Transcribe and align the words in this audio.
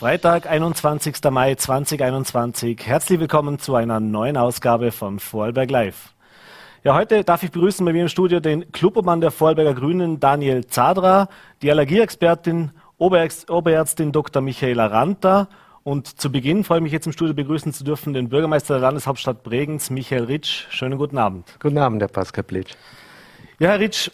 Freitag, 0.00 0.46
21. 0.46 1.16
Mai 1.30 1.56
2021. 1.56 2.86
Herzlich 2.86 3.20
willkommen 3.20 3.58
zu 3.58 3.74
einer 3.74 4.00
neuen 4.00 4.38
Ausgabe 4.38 4.92
von 4.92 5.18
Vorarlberg 5.18 5.70
Live. 5.70 6.14
Ja, 6.82 6.94
heute 6.94 7.22
darf 7.22 7.42
ich 7.42 7.50
begrüßen 7.50 7.84
bei 7.84 7.92
mir 7.92 8.00
im 8.00 8.08
Studio 8.08 8.40
den 8.40 8.72
Klubobmann 8.72 9.20
der 9.20 9.30
Vorarlberger 9.30 9.74
Grünen, 9.74 10.18
Daniel 10.18 10.66
Zadra, 10.66 11.28
die 11.60 11.70
Allergieexpertin, 11.70 12.70
Oberärztin 12.96 14.10
Dr. 14.10 14.40
Michaela 14.40 14.86
Ranta 14.86 15.48
und 15.82 16.18
zu 16.18 16.32
Beginn 16.32 16.64
freue 16.64 16.78
ich 16.78 16.84
mich 16.84 16.92
jetzt 16.92 17.04
im 17.04 17.12
Studio 17.12 17.34
begrüßen 17.34 17.74
zu 17.74 17.84
dürfen 17.84 18.14
den 18.14 18.30
Bürgermeister 18.30 18.76
der 18.76 18.80
Landeshauptstadt 18.80 19.42
Bregenz, 19.42 19.90
Michael 19.90 20.24
Ritsch. 20.24 20.64
Schönen 20.70 20.96
guten 20.96 21.18
Abend. 21.18 21.46
Guten 21.60 21.76
Abend, 21.76 22.00
Herr 22.00 22.08
Pascal 22.08 22.44
Blitsch. 22.44 22.72
Ja, 23.58 23.68
Herr 23.68 23.80
Ritsch, 23.80 24.10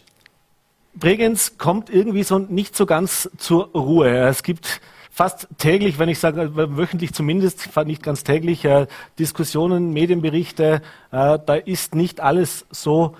Bregenz 0.95 1.57
kommt 1.57 1.89
irgendwie 1.89 2.23
so 2.23 2.39
nicht 2.39 2.75
so 2.75 2.85
ganz 2.85 3.29
zur 3.37 3.69
Ruhe. 3.73 4.09
Es 4.09 4.43
gibt 4.43 4.81
fast 5.17 5.47
täglich, 5.57 5.97
wenn 5.97 6.09
ich 6.09 6.19
sage 6.19 6.55
wöchentlich 6.55 7.11
zumindest, 7.11 7.75
nicht 7.85 8.03
ganz 8.03 8.23
täglich, 8.23 8.63
äh, 8.65 8.85
Diskussionen, 9.17 9.91
Medienberichte. 9.91 10.83
Äh, 11.11 11.39
da 11.43 11.55
ist 11.55 11.95
nicht 11.95 12.21
alles 12.21 12.67
so 12.69 13.15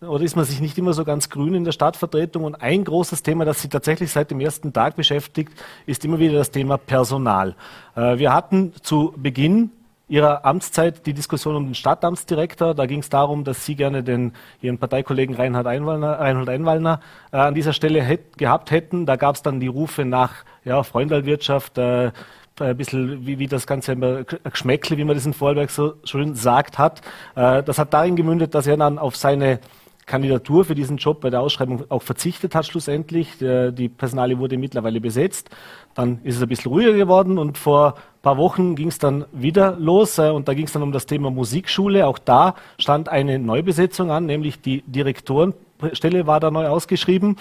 oder 0.00 0.22
ist 0.22 0.36
man 0.36 0.44
sich 0.44 0.60
nicht 0.60 0.78
immer 0.78 0.92
so 0.92 1.04
ganz 1.04 1.28
grün 1.28 1.54
in 1.54 1.64
der 1.64 1.72
Stadtvertretung. 1.72 2.44
Und 2.44 2.62
ein 2.62 2.84
großes 2.84 3.24
Thema, 3.24 3.44
das 3.44 3.60
Sie 3.60 3.68
tatsächlich 3.68 4.12
seit 4.12 4.30
dem 4.30 4.38
ersten 4.38 4.72
Tag 4.72 4.94
beschäftigt, 4.94 5.52
ist 5.86 6.04
immer 6.04 6.20
wieder 6.20 6.34
das 6.34 6.52
Thema 6.52 6.78
Personal. 6.78 7.56
Äh, 7.96 8.18
wir 8.18 8.32
hatten 8.32 8.72
zu 8.80 9.12
Beginn 9.16 9.70
Ihrer 10.10 10.44
Amtszeit 10.44 11.06
die 11.06 11.14
Diskussion 11.14 11.54
um 11.54 11.66
den 11.66 11.76
Stadtamtsdirektor. 11.76 12.74
Da 12.74 12.86
ging 12.86 12.98
es 12.98 13.10
darum, 13.10 13.44
dass 13.44 13.64
Sie 13.64 13.76
gerne 13.76 14.02
den, 14.02 14.32
Ihren 14.60 14.76
Parteikollegen 14.76 15.36
Reinhard 15.36 15.68
Einwallner, 15.68 16.18
Reinhold 16.18 16.48
Einwallner 16.48 17.00
äh, 17.32 17.36
an 17.36 17.54
dieser 17.54 17.72
Stelle 17.72 18.02
hätt, 18.02 18.36
gehabt 18.36 18.72
hätten. 18.72 19.06
Da 19.06 19.14
gab 19.14 19.36
es 19.36 19.42
dann 19.42 19.60
die 19.60 19.68
Rufe 19.68 20.04
nach 20.04 20.34
ja, 20.64 20.82
Freundalwirtschaft, 20.82 21.78
äh, 21.78 22.10
ein 22.58 22.76
bisschen 22.76 23.24
wie, 23.24 23.38
wie 23.38 23.46
das 23.46 23.68
Ganze 23.68 23.92
immer 23.92 24.24
Geschmäckle, 24.24 24.98
wie 24.98 25.04
man 25.04 25.14
das 25.14 25.26
in 25.26 25.32
Vorarlberg 25.32 25.70
so 25.70 25.94
schön 26.02 26.34
sagt 26.34 26.76
hat. 26.76 27.02
Äh, 27.36 27.62
das 27.62 27.78
hat 27.78 27.94
darin 27.94 28.16
gemündet, 28.16 28.56
dass 28.56 28.66
er 28.66 28.76
dann 28.76 28.98
auf 28.98 29.14
seine 29.14 29.60
Kandidatur 30.06 30.64
für 30.64 30.74
diesen 30.74 30.96
Job 30.96 31.20
bei 31.20 31.30
der 31.30 31.40
Ausschreibung 31.40 31.84
auch 31.88 32.02
verzichtet 32.02 32.56
hat 32.56 32.66
schlussendlich. 32.66 33.38
Die 33.38 33.88
Personalie 33.88 34.40
wurde 34.40 34.58
mittlerweile 34.58 35.00
besetzt. 35.00 35.50
Dann 35.94 36.18
ist 36.24 36.34
es 36.34 36.42
ein 36.42 36.48
bisschen 36.48 36.72
ruhiger 36.72 36.94
geworden 36.94 37.38
und 37.38 37.56
vor 37.58 37.94
paar 38.22 38.36
Wochen 38.36 38.74
ging 38.74 38.88
es 38.88 38.98
dann 38.98 39.24
wieder 39.32 39.76
los 39.78 40.18
äh, 40.18 40.30
und 40.30 40.48
da 40.48 40.54
ging 40.54 40.66
es 40.66 40.72
dann 40.72 40.82
um 40.82 40.92
das 40.92 41.06
Thema 41.06 41.30
Musikschule. 41.30 42.06
Auch 42.06 42.18
da 42.18 42.54
stand 42.78 43.08
eine 43.08 43.38
Neubesetzung 43.38 44.10
an, 44.10 44.26
nämlich 44.26 44.60
die 44.60 44.82
Direktorenstelle 44.82 46.26
war 46.26 46.40
da 46.40 46.50
neu 46.50 46.66
ausgeschrieben 46.66 47.36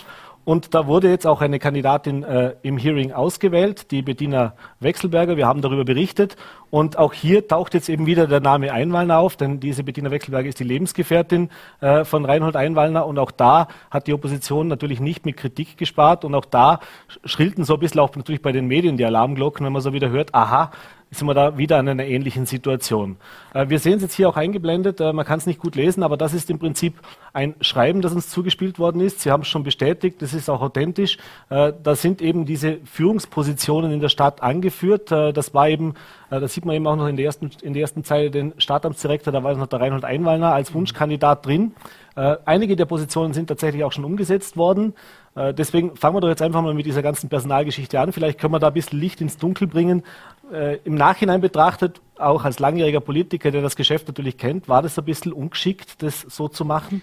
und 0.50 0.74
da 0.74 0.88
wurde 0.88 1.12
jetzt 1.12 1.28
auch 1.28 1.42
eine 1.42 1.60
Kandidatin 1.60 2.24
äh, 2.24 2.56
im 2.64 2.80
Hearing 2.80 3.12
ausgewählt, 3.12 3.92
die 3.92 4.02
Bettina 4.02 4.56
Wechselberger. 4.80 5.38
Wir 5.38 5.46
haben 5.46 5.62
darüber 5.62 5.86
berichtet. 5.86 6.38
Und 6.72 6.98
auch 6.98 7.14
hier 7.14 7.48
taucht 7.48 7.76
jetzt 7.76 7.88
eben 7.88 8.08
wieder 8.08 8.26
der 8.26 8.40
Name 8.40 8.74
Einwallner 8.74 9.20
auf, 9.20 9.38
denn 9.38 9.60
diese 9.60 9.84
Bettina 9.84 10.10
Wechselberger 10.10 10.50
ist 10.50 10.60
die 10.60 10.64
Lebensgefährtin 10.64 11.52
äh, 11.82 12.04
von 12.04 12.26
Reinhold 12.26 12.56
Einwallner. 12.56 13.06
Und 13.06 13.20
auch 13.20 13.30
da 13.30 13.68
hat 13.92 14.08
die 14.08 14.14
Opposition 14.14 14.68
natürlich 14.68 15.00
nicht 15.00 15.24
mit 15.24 15.38
Kritik 15.38 15.78
gespart. 15.78 16.26
Und 16.26 16.34
auch 16.34 16.46
da 16.46 16.80
schrillten 17.26 17.64
so 17.64 17.76
ein 17.76 17.80
bisschen 17.80 18.00
auch 18.00 18.16
natürlich 18.16 18.42
bei 18.42 18.52
den 18.52 18.66
Medien 18.66 18.98
die 18.98 19.06
Alarmglocken, 19.06 19.64
wenn 19.64 19.74
man 19.74 19.84
so 19.84 19.94
wieder 19.94 20.10
hört, 20.10 20.34
aha, 20.34 20.72
sind 21.12 21.28
wir 21.28 21.34
da 21.34 21.58
wieder 21.58 21.80
in 21.80 21.90
einer 21.90 22.06
ähnlichen 22.06 22.46
Situation. 22.46 23.18
Äh, 23.54 23.70
wir 23.70 23.80
sehen 23.80 23.96
es 23.96 24.04
jetzt 24.04 24.14
hier 24.14 24.30
auch 24.30 24.38
eingeblendet, 24.38 25.00
äh, 25.02 25.12
man 25.12 25.26
kann 25.26 25.40
es 25.40 25.48
nicht 25.48 25.60
gut 25.60 25.76
lesen, 25.76 26.04
aber 26.04 26.18
das 26.18 26.34
ist 26.34 26.50
im 26.50 26.60
Prinzip 26.60 26.96
ein 27.34 27.56
Schreiben, 27.62 28.02
das 28.02 28.14
uns 28.14 28.30
zugespielt 28.30 28.78
worden 28.78 29.02
ist. 29.02 29.22
Sie 29.22 29.32
haben 29.32 29.42
es 29.42 29.48
schon 29.48 29.64
bestätigt, 29.64 30.22
das 30.22 30.34
ist 30.34 30.50
auch 30.50 30.62
authentisch. 30.62 31.18
Äh, 31.50 31.74
da 31.82 31.96
sind 31.96 32.22
eben 32.22 32.46
diese 32.46 32.78
Führungspositionen 32.86 33.92
in 33.92 34.00
der 34.00 34.10
Stadt 34.10 34.44
angeführt. 34.44 35.12
Das 35.12 35.54
war 35.54 35.70
eben, 35.70 35.94
das 36.30 36.54
sieht 36.54 36.66
man 36.66 36.76
eben 36.76 36.86
auch 36.88 36.96
noch 36.96 37.08
in 37.08 37.18
der 37.18 37.26
ersten, 37.26 37.50
in 37.62 37.74
der 37.74 37.82
ersten 37.82 38.04
Zeile 38.04 38.30
den 38.30 38.54
Stadtamtsdirektor, 38.58 39.34
da 39.34 39.44
war 39.44 39.56
noch 39.56 39.68
der 39.68 39.80
Reinhold 39.80 40.06
Einwallner 40.06 40.54
als 40.54 40.74
Wunschkandidat 40.74 41.46
drin. 41.46 41.74
Einige 42.16 42.76
der 42.76 42.86
Positionen 42.86 43.34
sind 43.34 43.48
tatsächlich 43.48 43.84
auch 43.84 43.92
schon 43.92 44.06
umgesetzt 44.06 44.58
worden. 44.58 44.94
Deswegen 45.36 45.96
fangen 45.96 46.16
wir 46.16 46.22
doch 46.22 46.28
jetzt 46.28 46.42
einfach 46.42 46.62
mal 46.62 46.74
mit 46.74 46.86
dieser 46.86 47.02
ganzen 47.02 47.30
Personalgeschichte 47.30 48.00
an. 48.00 48.12
Vielleicht 48.12 48.40
können 48.40 48.54
wir 48.54 48.60
da 48.60 48.68
ein 48.68 48.74
bisschen 48.74 49.00
Licht 49.00 49.22
ins 49.22 49.38
Dunkel 49.38 49.68
bringen 49.68 50.04
äh, 50.52 50.78
im 50.84 50.96
Nachhinein 50.96 51.42
betrachtet, 51.42 52.02
auch 52.18 52.44
als 52.44 52.60
langjähriger 52.60 53.00
Politiker, 53.00 53.52
der 53.52 53.62
das 53.62 53.76
Geschäft 53.76 54.08
natürlich 54.08 54.38
kennt, 54.38 54.68
war 54.68 54.82
das 54.82 54.98
ein 54.98 55.06
bisschen 55.06 55.34
ungeschickt, 55.34 56.02
das 56.04 56.22
so 56.22 56.48
zu 56.48 56.66
machen? 56.66 57.02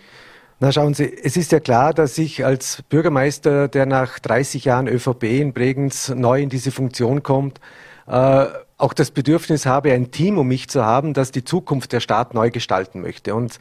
Na 0.59 0.73
schauen 0.73 0.95
Sie, 0.95 1.05
es 1.05 1.37
ist 1.37 1.53
ja 1.53 1.61
klar, 1.61 1.93
dass 1.93 2.17
ich 2.17 2.45
als 2.45 2.83
Bürgermeister, 2.89 3.69
der 3.69 3.85
nach 3.85 4.19
30 4.19 4.65
Jahren 4.65 4.89
ÖVP 4.89 5.25
in 5.25 5.53
Bregenz 5.53 6.09
neu 6.09 6.41
in 6.41 6.49
diese 6.49 6.71
Funktion 6.71 7.23
kommt, 7.23 7.61
äh, 8.07 8.47
auch 8.79 8.93
das 8.93 9.11
Bedürfnis 9.11 9.67
habe, 9.67 9.93
ein 9.93 10.11
Team 10.11 10.39
um 10.39 10.49
mich 10.49 10.69
zu 10.69 10.85
haben, 10.85 11.15
das 11.15 11.31
die 11.31 11.45
Zukunft 11.45 11.93
der 11.93 12.01
Stadt 12.01 12.35
neu 12.35 12.51
gestalten 12.51 13.01
möchte. 13.01 13.35
Und 13.35 13.59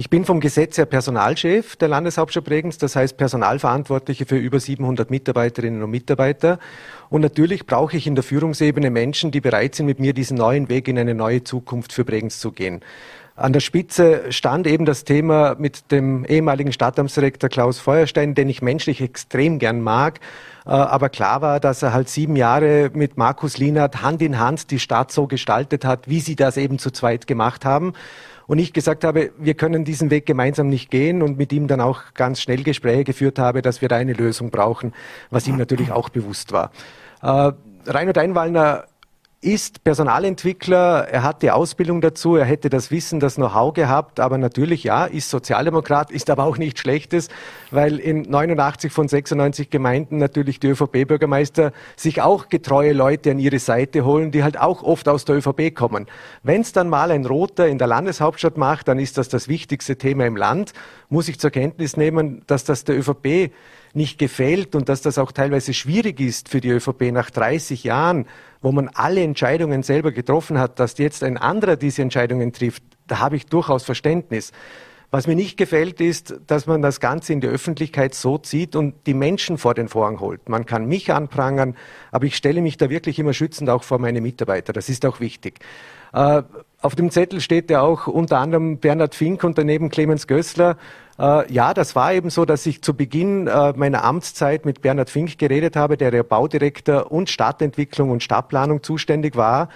ich 0.00 0.10
bin 0.10 0.24
vom 0.24 0.38
Gesetz 0.38 0.78
her 0.78 0.86
Personalchef 0.86 1.74
der 1.74 1.88
Landeshauptstadt 1.88 2.44
Bregenz, 2.44 2.78
das 2.78 2.94
heißt 2.94 3.16
Personalverantwortliche 3.16 4.26
für 4.26 4.36
über 4.36 4.60
700 4.60 5.10
Mitarbeiterinnen 5.10 5.82
und 5.82 5.90
Mitarbeiter. 5.90 6.60
Und 7.10 7.22
natürlich 7.22 7.66
brauche 7.66 7.96
ich 7.96 8.06
in 8.06 8.14
der 8.14 8.22
Führungsebene 8.22 8.90
Menschen, 8.90 9.32
die 9.32 9.40
bereit 9.40 9.74
sind, 9.74 9.86
mit 9.86 9.98
mir 9.98 10.12
diesen 10.12 10.36
neuen 10.36 10.68
Weg 10.68 10.86
in 10.86 11.00
eine 11.00 11.16
neue 11.16 11.42
Zukunft 11.42 11.92
für 11.92 12.04
Bregenz 12.04 12.38
zu 12.38 12.52
gehen. 12.52 12.80
An 13.34 13.52
der 13.52 13.58
Spitze 13.58 14.30
stand 14.30 14.68
eben 14.68 14.84
das 14.84 15.02
Thema 15.02 15.56
mit 15.58 15.90
dem 15.90 16.24
ehemaligen 16.24 16.72
Stadtamtsdirektor 16.72 17.50
Klaus 17.50 17.80
Feuerstein, 17.80 18.36
den 18.36 18.48
ich 18.48 18.62
menschlich 18.62 19.00
extrem 19.00 19.58
gern 19.58 19.80
mag. 19.80 20.20
Äh, 20.64 20.70
aber 20.70 21.08
klar 21.08 21.40
war, 21.40 21.58
dass 21.58 21.82
er 21.82 21.92
halt 21.92 22.08
sieben 22.08 22.36
Jahre 22.36 22.92
mit 22.94 23.16
Markus 23.16 23.58
Lienert 23.58 24.00
Hand 24.00 24.22
in 24.22 24.38
Hand 24.38 24.70
die 24.70 24.78
Stadt 24.78 25.10
so 25.10 25.26
gestaltet 25.26 25.84
hat, 25.84 26.06
wie 26.06 26.20
sie 26.20 26.36
das 26.36 26.56
eben 26.56 26.78
zu 26.78 26.92
zweit 26.92 27.26
gemacht 27.26 27.64
haben 27.64 27.94
und 28.48 28.58
ich 28.58 28.72
gesagt 28.72 29.04
habe, 29.04 29.30
wir 29.38 29.54
können 29.54 29.84
diesen 29.84 30.10
Weg 30.10 30.26
gemeinsam 30.26 30.68
nicht 30.68 30.90
gehen 30.90 31.22
und 31.22 31.38
mit 31.38 31.52
ihm 31.52 31.68
dann 31.68 31.80
auch 31.80 32.14
ganz 32.14 32.40
schnell 32.40 32.64
Gespräche 32.64 33.04
geführt 33.04 33.38
habe, 33.38 33.62
dass 33.62 33.82
wir 33.82 33.88
da 33.88 33.96
eine 33.96 34.14
Lösung 34.14 34.50
brauchen, 34.50 34.94
was 35.30 35.46
ihm 35.46 35.56
natürlich 35.56 35.92
auch 35.92 36.08
bewusst 36.08 36.50
war. 36.50 36.72
Äh, 37.22 37.52
Reinhard 37.86 38.18
Einwallner 38.18 38.86
ist 39.40 39.84
Personalentwickler, 39.84 41.06
er 41.08 41.22
hat 41.22 41.42
die 41.42 41.52
Ausbildung 41.52 42.00
dazu, 42.00 42.34
er 42.34 42.44
hätte 42.44 42.70
das 42.70 42.90
Wissen, 42.90 43.20
das 43.20 43.36
Know-how 43.36 43.72
gehabt, 43.72 44.18
aber 44.18 44.36
natürlich 44.36 44.82
ja, 44.82 45.04
ist 45.04 45.30
Sozialdemokrat, 45.30 46.10
ist 46.10 46.28
aber 46.28 46.42
auch 46.42 46.58
nichts 46.58 46.80
Schlechtes, 46.80 47.28
weil 47.70 48.00
in 48.00 48.22
89 48.22 48.92
von 48.92 49.06
96 49.06 49.70
Gemeinden 49.70 50.18
natürlich 50.18 50.58
die 50.58 50.66
ÖVP-Bürgermeister 50.66 51.72
sich 51.94 52.20
auch 52.20 52.48
getreue 52.48 52.92
Leute 52.92 53.30
an 53.30 53.38
ihre 53.38 53.60
Seite 53.60 54.04
holen, 54.04 54.32
die 54.32 54.42
halt 54.42 54.58
auch 54.58 54.82
oft 54.82 55.08
aus 55.08 55.24
der 55.24 55.36
ÖVP 55.36 55.72
kommen. 55.72 56.06
Wenn 56.42 56.62
es 56.62 56.72
dann 56.72 56.88
mal 56.88 57.12
ein 57.12 57.24
Roter 57.24 57.68
in 57.68 57.78
der 57.78 57.86
Landeshauptstadt 57.86 58.56
macht, 58.56 58.88
dann 58.88 58.98
ist 58.98 59.18
das 59.18 59.28
das 59.28 59.46
wichtigste 59.46 59.96
Thema 59.96 60.26
im 60.26 60.36
Land, 60.36 60.72
muss 61.10 61.28
ich 61.28 61.38
zur 61.38 61.50
Kenntnis 61.50 61.96
nehmen, 61.96 62.42
dass 62.48 62.64
das 62.64 62.82
der 62.82 62.98
ÖVP 62.98 63.52
nicht 63.98 64.18
gefällt 64.18 64.74
und 64.74 64.88
dass 64.88 65.02
das 65.02 65.18
auch 65.18 65.32
teilweise 65.32 65.74
schwierig 65.74 66.20
ist 66.20 66.48
für 66.48 66.62
die 66.62 66.70
ÖVP 66.70 67.12
nach 67.12 67.28
30 67.28 67.84
Jahren, 67.84 68.26
wo 68.62 68.72
man 68.72 68.88
alle 68.88 69.22
Entscheidungen 69.22 69.82
selber 69.82 70.12
getroffen 70.12 70.58
hat, 70.58 70.80
dass 70.80 70.96
jetzt 70.96 71.22
ein 71.22 71.36
anderer 71.36 71.76
diese 71.76 72.00
Entscheidungen 72.00 72.54
trifft, 72.54 72.82
da 73.06 73.18
habe 73.18 73.36
ich 73.36 73.44
durchaus 73.44 73.82
Verständnis. 73.84 74.52
Was 75.10 75.26
mir 75.26 75.36
nicht 75.36 75.56
gefällt, 75.56 76.02
ist, 76.02 76.34
dass 76.46 76.66
man 76.66 76.82
das 76.82 77.00
Ganze 77.00 77.32
in 77.32 77.40
die 77.40 77.46
Öffentlichkeit 77.46 78.14
so 78.14 78.36
zieht 78.36 78.76
und 78.76 78.94
die 79.06 79.14
Menschen 79.14 79.56
vor 79.56 79.72
den 79.72 79.88
Vorhang 79.88 80.20
holt. 80.20 80.50
Man 80.50 80.66
kann 80.66 80.86
mich 80.86 81.10
anprangern, 81.10 81.76
aber 82.12 82.26
ich 82.26 82.36
stelle 82.36 82.60
mich 82.60 82.76
da 82.76 82.90
wirklich 82.90 83.18
immer 83.18 83.32
schützend 83.32 83.70
auch 83.70 83.84
vor 83.84 83.98
meine 83.98 84.20
Mitarbeiter. 84.20 84.74
Das 84.74 84.90
ist 84.90 85.06
auch 85.06 85.20
wichtig. 85.20 85.60
Äh, 86.12 86.42
auf 86.82 86.94
dem 86.94 87.10
Zettel 87.10 87.40
steht 87.40 87.70
ja 87.70 87.80
auch 87.80 88.06
unter 88.06 88.38
anderem 88.38 88.78
Bernhard 88.78 89.14
Fink 89.14 89.44
und 89.44 89.56
daneben 89.56 89.88
Clemens 89.88 90.26
Gößler. 90.26 90.76
Äh, 91.18 91.52
ja, 91.52 91.74
das 91.74 91.96
war 91.96 92.12
eben 92.12 92.30
so, 92.30 92.44
dass 92.44 92.64
ich 92.66 92.82
zu 92.82 92.94
Beginn 92.94 93.46
äh, 93.46 93.72
meiner 93.76 94.04
Amtszeit 94.04 94.64
mit 94.64 94.82
Bernhard 94.82 95.10
Fink 95.10 95.38
geredet 95.38 95.76
habe, 95.76 95.96
der 95.96 96.12
ja 96.12 96.22
Baudirektor 96.22 97.10
und 97.10 97.28
Stadtentwicklung 97.28 98.10
und 98.10 98.22
Stadtplanung 98.22 98.82
zuständig 98.82 99.36
war 99.36 99.68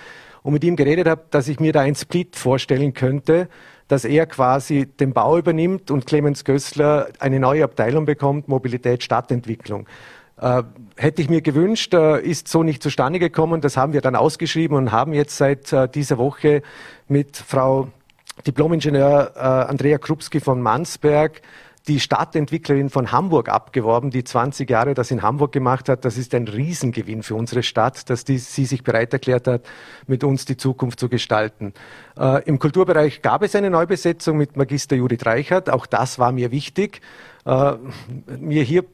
und 0.43 0.53
mit 0.53 0.65
ihm 0.65 0.77
geredet 0.77 1.09
habe, 1.09 1.23
dass 1.31 1.49
ich 1.49 1.59
mir 1.59 1.73
da 1.73 1.81
ein 1.81 1.95
Split 1.95 2.37
vorstellen 2.37 2.95
könnte, 2.95 3.49
dass 3.89 4.05
er 4.05 4.27
quasi 4.27 4.87
den 4.87 5.13
Bau 5.13 5.37
übernimmt 5.37 5.91
und 5.91 6.07
Clemens 6.07 6.45
Gößler 6.45 7.09
eine 7.19 7.41
neue 7.41 7.65
Abteilung 7.65 8.07
bekommt, 8.07 8.49
Mobilität, 8.49 9.03
Stadtentwicklung. 9.03 9.87
Äh, 10.41 10.63
hätte 10.97 11.23
ich 11.23 11.29
mir 11.29 11.43
gewünscht, 11.43 11.93
äh, 11.93 12.21
ist 12.21 12.49
so 12.49 12.63
nicht 12.63 12.83
zustande 12.83 13.19
gekommen. 13.19 13.61
Das 13.61 13.77
haben 13.77 13.93
wir 13.93 14.01
dann 14.01 14.17
ausgeschrieben 14.17 14.77
und 14.77 14.93
haben 14.93 15.13
jetzt 15.13 15.37
seit 15.37 15.73
äh, 15.73 15.89
dieser 15.89 16.19
Woche 16.19 16.63
mit 17.09 17.37
Frau 17.37 17.89
Diplomingenieur 18.47 19.33
äh, 19.35 19.41
Andrea 19.41 19.99
Krupski 19.99 20.41
von 20.41 20.61
Mansberg 20.63 21.43
die 21.89 21.99
Stadtentwicklerin 21.99 22.91
von 22.91 23.11
Hamburg 23.11 23.49
abgeworben, 23.49 24.11
die 24.11 24.23
20 24.23 24.71
Jahre 24.71 24.95
das 24.95 25.11
in 25.11 25.23
Hamburg 25.23 25.53
gemacht 25.53 25.89
hat. 25.89 26.05
Das 26.05 26.17
ist 26.17 26.35
ein 26.35 26.47
Riesengewinn 26.47 27.23
für 27.23 27.35
unsere 27.35 27.63
Stadt, 27.63 28.09
dass 28.09 28.25
die, 28.25 28.39
sie 28.39 28.67
sich 28.67 28.85
bereit 28.85 29.13
erklärt 29.13 29.49
hat, 29.49 29.67
mit 30.07 30.23
uns 30.23 30.45
die 30.45 30.57
Zukunft 30.57 31.01
zu 31.01 31.09
gestalten. 31.09 31.73
Äh, 32.17 32.45
Im 32.45 32.59
Kulturbereich 32.59 33.23
gab 33.23 33.43
es 33.43 33.57
eine 33.57 33.71
Neubesetzung 33.71 34.37
mit 34.37 34.57
Magister 34.57 34.95
Judith 34.95 35.27
Reichert. 35.27 35.71
Auch 35.71 35.87
das 35.87 36.19
war 36.19 36.31
mir 36.31 36.53
wichtig. 36.53 37.01
Äh, 37.45 37.73
mir 38.39 38.63
hier 38.63 38.85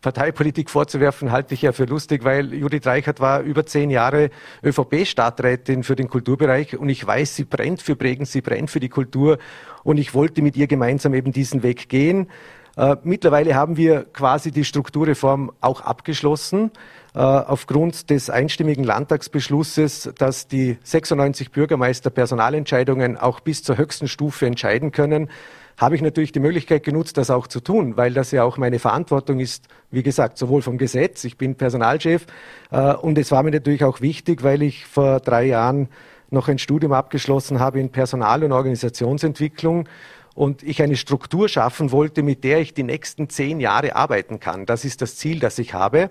Parteipolitik 0.00 0.70
vorzuwerfen, 0.70 1.32
halte 1.32 1.54
ich 1.54 1.62
ja 1.62 1.72
für 1.72 1.84
lustig, 1.84 2.24
weil 2.24 2.52
Judith 2.54 2.86
Reichert 2.86 3.20
war 3.20 3.40
über 3.40 3.66
zehn 3.66 3.90
Jahre 3.90 4.30
ÖVP-Stadträtin 4.64 5.82
für 5.82 5.96
den 5.96 6.08
Kulturbereich 6.08 6.76
und 6.76 6.88
ich 6.88 7.06
weiß, 7.06 7.36
sie 7.36 7.44
brennt 7.44 7.82
für 7.82 7.96
Bregenz, 7.96 8.32
sie 8.32 8.40
brennt 8.40 8.70
für 8.70 8.80
die 8.80 8.88
Kultur 8.88 9.38
und 9.84 9.98
ich 9.98 10.14
wollte 10.14 10.42
mit 10.42 10.56
ihr 10.56 10.66
gemeinsam 10.66 11.14
eben 11.14 11.32
diesen 11.32 11.62
Weg 11.62 11.88
gehen. 11.88 12.28
Äh, 12.76 12.96
mittlerweile 13.02 13.54
haben 13.54 13.76
wir 13.76 14.04
quasi 14.04 14.50
die 14.50 14.64
Strukturreform 14.64 15.52
auch 15.60 15.82
abgeschlossen. 15.82 16.70
Äh, 17.14 17.18
aufgrund 17.18 18.08
des 18.08 18.30
einstimmigen 18.30 18.84
Landtagsbeschlusses, 18.84 20.10
dass 20.16 20.48
die 20.48 20.78
96 20.82 21.50
Bürgermeister 21.50 22.08
Personalentscheidungen 22.08 23.18
auch 23.18 23.40
bis 23.40 23.62
zur 23.62 23.76
höchsten 23.76 24.08
Stufe 24.08 24.46
entscheiden 24.46 24.92
können, 24.92 25.28
habe 25.76 25.96
ich 25.96 26.02
natürlich 26.02 26.32
die 26.32 26.40
Möglichkeit 26.40 26.84
genutzt, 26.84 27.16
das 27.16 27.30
auch 27.30 27.46
zu 27.46 27.60
tun, 27.60 27.96
weil 27.96 28.12
das 28.12 28.30
ja 28.30 28.44
auch 28.44 28.56
meine 28.56 28.78
Verantwortung 28.78 29.40
ist, 29.40 29.68
wie 29.90 30.02
gesagt, 30.02 30.38
sowohl 30.38 30.62
vom 30.62 30.78
Gesetz, 30.78 31.24
ich 31.24 31.36
bin 31.36 31.54
Personalchef, 31.54 32.26
äh, 32.70 32.94
und 32.94 33.18
es 33.18 33.30
war 33.30 33.42
mir 33.42 33.50
natürlich 33.50 33.84
auch 33.84 34.00
wichtig, 34.00 34.42
weil 34.42 34.62
ich 34.62 34.86
vor 34.86 35.20
drei 35.20 35.44
Jahren 35.44 35.88
noch 36.30 36.48
ein 36.48 36.58
Studium 36.58 36.92
abgeschlossen 36.92 37.60
habe 37.60 37.80
in 37.80 37.90
Personal- 37.90 38.42
und 38.42 38.52
Organisationsentwicklung 38.52 39.88
und 40.34 40.62
ich 40.62 40.82
eine 40.82 40.96
Struktur 40.96 41.48
schaffen 41.48 41.92
wollte, 41.92 42.22
mit 42.22 42.42
der 42.42 42.60
ich 42.60 42.72
die 42.74 42.84
nächsten 42.84 43.28
zehn 43.28 43.60
Jahre 43.60 43.96
arbeiten 43.96 44.40
kann. 44.40 44.64
Das 44.64 44.84
ist 44.84 45.02
das 45.02 45.16
Ziel, 45.16 45.40
das 45.40 45.58
ich 45.58 45.74
habe. 45.74 46.10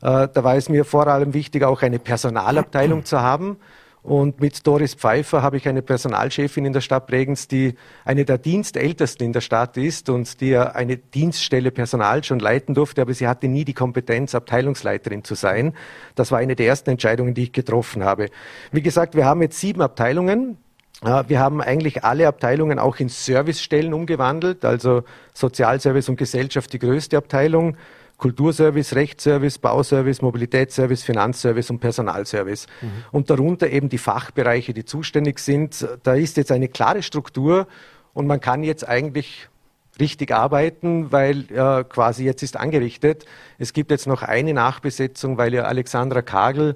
Äh, 0.00 0.28
da 0.32 0.44
war 0.44 0.56
es 0.56 0.68
mir 0.68 0.84
vor 0.84 1.06
allem 1.06 1.34
wichtig, 1.34 1.64
auch 1.64 1.82
eine 1.82 1.98
Personalabteilung 1.98 3.04
zu 3.04 3.20
haben. 3.20 3.58
Und 4.02 4.40
mit 4.40 4.66
Doris 4.66 4.94
Pfeiffer 4.94 5.42
habe 5.42 5.56
ich 5.56 5.68
eine 5.68 5.82
Personalchefin 5.82 6.64
in 6.64 6.72
der 6.72 6.80
Stadt 6.80 7.06
Bregenz, 7.06 7.48
die 7.48 7.74
eine 8.04 8.24
der 8.24 8.38
Dienstältesten 8.38 9.26
in 9.26 9.32
der 9.32 9.40
Stadt 9.40 9.76
ist 9.76 10.08
und 10.08 10.40
die 10.40 10.56
eine 10.56 10.96
Dienststelle 10.96 11.70
Personal 11.70 12.24
schon 12.24 12.38
leiten 12.38 12.74
durfte, 12.74 13.02
aber 13.02 13.12
sie 13.12 13.26
hatte 13.26 13.48
nie 13.48 13.64
die 13.64 13.74
Kompetenz, 13.74 14.34
Abteilungsleiterin 14.34 15.24
zu 15.24 15.34
sein. 15.34 15.74
Das 16.14 16.30
war 16.30 16.38
eine 16.38 16.56
der 16.56 16.66
ersten 16.66 16.90
Entscheidungen, 16.90 17.34
die 17.34 17.44
ich 17.44 17.52
getroffen 17.52 18.04
habe. 18.04 18.28
Wie 18.72 18.82
gesagt, 18.82 19.14
wir 19.14 19.24
haben 19.24 19.42
jetzt 19.42 19.58
sieben 19.60 19.82
Abteilungen. 19.82 20.58
Wir 21.00 21.38
haben 21.38 21.60
eigentlich 21.60 22.02
alle 22.02 22.26
Abteilungen 22.26 22.80
auch 22.80 22.96
in 22.96 23.08
Servicestellen 23.08 23.94
umgewandelt, 23.94 24.64
also 24.64 25.04
Sozialservice 25.32 26.08
und 26.08 26.16
Gesellschaft 26.16 26.72
die 26.72 26.80
größte 26.80 27.16
Abteilung, 27.16 27.76
Kulturservice, 28.18 28.94
Rechtsservice, 28.94 29.58
Bauservice, 29.58 30.20
Mobilitätsservice, 30.22 31.04
Finanzservice 31.04 31.70
und 31.70 31.78
Personalservice. 31.78 32.66
Mhm. 32.82 32.88
Und 33.12 33.30
darunter 33.30 33.70
eben 33.70 33.88
die 33.88 33.98
Fachbereiche, 33.98 34.74
die 34.74 34.84
zuständig 34.84 35.38
sind. 35.38 35.86
Da 36.02 36.14
ist 36.14 36.36
jetzt 36.36 36.52
eine 36.52 36.68
klare 36.68 37.02
Struktur 37.02 37.66
und 38.12 38.26
man 38.26 38.40
kann 38.40 38.64
jetzt 38.64 38.86
eigentlich 38.86 39.48
richtig 40.00 40.32
arbeiten, 40.32 41.10
weil 41.12 41.44
äh, 41.52 41.84
quasi 41.84 42.24
jetzt 42.24 42.42
ist 42.42 42.56
angerichtet. 42.56 43.24
Es 43.58 43.72
gibt 43.72 43.90
jetzt 43.90 44.06
noch 44.06 44.22
eine 44.22 44.52
Nachbesetzung, 44.52 45.38
weil 45.38 45.54
ja 45.54 45.62
Alexandra 45.62 46.22
Kagel 46.22 46.74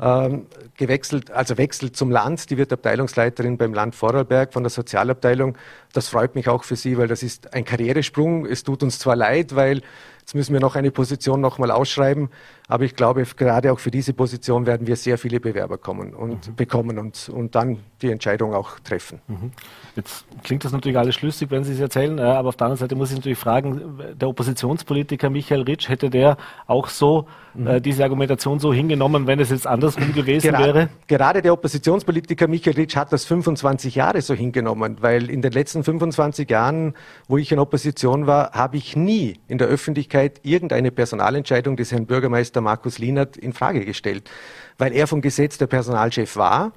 ähm, 0.00 0.46
gewechselt, 0.76 1.30
also 1.30 1.56
wechselt 1.56 1.96
zum 1.96 2.10
Land. 2.10 2.50
Die 2.50 2.58
wird 2.58 2.72
Abteilungsleiterin 2.72 3.58
beim 3.58 3.74
Land 3.74 3.94
Vorarlberg 3.94 4.52
von 4.52 4.64
der 4.64 4.70
Sozialabteilung. 4.70 5.56
Das 5.92 6.08
freut 6.08 6.34
mich 6.34 6.48
auch 6.48 6.64
für 6.64 6.76
Sie, 6.76 6.98
weil 6.98 7.06
das 7.06 7.22
ist 7.22 7.54
ein 7.54 7.64
Karrieresprung. 7.64 8.46
Es 8.46 8.64
tut 8.64 8.82
uns 8.82 8.98
zwar 8.98 9.14
leid, 9.14 9.54
weil 9.54 9.82
Jetzt 10.24 10.34
müssen 10.34 10.54
wir 10.54 10.60
noch 10.60 10.74
eine 10.74 10.90
Position 10.90 11.42
nochmal 11.42 11.70
ausschreiben. 11.70 12.30
Aber 12.66 12.84
ich 12.84 12.96
glaube, 12.96 13.26
gerade 13.36 13.70
auch 13.72 13.78
für 13.78 13.90
diese 13.90 14.14
Position 14.14 14.64
werden 14.64 14.86
wir 14.86 14.96
sehr 14.96 15.18
viele 15.18 15.38
Bewerber 15.38 15.76
kommen 15.76 16.14
und 16.14 16.48
mhm. 16.48 16.54
bekommen 16.54 16.98
und, 16.98 17.28
und 17.28 17.54
dann 17.54 17.80
die 18.00 18.10
Entscheidung 18.10 18.54
auch 18.54 18.78
treffen. 18.80 19.20
Mhm. 19.28 19.52
Jetzt 19.96 20.24
klingt 20.42 20.64
das 20.64 20.72
natürlich 20.72 20.96
alles 20.96 21.14
schlüssig, 21.14 21.50
wenn 21.50 21.62
Sie 21.62 21.74
es 21.74 21.80
erzählen, 21.80 22.16
äh, 22.18 22.22
aber 22.22 22.48
auf 22.48 22.56
der 22.56 22.68
anderen 22.68 22.78
Seite 22.78 22.96
muss 22.96 23.10
ich 23.10 23.16
natürlich 23.16 23.38
fragen, 23.38 23.98
der 24.18 24.28
Oppositionspolitiker 24.28 25.28
Michael 25.28 25.62
Ritsch, 25.62 25.90
hätte 25.90 26.08
der 26.08 26.38
auch 26.66 26.88
so 26.88 27.26
mhm. 27.52 27.66
äh, 27.66 27.80
diese 27.82 28.02
Argumentation 28.02 28.58
so 28.58 28.72
hingenommen, 28.72 29.26
wenn 29.26 29.40
es 29.40 29.50
jetzt 29.50 29.66
andersrum 29.66 30.14
gewesen 30.14 30.50
gerade, 30.50 30.64
wäre? 30.64 30.88
Gerade 31.06 31.42
der 31.42 31.52
Oppositionspolitiker 31.52 32.48
Michael 32.48 32.76
Ritsch 32.76 32.96
hat 32.96 33.12
das 33.12 33.26
25 33.26 33.94
Jahre 33.94 34.22
so 34.22 34.32
hingenommen, 34.32 34.96
weil 35.00 35.30
in 35.30 35.42
den 35.42 35.52
letzten 35.52 35.84
25 35.84 36.48
Jahren, 36.48 36.94
wo 37.28 37.36
ich 37.36 37.52
in 37.52 37.58
Opposition 37.58 38.26
war, 38.26 38.52
habe 38.52 38.78
ich 38.78 38.96
nie 38.96 39.38
in 39.48 39.58
der 39.58 39.68
Öffentlichkeit 39.68 40.13
irgendeine 40.42 40.90
Personalentscheidung 40.90 41.76
des 41.76 41.92
Herrn 41.92 42.06
Bürgermeisters 42.06 42.62
Markus 42.62 42.98
Lienert 42.98 43.36
in 43.36 43.52
Frage 43.52 43.84
gestellt, 43.84 44.30
weil 44.78 44.92
er 44.92 45.06
vom 45.06 45.20
Gesetz 45.20 45.58
der 45.58 45.66
Personalchef 45.66 46.36
war. 46.36 46.72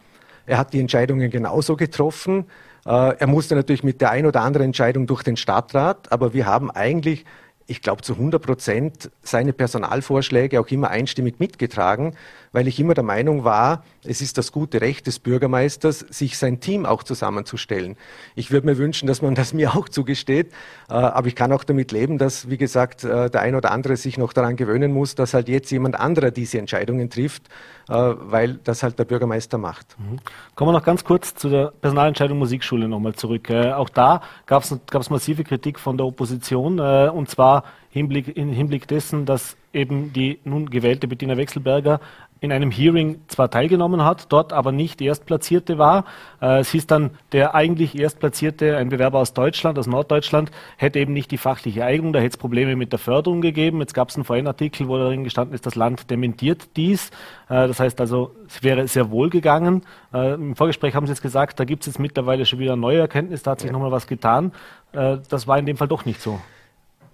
Er 0.45 0.57
hat 0.57 0.73
die 0.73 0.79
Entscheidungen 0.79 1.29
genauso 1.29 1.75
getroffen. 1.75 2.45
Äh, 2.85 3.15
er 3.17 3.27
musste 3.27 3.55
natürlich 3.55 3.83
mit 3.83 4.01
der 4.01 4.11
ein 4.11 4.25
oder 4.25 4.41
anderen 4.41 4.67
Entscheidung 4.67 5.07
durch 5.07 5.23
den 5.23 5.37
Stadtrat, 5.37 6.11
aber 6.11 6.33
wir 6.33 6.45
haben 6.45 6.71
eigentlich 6.71 7.25
ich 7.67 7.81
glaube, 7.81 8.01
zu 8.01 8.13
100 8.13 8.41
Prozent 8.41 9.11
seine 9.21 9.51
Personalvorschläge 9.51 10.59
auch 10.59 10.67
immer 10.67 10.89
einstimmig 10.89 11.39
mitgetragen, 11.39 12.15
weil 12.51 12.67
ich 12.67 12.79
immer 12.79 12.93
der 12.93 13.03
Meinung 13.03 13.43
war, 13.43 13.83
es 14.03 14.21
ist 14.21 14.37
das 14.37 14.51
gute 14.51 14.81
Recht 14.81 15.07
des 15.07 15.19
Bürgermeisters, 15.19 15.99
sich 15.99 16.37
sein 16.37 16.59
Team 16.59 16.85
auch 16.85 17.03
zusammenzustellen. 17.03 17.97
Ich 18.35 18.51
würde 18.51 18.67
mir 18.67 18.77
wünschen, 18.77 19.07
dass 19.07 19.21
man 19.21 19.35
das 19.35 19.53
mir 19.53 19.75
auch 19.75 19.89
zugesteht, 19.89 20.51
äh, 20.89 20.93
aber 20.93 21.27
ich 21.27 21.35
kann 21.35 21.51
auch 21.51 21.63
damit 21.63 21.91
leben, 21.91 22.17
dass, 22.17 22.49
wie 22.49 22.57
gesagt, 22.57 23.03
äh, 23.03 23.29
der 23.29 23.41
ein 23.41 23.55
oder 23.55 23.71
andere 23.71 23.95
sich 23.95 24.17
noch 24.17 24.33
daran 24.33 24.55
gewöhnen 24.55 24.91
muss, 24.93 25.15
dass 25.15 25.33
halt 25.33 25.49
jetzt 25.49 25.71
jemand 25.71 25.99
anderer 25.99 26.31
diese 26.31 26.59
Entscheidungen 26.59 27.09
trifft, 27.09 27.47
äh, 27.89 27.93
weil 27.93 28.55
das 28.63 28.83
halt 28.83 28.97
der 28.99 29.05
Bürgermeister 29.05 29.57
macht. 29.57 29.97
Mhm. 29.99 30.17
Kommen 30.55 30.69
wir 30.69 30.73
noch 30.73 30.85
ganz 30.85 31.03
kurz 31.03 31.35
zu 31.35 31.49
der 31.49 31.71
Personalentscheidung 31.81 32.37
Musikschule 32.37 32.87
nochmal 32.87 33.13
zurück. 33.13 33.49
Auch 33.51 33.89
da 33.89 34.21
gab 34.45 34.63
es 34.63 35.09
massive 35.09 35.43
Kritik 35.43 35.79
von 35.79 35.97
der 35.97 36.05
Opposition 36.05 36.79
und 36.79 37.29
zwar 37.29 37.63
Hinblick, 37.89 38.35
im 38.35 38.51
Hinblick 38.51 38.87
dessen, 38.87 39.25
dass 39.25 39.57
eben 39.73 40.13
die 40.13 40.39
nun 40.43 40.69
gewählte 40.69 41.07
Bettina 41.07 41.37
Wechselberger 41.37 41.99
in 42.39 42.51
einem 42.51 42.71
Hearing 42.71 43.21
zwar 43.27 43.49
teilgenommen 43.49 44.03
hat, 44.03 44.31
dort 44.31 44.53
aber 44.53 44.71
nicht 44.71 45.01
Erstplatzierte 45.01 45.77
war. 45.77 46.05
Äh, 46.41 46.59
es 46.59 46.71
hieß 46.71 46.87
dann, 46.87 47.11
der 47.31 47.55
eigentlich 47.55 47.97
Erstplatzierte, 47.97 48.77
ein 48.77 48.89
Bewerber 48.89 49.19
aus 49.19 49.33
Deutschland, 49.33 49.79
aus 49.79 49.87
Norddeutschland, 49.87 50.51
hätte 50.77 50.99
eben 50.99 51.13
nicht 51.13 51.31
die 51.31 51.37
fachliche 51.37 51.83
Eignung, 51.83 52.13
da 52.13 52.19
hätte 52.19 52.29
es 52.29 52.37
Probleme 52.37 52.75
mit 52.75 52.91
der 52.91 52.99
Förderung 52.99 53.41
gegeben. 53.41 53.79
Jetzt 53.79 53.93
gab 53.93 54.09
es 54.09 54.15
einen 54.15 54.25
VN-Artikel, 54.25 54.87
wo 54.87 54.97
darin 54.97 55.23
gestanden 55.23 55.55
ist, 55.55 55.65
das 55.65 55.75
Land 55.75 56.09
dementiert 56.11 56.75
dies. 56.75 57.09
Äh, 57.49 57.67
das 57.67 57.79
heißt 57.79 57.99
also, 58.01 58.31
es 58.47 58.61
wäre 58.63 58.87
sehr 58.87 59.09
wohl 59.09 59.29
gegangen. 59.29 59.83
Äh, 60.13 60.33
Im 60.33 60.55
Vorgespräch 60.55 60.95
haben 60.95 61.07
Sie 61.07 61.11
jetzt 61.11 61.21
gesagt, 61.21 61.59
da 61.59 61.65
gibt 61.65 61.81
es 61.81 61.87
jetzt 61.87 61.99
mittlerweile 61.99 62.45
schon 62.45 62.59
wieder 62.59 62.75
neue 62.75 62.99
Erkenntnisse, 62.99 63.43
da 63.43 63.51
hat 63.51 63.61
sich 63.61 63.67
ja. 63.67 63.73
nochmal 63.73 63.91
was 63.91 64.07
getan. 64.07 64.51
Äh, 64.91 65.17
das 65.29 65.47
war 65.47 65.57
in 65.57 65.65
dem 65.65 65.77
Fall 65.77 65.87
doch 65.87 66.05
nicht 66.05 66.21
so. 66.21 66.39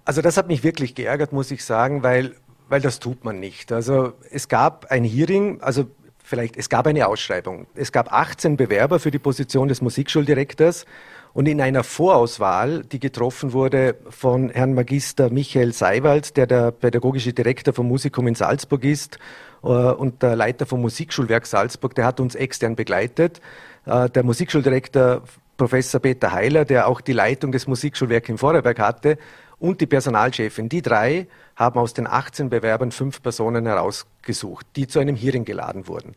Also 0.04 0.20
das 0.20 0.36
hat 0.36 0.48
mich 0.48 0.62
wirklich 0.62 0.94
geärgert, 0.94 1.32
muss 1.32 1.50
ich 1.50 1.64
sagen, 1.64 2.02
weil, 2.02 2.34
weil 2.68 2.80
das 2.80 3.00
tut 3.00 3.24
man 3.24 3.40
nicht. 3.40 3.72
Also 3.72 4.12
es 4.30 4.48
gab 4.48 4.90
ein 4.90 5.04
Hearing, 5.04 5.60
also 5.62 5.86
vielleicht, 6.22 6.56
es 6.56 6.68
gab 6.68 6.86
eine 6.86 7.06
Ausschreibung. 7.06 7.66
Es 7.74 7.90
gab 7.90 8.12
18 8.12 8.56
Bewerber 8.56 8.98
für 8.98 9.10
die 9.10 9.18
Position 9.18 9.68
des 9.68 9.80
Musikschuldirektors 9.80 10.84
und 11.32 11.46
in 11.46 11.60
einer 11.60 11.84
Vorauswahl, 11.84 12.84
die 12.84 13.00
getroffen 13.00 13.52
wurde 13.52 13.96
von 14.08 14.50
Herrn 14.50 14.74
Magister 14.74 15.30
Michael 15.30 15.72
Seiwald, 15.72 16.36
der 16.36 16.46
der 16.46 16.70
pädagogische 16.70 17.32
Direktor 17.32 17.72
vom 17.74 17.88
Musikum 17.88 18.26
in 18.26 18.34
Salzburg 18.34 18.84
ist 18.84 19.18
äh, 19.62 19.66
und 19.66 20.22
der 20.22 20.36
Leiter 20.36 20.66
vom 20.66 20.80
Musikschulwerk 20.82 21.46
Salzburg, 21.46 21.94
der 21.94 22.04
hat 22.04 22.20
uns 22.20 22.34
extern 22.34 22.76
begleitet. 22.76 23.40
Äh, 23.86 24.10
der 24.10 24.22
Musikschuldirektor 24.22 25.22
Professor 25.56 26.00
Peter 26.00 26.32
Heiler, 26.32 26.64
der 26.64 26.88
auch 26.88 27.00
die 27.00 27.12
Leitung 27.12 27.52
des 27.52 27.66
Musikschulwerks 27.66 28.28
in 28.28 28.38
Vorarlberg 28.38 28.78
hatte, 28.78 29.18
und 29.64 29.80
die 29.80 29.86
Personalchefin. 29.86 30.68
Die 30.68 30.82
drei 30.82 31.26
haben 31.56 31.80
aus 31.80 31.94
den 31.94 32.06
18 32.06 32.50
Bewerbern 32.50 32.92
fünf 32.92 33.22
Personen 33.22 33.64
herausgesucht, 33.64 34.66
die 34.76 34.86
zu 34.86 34.98
einem 34.98 35.16
Hearing 35.16 35.46
geladen 35.46 35.88
wurden. 35.88 36.14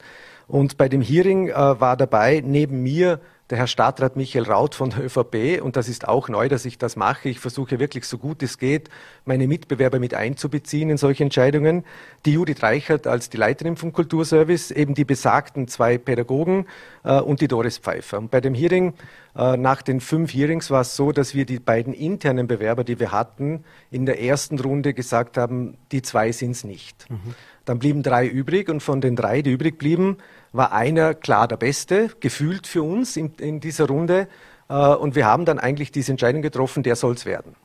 Und 0.48 0.78
bei 0.78 0.90
dem 0.90 1.02
Hearing 1.02 1.48
äh, 1.48 1.54
war 1.56 1.96
dabei 1.96 2.44
neben 2.46 2.84
mir 2.84 3.22
der 3.50 3.58
Herr 3.58 3.68
Stadtrat 3.68 4.18
Michael 4.18 4.46
Raut 4.46 4.76
von 4.76 4.90
der 4.90 5.06
ÖVP, 5.06 5.62
und 5.62 5.78
das 5.78 5.88
ist 5.88 6.08
auch 6.08 6.28
neu, 6.28 6.50
dass 6.50 6.66
ich 6.66 6.78
das 6.78 6.96
mache. 6.98 7.30
Ich 7.30 7.40
versuche 7.40 7.80
wirklich 7.80 8.06
so 8.06 8.18
gut 8.18 8.44
es 8.44 8.58
geht, 8.58 8.90
meine 9.26 9.48
Mitbewerber 9.48 10.00
mit 10.00 10.14
einzubeziehen 10.14 10.90
in 10.90 10.98
solche 10.98 11.24
Entscheidungen. 11.24 11.86
Die 12.26 12.34
Judith 12.34 12.62
Reichert 12.62 13.08
als 13.08 13.30
die 13.30 13.38
Leiterin 13.38 13.78
vom 13.78 13.94
Kulturservice, 13.94 14.72
eben 14.72 14.96
die 14.96 15.06
besagten 15.06 15.68
zwei 15.68 15.98
Pädagogen 15.98 16.66
äh, 17.04 17.20
und 17.20 17.40
die 17.40 17.48
Doris 17.48 17.78
Pfeiffer. 17.78 18.18
Und 18.18 18.32
bei 18.32 18.42
dem 18.42 18.54
Hearing, 18.54 18.94
äh, 19.38 19.56
nach 19.56 19.82
den 19.82 20.02
fünf 20.02 20.34
Hearings 20.34 20.70
war 20.70 20.82
es 20.82 20.98
so, 20.98 21.14
dass 21.14 21.34
wir 21.34 21.46
die 21.46 21.60
beiden 21.60 21.94
internen 21.94 22.48
Bewerber, 22.48 22.84
die 22.84 23.00
wir 23.00 23.14
hatten, 23.14 23.64
in 23.92 24.06
der 24.06 24.22
ersten 24.22 24.60
Runde 24.60 24.94
gesagt 24.94 25.38
haben, 25.38 25.78
die 25.94 26.02
zwei 26.02 26.34
sind 26.34 26.52
es 26.52 26.64
nicht. 26.66 27.10
Mhm. 27.10 27.36
Dann 27.64 27.80
blieben 27.80 28.02
drei 28.02 28.28
übrig 28.28 28.70
und 28.70 28.82
von 28.82 29.02
den 29.02 29.16
drei, 29.16 29.42
die 29.42 29.52
übrig 29.52 29.78
blieben, 29.78 30.18
war 30.52 30.72
einer 30.72 31.14
klar 31.14 31.48
der 31.48 31.58
Beste, 31.58 32.10
gefühlt 32.20 32.68
für 32.68 32.84
uns 32.84 33.18
in, 33.18 33.34
in 33.40 33.60
dieser 33.60 33.88
Runde. 33.88 34.28
Äh, 34.70 34.74
und 34.74 35.16
wir 35.16 35.26
haben 35.26 35.46
dann 35.46 35.60
eigentlich 35.60 35.92
diese 35.92 36.12
Entscheidung 36.12 36.42
getroffen, 36.42 36.84
der 36.84 36.96
soll 36.96 37.14
es 37.14 37.26
werden. 37.26 37.56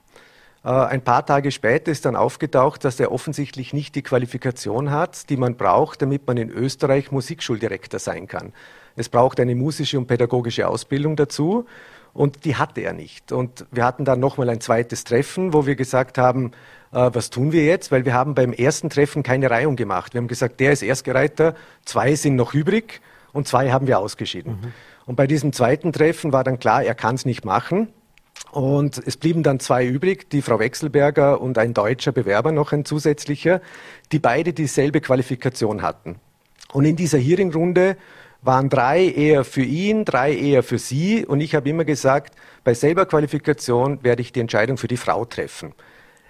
Äh, 0.64 0.70
ein 0.70 1.02
paar 1.02 1.26
Tage 1.26 1.50
später 1.50 1.90
ist 1.90 2.04
dann 2.04 2.16
aufgetaucht, 2.16 2.84
dass 2.84 3.00
er 3.00 3.12
offensichtlich 3.12 3.72
nicht 3.72 3.94
die 3.94 4.02
Qualifikation 4.02 4.90
hat, 4.90 5.28
die 5.30 5.36
man 5.36 5.56
braucht, 5.56 6.02
damit 6.02 6.26
man 6.26 6.36
in 6.36 6.50
Österreich 6.50 7.10
Musikschuldirektor 7.10 7.98
sein 7.98 8.26
kann. 8.26 8.52
Es 8.94 9.08
braucht 9.08 9.40
eine 9.40 9.54
musische 9.54 9.98
und 9.98 10.06
pädagogische 10.06 10.68
Ausbildung 10.68 11.16
dazu. 11.16 11.66
Und 12.14 12.44
die 12.44 12.56
hatte 12.56 12.82
er 12.82 12.92
nicht. 12.92 13.32
Und 13.32 13.64
wir 13.70 13.84
hatten 13.84 14.04
dann 14.04 14.20
nochmal 14.20 14.50
ein 14.50 14.60
zweites 14.60 15.04
Treffen, 15.04 15.52
wo 15.52 15.66
wir 15.66 15.76
gesagt 15.76 16.18
haben, 16.18 16.52
äh, 16.92 17.10
was 17.12 17.30
tun 17.30 17.52
wir 17.52 17.64
jetzt? 17.64 17.90
Weil 17.90 18.04
wir 18.04 18.14
haben 18.14 18.34
beim 18.34 18.52
ersten 18.52 18.90
Treffen 18.90 19.22
keine 19.22 19.50
Reihung 19.50 19.76
gemacht. 19.76 20.14
Wir 20.14 20.20
haben 20.20 20.28
gesagt, 20.28 20.60
der 20.60 20.72
ist 20.72 20.82
Erstgereihter, 20.82 21.54
zwei 21.84 22.14
sind 22.14 22.36
noch 22.36 22.54
übrig 22.54 23.00
und 23.32 23.48
zwei 23.48 23.72
haben 23.72 23.86
wir 23.86 23.98
ausgeschieden. 23.98 24.52
Mhm. 24.52 24.72
Und 25.06 25.16
bei 25.16 25.26
diesem 25.26 25.52
zweiten 25.52 25.92
Treffen 25.92 26.32
war 26.32 26.44
dann 26.44 26.58
klar, 26.58 26.84
er 26.84 26.94
kann 26.94 27.14
es 27.14 27.24
nicht 27.24 27.44
machen. 27.44 27.88
Und 28.50 29.00
es 29.06 29.16
blieben 29.16 29.42
dann 29.42 29.60
zwei 29.60 29.86
übrig, 29.86 30.28
die 30.30 30.42
Frau 30.42 30.58
Wechselberger 30.58 31.40
und 31.40 31.56
ein 31.56 31.72
deutscher 31.72 32.12
Bewerber, 32.12 32.52
noch 32.52 32.72
ein 32.72 32.84
zusätzlicher, 32.84 33.62
die 34.12 34.18
beide 34.18 34.52
dieselbe 34.52 35.00
Qualifikation 35.00 35.82
hatten. 35.82 36.16
Und 36.72 36.84
in 36.84 36.96
dieser 36.96 37.18
Hearingrunde 37.18 37.96
waren 38.42 38.68
drei 38.68 39.06
eher 39.06 39.44
für 39.44 39.62
ihn, 39.62 40.04
drei 40.04 40.34
eher 40.34 40.62
für 40.62 40.78
sie. 40.78 41.24
Und 41.24 41.40
ich 41.40 41.54
habe 41.54 41.68
immer 41.68 41.84
gesagt, 41.84 42.34
bei 42.64 42.74
selber 42.74 43.06
Qualifikation 43.06 44.02
werde 44.02 44.22
ich 44.22 44.32
die 44.32 44.40
Entscheidung 44.40 44.76
für 44.76 44.88
die 44.88 44.96
Frau 44.96 45.24
treffen. 45.24 45.72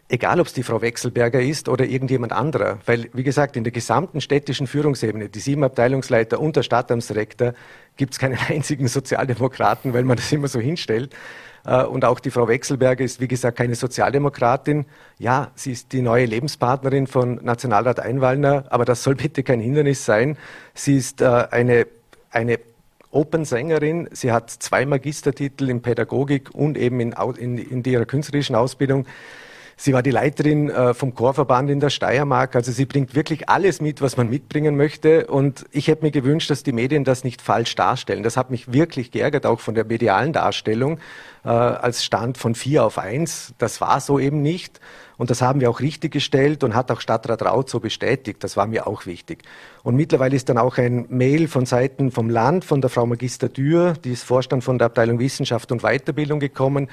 Egal, 0.09 0.41
ob 0.41 0.47
es 0.47 0.53
die 0.53 0.63
Frau 0.63 0.83
Wechselberger 0.83 1.41
ist 1.41 1.71
oder 1.71 1.87
irgendjemand 1.87 2.33
anderer. 2.33 2.79
Weil, 2.85 3.09
wie 3.15 3.23
gesagt, 3.23 3.57
in 3.57 3.65
der 3.65 3.73
gesamten 3.73 4.21
städtischen 4.21 4.67
Führungsebene, 4.67 5.31
die 5.31 5.41
sieben 5.41 5.65
Abteilungsleiter 5.65 6.39
und 6.39 6.55
der 6.55 6.63
Stadtamtsdirektor, 6.63 7.55
gibt 7.97 8.13
es 8.13 8.19
keinen 8.19 8.37
einzigen 8.49 8.89
Sozialdemokraten, 8.89 9.95
weil 9.95 10.05
man 10.05 10.19
das 10.19 10.31
immer 10.31 10.49
so 10.49 10.61
hinstellt. 10.61 11.15
Äh, 11.65 11.85
und 11.85 12.05
auch 12.05 12.21
die 12.21 12.31
Frau 12.31 12.49
Wechselberger 12.49 13.05
ist, 13.05 13.21
wie 13.21 13.29
gesagt, 13.29 13.57
keine 13.57 13.75
Sozialdemokratin. 13.75 14.85
Ja, 15.19 15.51
sie 15.55 15.73
ist 15.73 15.93
die 15.93 16.03
neue 16.03 16.27
Lebenspartnerin 16.27 17.07
von 17.07 17.37
Nationalrat 17.43 18.01
Einwallner, 18.01 18.65
aber 18.69 18.85
das 18.85 19.03
soll 19.03 19.15
bitte 19.15 19.43
kein 19.43 19.61
Hindernis 19.61 20.05
sein. 20.05 20.37
Sie 20.75 20.97
ist 20.97 21.23
äh, 21.23 21.47
eine, 21.51 21.87
eine 22.33 22.59
Opernsängerin. 23.11 24.09
Sie 24.13 24.33
hat 24.33 24.51
zwei 24.51 24.87
Magistertitel 24.87 25.69
in 25.69 25.83
Pädagogik 25.83 26.51
und 26.55 26.79
eben 26.79 26.99
in, 27.01 27.13
in, 27.39 27.59
in 27.59 27.85
ihrer 27.85 28.07
künstlerischen 28.07 28.57
Ausbildung. 28.57 29.07
Sie 29.77 29.93
war 29.93 30.03
die 30.03 30.11
Leiterin 30.11 30.71
äh, 30.71 30.95
vom 30.95 31.15
Chorverband 31.15 31.69
in 31.71 31.81
der 31.81 31.91
Steiermark. 31.91 32.55
Also 32.55 32.73
sie 32.73 32.87
bringt 32.87 33.15
wirklich 33.15 33.49
alles 33.49 33.81
mit, 33.81 34.01
was 34.01 34.17
man 34.17 34.31
mitbringen 34.31 34.77
möchte. 34.77 35.27
Und 35.27 35.65
ich 35.73 35.89
hätte 35.89 36.05
mir 36.05 36.11
gewünscht, 36.11 36.51
dass 36.51 36.63
die 36.63 36.73
Medien 36.73 37.05
das 37.05 37.25
nicht 37.25 37.43
falsch 37.43 37.75
darstellen. 37.75 38.23
Das 38.23 38.37
hat 38.37 38.51
mich 38.51 38.73
wirklich 38.73 39.11
geärgert, 39.11 39.45
auch 39.45 39.61
von 39.61 39.75
der 39.75 39.85
medialen 39.85 40.33
Darstellung 40.33 40.99
äh, 41.45 41.49
als 41.49 42.05
Stand 42.05 42.39
von 42.39 42.55
vier 42.55 42.85
auf 42.85 42.99
eins. 42.99 43.55
Das 43.59 43.81
war 43.81 44.01
so 44.01 44.19
eben 44.19 44.41
nicht. 44.41 44.81
Und 45.17 45.31
das 45.31 45.43
haben 45.43 45.61
wir 45.61 45.71
auch 45.71 45.81
richtig 45.81 46.13
gestellt 46.13 46.65
und 46.65 46.75
hat 46.75 46.91
auch 46.91 47.01
Stadtrat 47.01 47.43
Raut 47.43 47.69
so 47.69 47.81
bestätigt. 47.81 48.43
Das 48.43 48.57
war 48.57 48.67
mir 48.67 48.87
auch 48.87 49.07
wichtig. 49.07 49.43
Und 49.83 49.97
mittlerweile 49.97 50.37
ist 50.37 50.49
dann 50.49 50.59
auch 50.59 50.79
ein 50.79 51.07
Mail 51.09 51.49
von 51.49 51.67
Seiten 51.67 52.11
vom 52.11 52.31
Land, 52.31 52.65
von 52.65 52.81
der 52.81 52.91
Frau 52.91 53.07
Magister 53.07 53.49
Dürr, 53.49 53.95
die 54.05 54.13
ist 54.13 54.25
Vorstand 54.25 54.65
von 54.65 54.79
der 54.79 54.87
Abteilung 54.87 55.19
Wissenschaft 55.19 55.73
und 55.73 55.83
Weiterbildung 55.83 56.41
gekommen, 56.41 56.89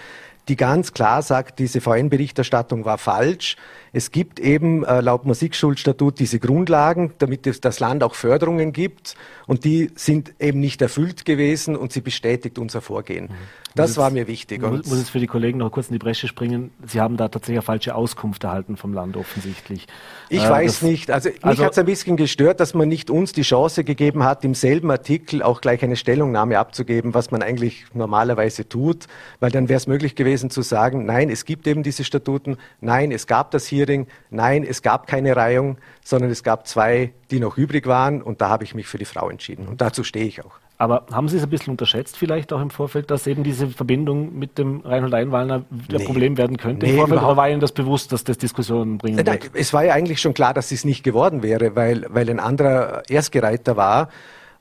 die 0.47 0.55
ganz 0.55 0.93
klar 0.93 1.21
sagt, 1.21 1.59
diese 1.59 1.79
VN-Berichterstattung 1.79 2.83
war 2.83 2.97
falsch. 2.97 3.55
Es 3.93 4.11
gibt 4.11 4.39
eben 4.39 4.83
äh, 4.83 5.01
laut 5.01 5.25
Musikschulstatut 5.25 6.19
diese 6.19 6.39
Grundlagen, 6.39 7.13
damit 7.17 7.63
das 7.63 7.79
Land 7.79 8.03
auch 8.03 8.15
Förderungen 8.15 8.73
gibt. 8.73 9.15
Und 9.47 9.63
die 9.63 9.91
sind 9.95 10.33
eben 10.39 10.59
nicht 10.59 10.81
erfüllt 10.81 11.25
gewesen 11.25 11.75
und 11.75 11.91
sie 11.91 12.01
bestätigt 12.01 12.59
unser 12.59 12.81
Vorgehen. 12.81 13.25
Mhm. 13.25 13.35
Das 13.75 13.97
war 13.97 14.09
mir 14.09 14.27
wichtig. 14.27 14.63
Ich 14.63 14.69
muss, 14.69 14.97
jetzt 14.97 15.11
für 15.11 15.19
die 15.19 15.27
Kollegen 15.27 15.59
noch 15.59 15.71
kurz 15.71 15.87
in 15.87 15.93
die 15.93 15.99
Bresche 15.99 16.27
springen. 16.27 16.71
Sie 16.85 16.99
haben 16.99 17.17
da 17.17 17.27
tatsächlich 17.27 17.57
eine 17.57 17.65
falsche 17.65 17.95
Auskunft 17.95 18.43
erhalten 18.43 18.77
vom 18.77 18.93
Land 18.93 19.15
offensichtlich. 19.15 19.87
Ich 20.29 20.43
äh, 20.43 20.49
weiß 20.49 20.81
nicht. 20.81 21.11
Also, 21.11 21.29
mich 21.29 21.43
also, 21.43 21.63
hat 21.63 21.73
es 21.73 21.77
ein 21.77 21.85
bisschen 21.85 22.17
gestört, 22.17 22.59
dass 22.59 22.73
man 22.73 22.89
nicht 22.89 23.09
uns 23.09 23.31
die 23.31 23.43
Chance 23.43 23.83
gegeben 23.83 24.23
hat, 24.23 24.43
im 24.43 24.55
selben 24.55 24.89
Artikel 24.91 25.43
auch 25.43 25.61
gleich 25.61 25.83
eine 25.83 25.95
Stellungnahme 25.95 26.57
abzugeben, 26.57 27.13
was 27.13 27.31
man 27.31 27.41
eigentlich 27.41 27.85
normalerweise 27.93 28.67
tut. 28.67 29.07
Weil 29.39 29.51
dann 29.51 29.69
wäre 29.69 29.77
es 29.77 29.87
möglich 29.87 30.15
gewesen 30.15 30.49
zu 30.49 30.61
sagen, 30.61 31.05
nein, 31.05 31.29
es 31.29 31.45
gibt 31.45 31.67
eben 31.67 31.83
diese 31.83 32.03
Statuten, 32.03 32.57
nein, 32.81 33.11
es 33.11 33.27
gab 33.27 33.51
das 33.51 33.67
Hearing, 33.79 34.07
nein, 34.29 34.63
es 34.63 34.81
gab 34.81 35.07
keine 35.07 35.35
Reihung, 35.35 35.77
sondern 36.03 36.29
es 36.29 36.43
gab 36.43 36.67
zwei, 36.67 37.13
die 37.31 37.39
noch 37.39 37.57
übrig 37.57 37.87
waren 37.87 38.21
und 38.21 38.41
da 38.41 38.49
habe 38.49 38.63
ich 38.63 38.75
mich 38.75 38.87
für 38.87 38.97
die 38.97 39.05
Frau 39.05 39.29
entschieden. 39.29 39.67
Und 39.67 39.81
dazu 39.81 40.03
stehe 40.03 40.25
ich 40.25 40.43
auch. 40.43 40.59
Aber 40.81 41.05
haben 41.11 41.27
Sie 41.27 41.35
es 41.35 41.43
ein 41.43 41.49
bisschen 41.49 41.71
unterschätzt 41.71 42.15
vielleicht 42.15 42.53
auch 42.53 42.61
im 42.61 42.69
Vorfeld, 42.69 43.11
dass 43.11 43.27
eben 43.27 43.43
diese 43.43 43.67
Verbindung 43.67 44.39
mit 44.39 44.57
dem 44.57 44.79
Reinhold 44.79 45.13
Einwallner 45.13 45.55
ein 45.55 45.85
nee. 45.91 46.05
Problem 46.05 46.37
werden 46.37 46.55
könnte 46.55 46.85
nee, 46.85 46.93
im 46.93 46.99
Vorfeld? 46.99 47.21
Oder 47.21 47.35
war 47.35 47.49
Ihnen 47.49 47.59
das 47.59 47.73
bewusst, 47.73 48.13
dass 48.13 48.23
das 48.23 48.37
Diskussionen 48.37 48.97
bringen 48.97 49.17
wird? 49.17 49.27
Nein, 49.27 49.39
es 49.55 49.73
war 49.73 49.83
ja 49.83 49.93
eigentlich 49.93 50.21
schon 50.21 50.33
klar, 50.33 50.53
dass 50.53 50.71
es 50.71 50.85
nicht 50.85 51.03
geworden 51.03 51.43
wäre, 51.43 51.75
weil, 51.75 52.05
weil 52.07 52.29
ein 52.29 52.39
anderer 52.39 53.03
Erstgereihter 53.09 53.75
war. 53.75 54.07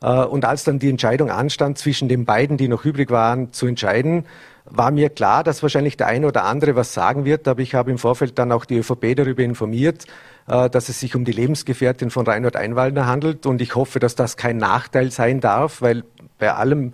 Äh, 0.03 0.25
und 0.25 0.45
als 0.45 0.65
dann 0.65 0.81
die 0.81 0.91
Entscheidung 0.91 1.31
anstand, 1.31 1.79
zwischen 1.79 2.09
den 2.09 2.25
beiden, 2.25 2.57
die 2.57 2.67
noch 2.67 2.85
übrig 2.85 3.13
waren, 3.13 3.53
zu 3.53 3.69
entscheiden, 3.69 4.25
war 4.71 4.91
mir 4.91 5.09
klar, 5.09 5.45
dass 5.45 5.63
wahrscheinlich 5.63 5.97
der 5.97 6.07
eine 6.07 6.27
oder 6.27 6.45
andere 6.45 6.77
was 6.77 6.95
sagen 6.95 7.25
wird. 7.25 7.49
Aber 7.49 7.61
ich 7.61 7.75
habe 7.75 7.91
im 7.91 7.99
Vorfeld 7.99 8.39
dann 8.39 8.53
auch 8.53 8.65
die 8.65 8.79
ÖVP 8.79 9.17
darüber 9.17 9.43
informiert, 9.43 10.07
äh, 10.47 10.69
dass 10.71 10.89
es 10.89 11.01
sich 11.01 11.15
um 11.17 11.25
die 11.25 11.33
Lebensgefährtin 11.33 12.11
von 12.11 12.27
Reinhard 12.27 12.57
Einwaldner 12.57 13.07
handelt. 13.07 13.47
Und 13.47 13.61
ich 13.61 13.75
hoffe, 13.75 13.99
dass 13.99 14.15
das 14.15 14.37
kein 14.37 14.57
Nachteil 14.57 15.11
sein 15.11 15.41
darf, 15.41 15.83
weil 15.83 16.05
bei 16.39 16.53
allem, 16.53 16.93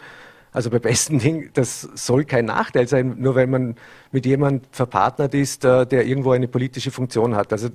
also 0.54 0.70
bei 0.70 0.78
besten 0.78 1.18
Dingen, 1.18 1.50
das 1.52 1.82
soll 1.94 2.24
kein 2.24 2.44
Nachteil 2.44 2.86
sein, 2.86 3.16
nur 3.18 3.34
weil 3.34 3.48
man 3.48 3.74
mit 4.12 4.24
jemand 4.24 4.64
verpartnert 4.70 5.34
ist, 5.34 5.64
äh, 5.64 5.84
der 5.84 6.06
irgendwo 6.06 6.30
eine 6.30 6.46
politische 6.46 6.92
Funktion 6.92 7.34
hat. 7.34 7.52
Also 7.52 7.70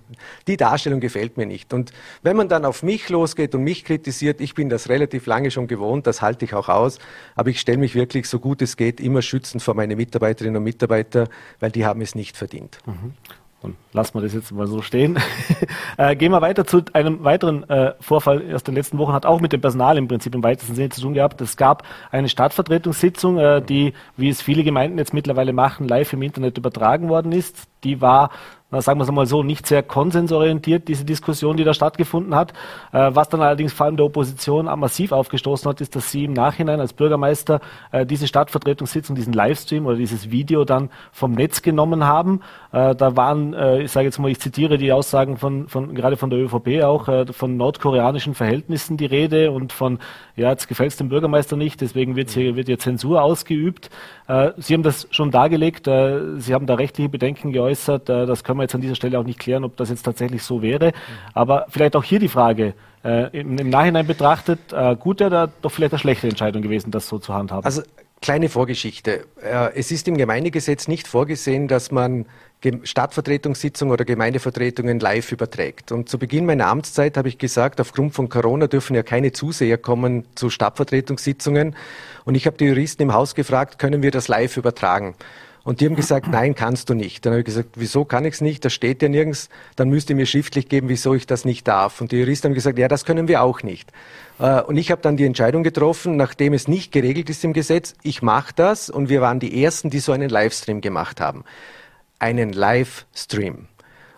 die 0.48 0.56
Darstellung 0.56 1.02
gefällt 1.02 1.36
mir 1.36 1.46
nicht. 1.46 1.74
Und 1.74 1.92
wenn 2.24 2.38
man 2.38 2.48
dann 2.48 2.64
auf 2.64 2.82
mich 2.82 3.10
losgeht 3.10 3.54
und 3.54 3.66
mich 3.66 3.84
kritisiert, 3.84 4.40
ich 4.40 4.56
bin 4.56 4.70
das 4.70 4.88
relativ 4.88 5.26
lange 5.26 5.52
schon 5.52 5.68
gewohnt, 5.68 6.08
das 6.08 6.22
halte 6.22 6.46
ich 6.46 6.54
auch 6.54 6.70
aus, 6.70 7.00
aber 7.36 7.50
ich 7.50 7.60
stelle 7.60 7.78
mich 7.78 7.96
wirklich 7.96 8.28
so 8.28 8.40
gut 8.40 8.62
es 8.62 8.78
geht 8.78 9.02
immer 9.02 9.22
schützend 9.22 9.62
vor 9.62 9.74
meine 9.74 9.98
Mitarbeiterinnen 9.98 10.58
und 10.58 10.64
Mitarbeiter, 10.64 11.28
weil 11.60 11.72
die 11.72 11.86
haben 11.86 12.00
es 12.00 12.16
nicht 12.16 12.38
verdient. 12.38 12.80
Mhm. 12.86 13.14
Und 13.62 13.76
lassen 13.92 14.14
wir 14.14 14.22
das 14.22 14.34
jetzt 14.34 14.52
mal 14.54 14.68
so 14.68 14.82
stehen. 14.82 15.18
äh, 15.98 16.16
gehen 16.16 16.32
wir 16.32 16.42
weiter 16.42 16.66
zu 16.66 16.82
einem 16.94 17.24
weiteren 17.26 17.70
äh, 17.70 17.94
Vorfall 18.00 18.54
aus 18.54 18.64
den 18.64 18.76
letzten 18.76 18.98
Wochen, 18.98 19.12
hat 19.12 19.26
auch 19.26 19.42
mit 19.42 19.52
dem 19.52 19.60
Personal 19.60 19.98
im 19.98 20.08
Prinzip 20.08 20.34
im 20.34 20.44
weitesten 20.44 20.76
Sinne 20.76 20.90
zu 20.90 21.02
tun 21.02 21.14
gehabt. 21.14 21.42
Es 21.42 21.58
gab 21.58 21.84
eine 22.10 22.30
Stadtvertretungssitzung, 22.30 23.38
äh, 23.38 23.62
die, 23.62 23.94
wie 24.16 24.30
es 24.30 24.42
viele 24.42 24.64
Gemeinden 24.64 24.98
jetzt 24.98 25.14
mittlerweile 25.14 25.52
machen, 25.52 25.88
live 25.90 26.14
im 26.14 26.22
Internet 26.22 26.58
übertragen 26.58 27.10
worden 27.10 27.34
ist. 27.34 27.68
Die 27.84 28.00
war 28.00 28.30
na, 28.72 28.82
sagen 28.82 29.00
wir 29.00 29.04
es 29.04 29.12
mal 29.12 29.26
so, 29.26 29.42
nicht 29.42 29.66
sehr 29.66 29.82
konsensorientiert, 29.82 30.88
diese 30.88 31.04
Diskussion, 31.04 31.58
die 31.58 31.64
da 31.64 31.74
stattgefunden 31.74 32.36
hat. 32.36 32.54
Äh, 32.92 33.12
was 33.14 33.28
dann 33.30 33.42
allerdings 33.42 33.74
vor 33.74 33.88
allem 33.88 33.98
der 33.98 34.06
Opposition 34.06 34.66
massiv 34.80 35.12
aufgestoßen 35.12 35.68
hat, 35.68 35.82
ist, 35.82 35.96
dass 35.96 36.12
sie 36.12 36.26
im 36.26 36.34
Nachhinein 36.34 36.80
als 36.80 36.94
Bürgermeister 36.94 37.62
äh, 37.92 38.06
diese 38.06 38.28
Stadtvertretungssitzung, 38.28 39.16
diesen 39.16 39.34
Livestream 39.34 39.88
oder 39.88 39.98
dieses 39.98 40.30
Video 40.30 40.66
dann 40.66 40.90
vom 41.12 41.32
Netz 41.32 41.64
genommen 41.64 42.04
haben. 42.04 42.42
Äh, 42.72 42.94
da 42.96 43.16
waren, 43.16 43.54
äh, 43.56 43.82
ich 43.82 43.92
sage 43.92 44.06
jetzt 44.06 44.20
mal, 44.20 44.30
ich 44.30 44.40
zitiere 44.40 44.78
die 44.78 44.92
Aussagen 44.92 45.38
von, 45.38 45.68
von 45.68 45.96
gerade 45.96 46.16
von 46.16 46.30
der 46.30 46.40
ÖVP 46.40 46.84
auch, 46.84 47.08
äh, 47.08 47.26
von 47.34 47.58
nordkoreanischen 47.58 48.36
Verhältnissen 48.36 48.98
die 48.98 49.08
Rede 49.08 49.50
und 49.50 49.74
von, 49.74 49.98
ja, 50.36 50.52
jetzt 50.52 50.68
gefällt 50.68 50.92
es 50.92 50.98
dem 50.98 51.10
Bürgermeister 51.10 51.58
nicht, 51.58 51.82
deswegen 51.82 52.16
wird 52.16 52.30
hier, 52.30 52.56
wird 52.56 52.68
hier 52.68 52.78
Zensur 52.78 53.24
ausgeübt. 53.24 53.90
Äh, 54.30 54.54
sie 54.58 54.76
haben 54.76 54.84
das 54.84 55.08
schon 55.12 55.32
dargelegt, 55.32 55.86
Sie 55.86 56.54
haben 56.54 56.66
da 56.66 56.76
rechtliche 56.76 57.10
Bedenken 57.10 57.52
geäußert, 57.52 58.08
das 58.08 58.44
können 58.44 58.60
wir 58.60 58.64
jetzt 58.64 58.76
an 58.76 58.82
dieser 58.82 58.96
Stelle 58.96 59.20
auch 59.20 59.26
nicht 59.26 59.40
klären, 59.40 59.66
ob 59.66 59.76
das 59.76 59.90
jetzt 59.90 60.04
tatsächlich 60.04 60.44
so 60.44 60.62
wäre. 60.62 60.94
Aber 61.34 61.66
vielleicht 61.70 61.96
auch 61.98 62.04
hier 62.04 62.20
die 62.20 62.30
Frage, 62.30 62.76
äh, 63.04 63.40
im, 63.40 63.56
Nachhinein 63.70 64.06
betrachtet, 64.06 64.60
äh, 64.74 64.96
gute 64.96 65.28
oder 65.28 65.50
doch 65.62 65.72
vielleicht 65.72 65.94
eine 65.94 66.00
schlechte 66.00 66.28
Entscheidung 66.28 66.62
gewesen, 66.62 66.92
das 66.92 67.08
so 67.08 67.18
zu 67.18 67.34
handhaben? 67.34 67.66
Also 67.66 67.82
kleine 68.22 68.50
Vorgeschichte. 68.50 69.26
Äh, 69.42 69.72
es 69.76 69.92
ist 69.92 70.08
im 70.08 70.18
Gemeindegesetz 70.18 70.88
nicht 70.88 71.08
vorgesehen, 71.08 71.68
dass 71.68 71.92
man 71.92 72.26
Stadtvertretungssitzungen 72.84 73.94
oder 73.94 74.04
Gemeindevertretungen 74.04 75.00
live 75.00 75.32
überträgt. 75.32 75.94
Und 75.94 76.10
zu 76.10 76.20
Beginn 76.20 76.46
meiner 76.46 76.68
Amtszeit 76.68 77.16
habe 77.16 77.30
ich 77.30 77.38
gesagt, 77.38 77.80
aufgrund 77.80 78.14
von 78.14 78.28
Corona 78.28 78.68
dürfen 78.68 78.96
ja 78.98 79.04
keine 79.04 79.32
Zuseher 79.32 79.78
kommen 79.78 80.26
zu 80.36 80.50
Stadtvertretungssitzungen. 80.50 81.78
Und 82.30 82.36
ich 82.36 82.46
habe 82.46 82.58
die 82.58 82.66
Juristen 82.66 83.02
im 83.02 83.12
Haus 83.12 83.34
gefragt, 83.34 83.80
können 83.80 84.04
wir 84.04 84.12
das 84.12 84.28
live 84.28 84.56
übertragen? 84.56 85.16
Und 85.64 85.82
die 85.82 85.88
haben 85.88 85.96
gesagt, 85.96 86.28
nein, 86.28 86.54
kannst 86.54 86.88
du 86.92 86.94
nicht. 86.94 87.26
Dann 87.26 87.34
habe 87.34 87.40
ich 87.40 87.46
gesagt, 87.46 87.70
wieso 87.74 88.06
kann 88.06 88.24
ich 88.24 88.36
es 88.36 88.42
nicht? 88.42 88.64
Das 88.64 88.72
steht 88.72 89.02
ja 89.02 89.10
nirgends. 89.10 89.50
Dann 89.76 89.90
müsst 89.90 90.12
ihr 90.12 90.16
mir 90.16 90.28
schriftlich 90.28 90.70
geben, 90.70 90.90
wieso 90.90 91.16
ich 91.16 91.26
das 91.26 91.44
nicht 91.44 91.68
darf. 91.68 92.02
Und 92.02 92.12
die 92.12 92.18
Juristen 92.18 92.50
haben 92.50 92.54
gesagt, 92.54 92.78
ja, 92.78 92.88
das 92.88 93.04
können 93.04 93.28
wir 93.28 93.42
auch 93.42 93.64
nicht. 93.64 93.92
Äh, 94.38 94.62
und 94.62 94.78
ich 94.78 94.92
habe 94.92 95.02
dann 95.02 95.18
die 95.18 95.26
Entscheidung 95.26 95.64
getroffen, 95.64 96.18
nachdem 96.18 96.54
es 96.54 96.68
nicht 96.68 96.92
geregelt 96.92 97.32
ist 97.32 97.44
im 97.44 97.54
Gesetz, 97.54 97.96
ich 98.04 98.22
mache 98.22 98.54
das. 98.56 98.92
Und 98.92 99.10
wir 99.10 99.22
waren 99.22 99.40
die 99.40 99.64
Ersten, 99.64 99.90
die 99.90 99.98
so 99.98 100.12
einen 100.12 100.30
Livestream 100.30 100.82
gemacht 100.82 101.20
haben. 101.20 101.46
Einen 102.20 102.54
Livestream. 102.54 103.70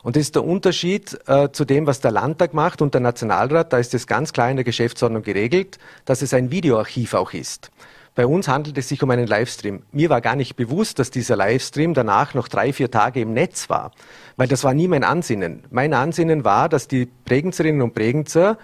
Und 0.03 0.17
das 0.17 0.23
ist 0.23 0.35
der 0.35 0.43
Unterschied 0.43 1.17
äh, 1.27 1.49
zu 1.53 1.63
dem, 1.63 1.87
was 1.87 2.01
der 2.01 2.11
Landtag 2.11 2.53
macht 2.53 2.81
und 2.81 2.93
der 2.93 2.99
Nationalrat. 2.99 3.71
Da 3.71 3.77
ist 3.77 3.93
es 3.93 4.05
ganz 4.05 4.33
klar 4.33 4.49
in 4.49 4.57
der 4.57 4.65
Geschäftsordnung 4.65 5.23
geregelt, 5.23 5.79
dass 6.03 6.21
es 6.21 6.33
ein 6.33 6.51
Videoarchiv 6.51 7.13
auch 7.13 7.31
ist. 7.31 7.71
Bei 8.13 8.27
uns 8.27 8.49
handelt 8.49 8.77
es 8.77 8.89
sich 8.89 9.01
um 9.03 9.09
einen 9.09 9.27
Livestream. 9.27 9.83
Mir 9.93 10.09
war 10.09 10.19
gar 10.19 10.35
nicht 10.35 10.57
bewusst, 10.57 10.99
dass 10.99 11.11
dieser 11.11 11.37
Livestream 11.37 11.93
danach 11.93 12.33
noch 12.33 12.49
drei, 12.49 12.73
vier 12.73 12.91
Tage 12.91 13.21
im 13.21 13.33
Netz 13.33 13.69
war, 13.69 13.91
weil 14.35 14.49
das 14.49 14.65
war 14.65 14.73
nie 14.73 14.89
mein 14.89 15.05
Ansinnen. 15.05 15.63
Mein 15.69 15.93
Ansinnen 15.93 16.43
war, 16.43 16.67
dass 16.67 16.89
die 16.89 17.05
Prägenzerinnen 17.05 17.81
und 17.81 17.93
Prägenzer 17.93 18.57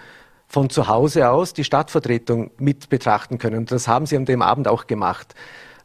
von 0.48 0.68
zu 0.68 0.88
Hause 0.88 1.30
aus 1.30 1.54
die 1.54 1.64
Stadtvertretung 1.64 2.50
mit 2.58 2.90
betrachten 2.90 3.38
können. 3.38 3.56
Und 3.56 3.72
das 3.72 3.88
haben 3.88 4.04
sie 4.04 4.16
an 4.16 4.26
dem 4.26 4.42
Abend 4.42 4.68
auch 4.68 4.86
gemacht. 4.86 5.34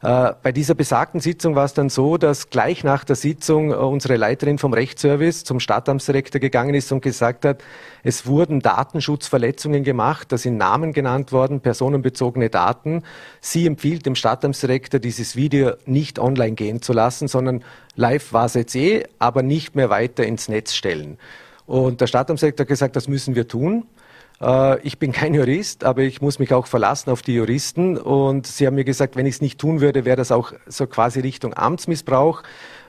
Äh, 0.04 0.34
bei 0.42 0.52
dieser 0.52 0.74
besagten 0.74 1.20
Sitzung 1.20 1.54
war 1.54 1.64
es 1.64 1.72
dann 1.72 1.88
so, 1.88 2.18
dass 2.18 2.50
gleich 2.50 2.84
nach 2.84 3.04
der 3.04 3.16
Sitzung 3.16 3.70
äh, 3.70 3.76
unsere 3.76 4.16
Leiterin 4.16 4.58
vom 4.58 4.74
Rechtsservice 4.74 5.44
zum 5.44 5.60
Stadtamtsdirektor 5.60 6.42
gegangen 6.42 6.74
ist 6.74 6.92
und 6.92 7.00
gesagt 7.00 7.46
hat, 7.46 7.64
es 8.02 8.26
wurden 8.26 8.60
Datenschutzverletzungen 8.60 9.82
gemacht, 9.82 10.30
da 10.30 10.36
sind 10.36 10.58
Namen 10.58 10.92
genannt 10.92 11.32
worden, 11.32 11.60
personenbezogene 11.60 12.50
Daten. 12.50 13.02
Sie 13.40 13.66
empfiehlt 13.66 14.04
dem 14.04 14.14
Stadtamtsdirektor, 14.14 15.00
dieses 15.00 15.36
Video 15.36 15.72
nicht 15.86 16.18
online 16.18 16.52
gehen 16.52 16.82
zu 16.82 16.92
lassen, 16.92 17.26
sondern 17.26 17.64
live 17.96 18.34
war 18.34 18.44
es 18.44 18.54
jetzt 18.54 18.76
eh, 18.76 19.04
aber 19.18 19.42
nicht 19.42 19.74
mehr 19.74 19.88
weiter 19.88 20.26
ins 20.26 20.50
Netz 20.50 20.74
stellen. 20.74 21.16
Und 21.64 22.02
der 22.02 22.08
Stadtamtsdirektor 22.08 22.64
hat 22.64 22.68
gesagt, 22.68 22.96
das 22.96 23.08
müssen 23.08 23.34
wir 23.36 23.48
tun. 23.48 23.86
Äh, 24.40 24.80
ich 24.80 24.98
bin 24.98 25.12
kein 25.12 25.34
Jurist, 25.34 25.84
aber 25.84 26.02
ich 26.02 26.20
muss 26.20 26.38
mich 26.38 26.52
auch 26.52 26.66
verlassen 26.66 27.10
auf 27.10 27.22
die 27.22 27.34
Juristen. 27.34 27.96
Und 27.96 28.46
sie 28.46 28.66
haben 28.66 28.74
mir 28.74 28.84
gesagt, 28.84 29.16
wenn 29.16 29.26
ich 29.26 29.36
es 29.36 29.40
nicht 29.40 29.58
tun 29.58 29.80
würde, 29.80 30.04
wäre 30.04 30.16
das 30.16 30.32
auch 30.32 30.52
so 30.66 30.86
quasi 30.86 31.20
Richtung 31.20 31.54
Amtsmissbrauch. 31.54 32.42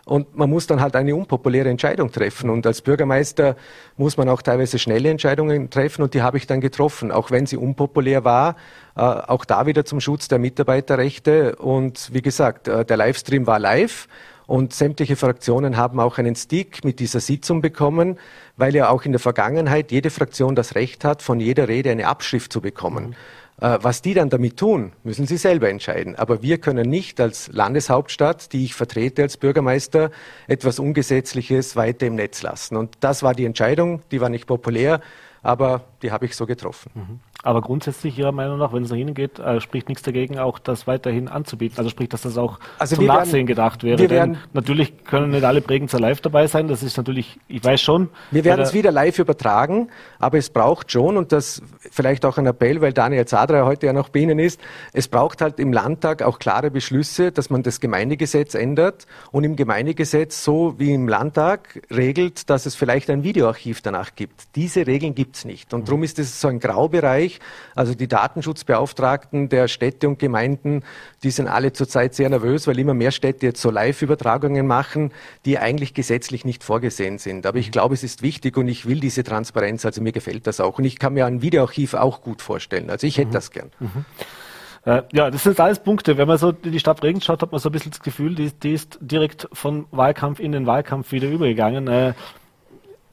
Und 0.06 0.38
man 0.38 0.52
muss 0.52 0.68
dann 0.68 0.82
halt 0.82 0.96
eine 0.96 1.16
unpopuläre 1.16 1.68
Entscheidung 1.68 2.12
treffen. 2.12 2.52
Und 2.52 2.68
als 2.68 2.82
Bürgermeister 2.82 3.56
muss 3.98 4.18
man 4.18 4.30
auch 4.30 4.44
teilweise 4.44 4.78
schnelle 4.78 5.10
Entscheidungen 5.10 5.72
treffen. 5.72 6.04
Und 6.04 6.14
die 6.14 6.22
habe 6.22 6.38
ich 6.38 6.46
dann 6.46 6.62
getroffen, 6.62 7.12
auch 7.12 7.32
wenn 7.32 7.48
sie 7.48 7.58
unpopulär 7.58 8.24
war. 8.24 8.56
Äh, 8.96 9.02
auch 9.02 9.46
da 9.46 9.66
wieder 9.66 9.84
zum 9.84 10.00
Schutz 10.00 10.28
der 10.28 10.38
Mitarbeiterrechte. 10.38 11.56
Und 11.56 12.14
wie 12.14 12.22
gesagt, 12.22 12.68
äh, 12.68 12.86
der 12.86 12.98
Livestream 12.98 13.48
war 13.48 13.58
live. 13.58 14.08
Und 14.48 14.74
sämtliche 14.74 15.16
Fraktionen 15.16 15.78
haben 15.78 16.00
auch 16.00 16.18
einen 16.18 16.36
Stick 16.36 16.84
mit 16.84 17.00
dieser 17.00 17.20
Sitzung 17.20 17.62
bekommen, 17.62 18.18
weil 18.58 18.76
ja 18.76 18.90
auch 18.90 19.04
in 19.04 19.12
der 19.12 19.20
Vergangenheit 19.20 19.92
jede 19.92 20.10
Fraktion 20.10 20.56
das 20.56 20.76
Recht 20.76 21.04
hat, 21.04 21.22
von 21.22 21.40
jeder 21.40 21.68
Rede 21.68 21.92
eine 21.92 22.08
Abschrift 22.08 22.54
zu 22.54 22.62
bekommen. 22.62 23.10
Mhm. 23.10 23.16
Was 23.58 24.02
die 24.02 24.14
dann 24.14 24.30
damit 24.30 24.58
tun, 24.58 24.92
müssen 25.04 25.28
sie 25.28 25.38
selber 25.38 25.70
entscheiden. 25.70 26.18
Aber 26.18 26.42
wir 26.42 26.58
können 26.58 26.90
nicht 26.90 27.22
als 27.22 27.50
Landeshauptstadt, 27.54 28.52
die 28.52 28.66
ich 28.66 28.76
vertrete 28.76 29.22
als 29.22 29.38
Bürgermeister, 29.38 30.12
etwas 30.48 30.78
Ungesetzliches 30.78 31.78
weiter 31.78 32.06
im 32.06 32.16
Netz 32.16 32.42
lassen. 32.42 32.76
Und 32.76 32.98
das 33.00 33.24
war 33.24 33.34
die 33.34 33.46
Entscheidung, 33.46 34.02
die 34.12 34.20
war 34.20 34.28
nicht 34.28 34.46
populär, 34.46 35.00
aber 35.42 35.86
die 36.02 36.12
habe 36.12 36.26
ich 36.26 36.36
so 36.36 36.46
getroffen. 36.46 36.92
Mhm. 36.96 37.20
Aber 37.46 37.62
grundsätzlich 37.62 38.18
Ihrer 38.18 38.32
Meinung 38.32 38.58
nach, 38.58 38.74
wenn 38.74 38.82
es 38.82 38.90
nach 38.90 38.98
Ihnen 38.98 39.14
geht, 39.14 39.38
äh, 39.38 39.62
spricht 39.62 39.88
nichts 39.88 40.02
dagegen, 40.02 40.40
auch 40.40 40.58
das 40.58 40.88
weiterhin 40.88 41.28
anzubieten. 41.28 41.78
Also 41.78 41.92
sprich, 41.92 42.10
dass 42.10 42.24
das 42.24 42.40
auch 42.40 42.60
also 42.80 42.96
zum 42.96 43.06
Nachsehen 43.06 43.34
werden, 43.34 43.46
gedacht 43.46 43.84
wäre. 43.84 44.08
Denn 44.08 44.38
natürlich 44.54 45.04
können 45.04 45.30
nicht 45.30 45.44
alle 45.44 45.62
Bregenzer 45.62 46.00
live 46.00 46.22
dabei 46.22 46.48
sein. 46.48 46.68
Das 46.68 46.82
ist 46.82 46.98
natürlich, 46.98 47.40
ich 47.48 47.64
weiß 47.64 47.80
schon. 47.80 48.10
Wir 48.32 48.46
werden 48.46 48.62
es 48.62 48.74
wieder 48.74 48.92
live 48.92 49.20
übertragen, 49.20 49.90
aber 50.18 50.40
es 50.40 50.50
braucht 50.50 50.92
schon, 50.92 51.18
und 51.18 51.32
das 51.32 51.62
vielleicht 51.92 52.26
auch 52.26 52.40
ein 52.40 52.48
Appell, 52.48 52.82
weil 52.82 52.94
Daniel 52.94 53.26
Zadra 53.26 53.64
heute 53.64 53.86
ja 53.86 53.94
noch 53.94 54.10
bei 54.10 54.22
Ihnen 54.22 54.40
ist, 54.40 54.60
es 54.92 55.08
braucht 55.08 55.42
halt 55.42 55.60
im 55.60 55.72
Landtag 55.72 56.24
auch 56.24 56.40
klare 56.40 56.72
Beschlüsse, 56.72 57.32
dass 57.32 57.52
man 57.52 57.62
das 57.62 57.80
Gemeindegesetz 57.80 58.56
ändert 58.56 59.06
und 59.32 59.44
im 59.44 59.56
Gemeindegesetz 59.56 60.44
so 60.44 60.80
wie 60.80 60.96
im 60.96 61.08
Landtag 61.08 61.84
regelt, 61.92 62.50
dass 62.50 62.66
es 62.66 62.74
vielleicht 62.74 63.12
ein 63.12 63.24
Videoarchiv 63.24 63.84
danach 63.84 64.16
gibt. 64.16 64.56
Diese 64.56 64.88
Regeln 64.88 65.14
gibt 65.14 65.36
es 65.36 65.46
nicht. 65.46 65.76
Und 65.76 65.82
mhm. 65.82 65.86
darum 65.86 66.04
ist 66.04 66.18
es 66.18 66.42
so 66.42 66.48
ein 66.48 66.60
Graubereich, 66.60 67.35
also 67.76 67.94
die 67.94 68.08
Datenschutzbeauftragten 68.08 69.50
der 69.50 69.68
Städte 69.68 70.08
und 70.08 70.20
Gemeinden, 70.20 70.84
die 71.24 71.32
sind 71.32 71.48
alle 71.48 71.74
zurzeit 71.74 72.16
sehr 72.16 72.30
nervös, 72.30 72.68
weil 72.68 72.80
immer 72.80 72.94
mehr 72.94 73.12
Städte 73.12 73.46
jetzt 73.46 73.62
so 73.62 73.70
Live-Übertragungen 73.70 74.68
machen, 74.68 75.12
die 75.46 75.60
eigentlich 75.60 75.94
gesetzlich 75.94 76.46
nicht 76.46 76.64
vorgesehen 76.64 77.18
sind. 77.18 77.46
Aber 77.46 77.58
ich 77.58 77.72
glaube, 77.72 77.94
es 77.94 78.04
ist 78.04 78.22
wichtig 78.22 78.58
und 78.58 78.68
ich 78.68 78.86
will 78.86 79.00
diese 79.00 79.24
Transparenz, 79.24 79.86
also 79.86 80.02
mir 80.02 80.12
gefällt 80.12 80.48
das 80.48 80.60
auch. 80.60 80.78
Und 80.80 80.86
ich 80.86 81.00
kann 81.00 81.14
mir 81.14 81.26
ein 81.26 81.42
Videoarchiv 81.42 81.94
auch 81.94 82.22
gut 82.22 82.42
vorstellen. 82.42 82.90
Also 82.90 83.08
ich 83.08 83.18
hätte 83.18 83.30
mhm. 83.30 83.34
das 83.34 83.52
gern. 83.52 83.72
Mhm. 83.80 84.06
Äh, 84.86 85.02
ja, 85.14 85.32
das 85.32 85.44
sind 85.44 85.60
alles 85.60 85.80
Punkte. 85.80 86.18
Wenn 86.18 86.28
man 86.28 86.38
so 86.38 86.52
in 86.52 86.72
die 86.72 86.80
Stadt 86.80 87.04
Regen 87.04 87.20
schaut, 87.20 87.42
hat 87.42 87.52
man 87.52 87.60
so 87.60 87.70
ein 87.70 87.72
bisschen 87.72 87.92
das 87.92 88.02
Gefühl, 88.02 88.36
die, 88.36 88.52
die 88.52 88.74
ist 88.74 89.00
direkt 89.02 89.48
von 89.52 89.88
Wahlkampf 89.92 90.40
in 90.40 90.52
den 90.52 90.68
Wahlkampf 90.68 91.12
wieder 91.12 91.28
übergegangen. 91.28 91.88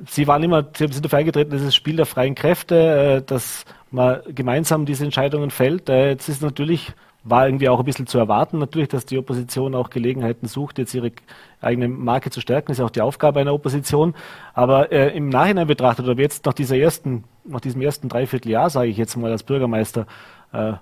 Sie 0.07 0.27
waren 0.27 0.43
immer, 0.43 0.67
Sie 0.77 0.87
sind 0.89 1.05
dafür 1.05 1.21
eingetreten, 1.21 1.51
dieses 1.51 1.75
Spiel 1.75 1.97
der 1.97 2.07
freien 2.07 2.35
Kräfte, 2.35 3.19
äh, 3.19 3.23
dass 3.23 3.65
man 3.91 4.21
gemeinsam 4.29 4.87
diese 4.87 5.05
Entscheidungen 5.05 5.51
fällt. 5.51 5.89
Äh, 5.89 6.11
jetzt 6.11 6.29
ist 6.29 6.43
natürlich, 6.43 6.93
war 7.25 7.47
irgendwie 7.47 7.69
auch 7.69 7.79
ein 7.79 7.85
bisschen 7.85 8.07
zu 8.07 8.19
erwarten, 8.19 8.59
natürlich, 8.59 8.89
dass 8.89 9.07
die 9.07 9.19
Opposition 9.19 9.75
auch 9.75 9.91
Gelegenheiten 9.91 10.47
sucht, 10.47 10.79
jetzt 10.79 10.95
ihre 10.95 11.13
eigene 11.61 11.89
Marke 11.89 12.31
zu 12.31 12.41
stärken, 12.41 12.69
das 12.69 12.79
ist 12.79 12.85
auch 12.85 12.91
die 12.91 13.01
Aufgabe 13.01 13.41
einer 13.41 13.55
Opposition. 13.55 14.15
Aber 14.55 14.91
äh, 14.91 15.17
im 15.17 15.29
Nachhinein 15.29 15.67
betrachtet, 15.67 16.07
oder 16.07 16.21
jetzt 16.21 16.47
nach 16.47 16.55
dieser 16.55 16.77
ersten, 16.77 17.25
nach 17.45 17.61
diesem 17.61 17.81
ersten 17.83 18.09
Dreivierteljahr, 18.09 18.71
sage 18.71 18.89
ich 18.89 18.97
jetzt 18.97 19.17
mal 19.17 19.31
als 19.31 19.45
Bürgermeister, 19.45 20.07
äh, 20.53 20.73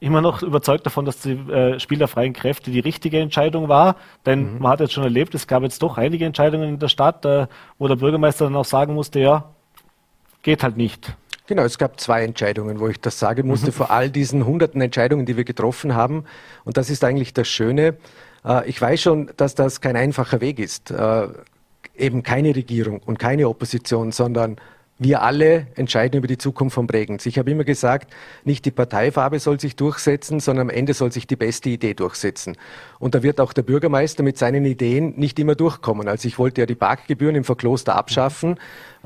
immer 0.00 0.20
noch 0.20 0.42
überzeugt 0.42 0.86
davon, 0.86 1.04
dass 1.04 1.20
die 1.20 1.32
äh, 1.32 1.80
Spiel 1.80 1.98
der 1.98 2.08
freien 2.08 2.32
Kräfte 2.32 2.70
die 2.70 2.80
richtige 2.80 3.18
Entscheidung 3.20 3.68
war. 3.68 3.96
Denn 4.26 4.54
mhm. 4.54 4.58
man 4.60 4.72
hat 4.72 4.80
jetzt 4.80 4.92
schon 4.92 5.04
erlebt, 5.04 5.34
es 5.34 5.46
gab 5.46 5.62
jetzt 5.62 5.82
doch 5.82 5.98
einige 5.98 6.24
Entscheidungen 6.24 6.68
in 6.68 6.78
der 6.78 6.88
Stadt, 6.88 7.24
äh, 7.24 7.46
wo 7.78 7.88
der 7.88 7.96
Bürgermeister 7.96 8.44
dann 8.44 8.56
auch 8.56 8.64
sagen 8.64 8.94
musste, 8.94 9.20
ja, 9.20 9.44
geht 10.42 10.62
halt 10.62 10.76
nicht. 10.76 11.16
Genau, 11.46 11.62
es 11.62 11.78
gab 11.78 11.98
zwei 11.98 12.24
Entscheidungen, 12.24 12.78
wo 12.78 12.88
ich 12.88 13.00
das 13.00 13.18
sagen 13.18 13.48
musste, 13.48 13.68
mhm. 13.68 13.72
vor 13.72 13.90
all 13.90 14.10
diesen 14.10 14.44
hunderten 14.44 14.80
Entscheidungen, 14.80 15.26
die 15.26 15.36
wir 15.36 15.44
getroffen 15.44 15.94
haben. 15.94 16.24
Und 16.64 16.76
das 16.76 16.90
ist 16.90 17.02
eigentlich 17.02 17.32
das 17.32 17.48
Schöne. 17.48 17.96
Äh, 18.44 18.68
ich 18.68 18.80
weiß 18.80 19.00
schon, 19.00 19.30
dass 19.36 19.54
das 19.54 19.80
kein 19.80 19.96
einfacher 19.96 20.40
Weg 20.40 20.58
ist. 20.58 20.90
Äh, 20.90 21.28
eben 21.96 22.22
keine 22.22 22.54
Regierung 22.54 23.00
und 23.04 23.18
keine 23.18 23.48
Opposition, 23.48 24.12
sondern 24.12 24.56
wir 24.98 25.22
alle 25.22 25.68
entscheiden 25.76 26.18
über 26.18 26.26
die 26.26 26.38
Zukunft 26.38 26.74
von 26.74 26.86
Bregenz. 26.86 27.24
Ich 27.26 27.38
habe 27.38 27.50
immer 27.50 27.64
gesagt, 27.64 28.12
nicht 28.44 28.64
die 28.64 28.72
Parteifarbe 28.72 29.38
soll 29.38 29.60
sich 29.60 29.76
durchsetzen, 29.76 30.40
sondern 30.40 30.68
am 30.68 30.74
Ende 30.74 30.92
soll 30.92 31.12
sich 31.12 31.26
die 31.26 31.36
beste 31.36 31.70
Idee 31.70 31.94
durchsetzen. 31.94 32.56
Und 32.98 33.14
da 33.14 33.22
wird 33.22 33.40
auch 33.40 33.52
der 33.52 33.62
Bürgermeister 33.62 34.24
mit 34.24 34.38
seinen 34.38 34.64
Ideen 34.64 35.14
nicht 35.16 35.38
immer 35.38 35.54
durchkommen. 35.54 36.08
Also 36.08 36.26
ich 36.26 36.38
wollte 36.38 36.62
ja 36.62 36.66
die 36.66 36.74
Parkgebühren 36.74 37.36
im 37.36 37.44
Verkloster 37.44 37.94
abschaffen, 37.94 38.58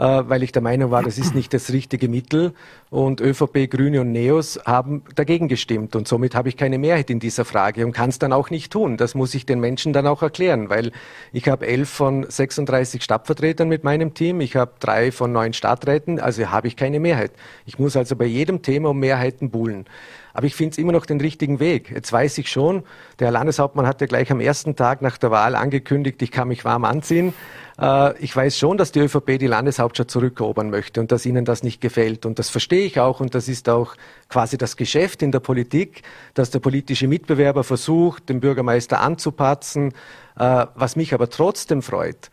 weil 0.03 0.43
ich 0.43 0.51
der 0.53 0.63
Meinung 0.63 0.91
war, 0.91 1.03
das 1.03 1.19
ist 1.19 1.35
nicht 1.35 1.55
das 1.55 1.73
richtige 1.73 2.09
Mittel. 2.09 2.55
Und 2.91 3.21
ÖVP, 3.21 3.71
Grüne 3.71 4.01
und 4.01 4.13
Neos 4.13 4.59
haben 4.67 5.03
dagegen 5.15 5.49
gestimmt. 5.49 5.95
Und 5.95 6.09
somit 6.09 6.35
habe 6.35 6.49
ich 6.49 6.57
keine 6.57 6.79
Mehrheit 6.79 7.09
in 7.09 7.21
dieser 7.21 7.45
Frage 7.45 7.87
und 7.87 7.93
kann 7.93 8.11
es 8.11 8.19
dann 8.19 8.33
auch 8.33 8.51
nicht 8.51 8.73
tun. 8.73 8.97
Das 8.97 9.15
muss 9.15 9.35
ich 9.35 9.47
den 9.47 9.61
Menschen 9.61 9.93
dann 9.93 10.07
auch 10.07 10.23
erklären, 10.23 10.71
weil 10.71 10.93
ich 11.33 11.49
habe 11.49 11.67
elf 11.67 11.89
von 11.89 12.27
36 12.29 13.03
Stadtvertretern 13.03 13.69
mit 13.69 13.85
meinem 13.85 14.13
Team, 14.15 14.41
ich 14.41 14.57
habe 14.57 14.73
drei 14.81 15.13
von 15.13 15.33
neun 15.33 15.53
Stadträten, 15.53 16.19
also 16.19 16.51
habe 16.51 16.67
ich 16.67 16.77
keine 16.77 16.99
Mehrheit. 16.99 17.33
Ich 17.65 17.79
muss 17.79 17.97
also 17.97 18.17
bei 18.17 18.27
jedem 18.27 18.63
Thema 18.63 18.91
um 18.91 18.99
Mehrheiten 18.99 19.51
buhlen. 19.51 19.87
Aber 20.35 20.47
ich 20.47 20.55
finde 20.55 20.73
es 20.73 20.79
immer 20.79 20.93
noch 20.93 21.07
den 21.07 21.21
richtigen 21.21 21.61
Weg. 21.61 21.91
Jetzt 21.91 22.13
weiß 22.13 22.39
ich 22.39 22.51
schon, 22.51 22.85
der 23.19 23.27
Herr 23.27 23.33
Landeshauptmann 23.33 23.87
hat 23.87 24.01
ja 24.01 24.07
gleich 24.07 24.31
am 24.31 24.41
ersten 24.41 24.77
Tag 24.77 25.03
nach 25.03 25.19
der 25.19 25.31
Wahl 25.31 25.55
angekündigt, 25.55 26.23
ich 26.23 26.31
kann 26.31 26.49
mich 26.49 26.65
warm 26.65 26.85
anziehen. 26.85 27.35
Äh, 27.79 28.17
ich 28.19 28.35
weiß 28.35 28.59
schon, 28.59 28.77
dass 28.79 28.93
die 28.93 29.01
ÖVP 29.01 29.39
die 29.39 29.47
Landeshauptstadt 29.47 30.11
zurückerobern 30.11 30.71
möchte 30.71 31.01
und 31.01 31.13
dass 31.13 31.27
ihnen 31.27 31.45
das 31.45 31.63
nicht 31.63 31.81
gefällt. 31.81 32.27
Und 32.27 32.39
das 32.39 32.49
verstehe 32.49 32.85
ich 32.85 33.01
auch 33.01 33.21
und 33.21 33.35
das 33.35 33.49
ist 33.49 33.69
auch 33.69 33.95
quasi 34.29 34.57
das 34.57 34.77
Geschäft 34.77 35.23
in 35.23 35.33
der 35.33 35.41
Politik, 35.41 36.03
dass 36.35 36.51
der 36.51 36.61
politische 36.61 37.09
Mitbewerber 37.09 37.65
versucht, 37.65 38.29
den 38.29 38.41
Bürgermeister 38.41 39.01
anzupatzen. 39.01 39.93
Äh, 40.39 40.67
was 40.75 40.97
mich 40.97 41.13
aber 41.15 41.29
trotzdem 41.29 41.83
freut, 41.83 42.31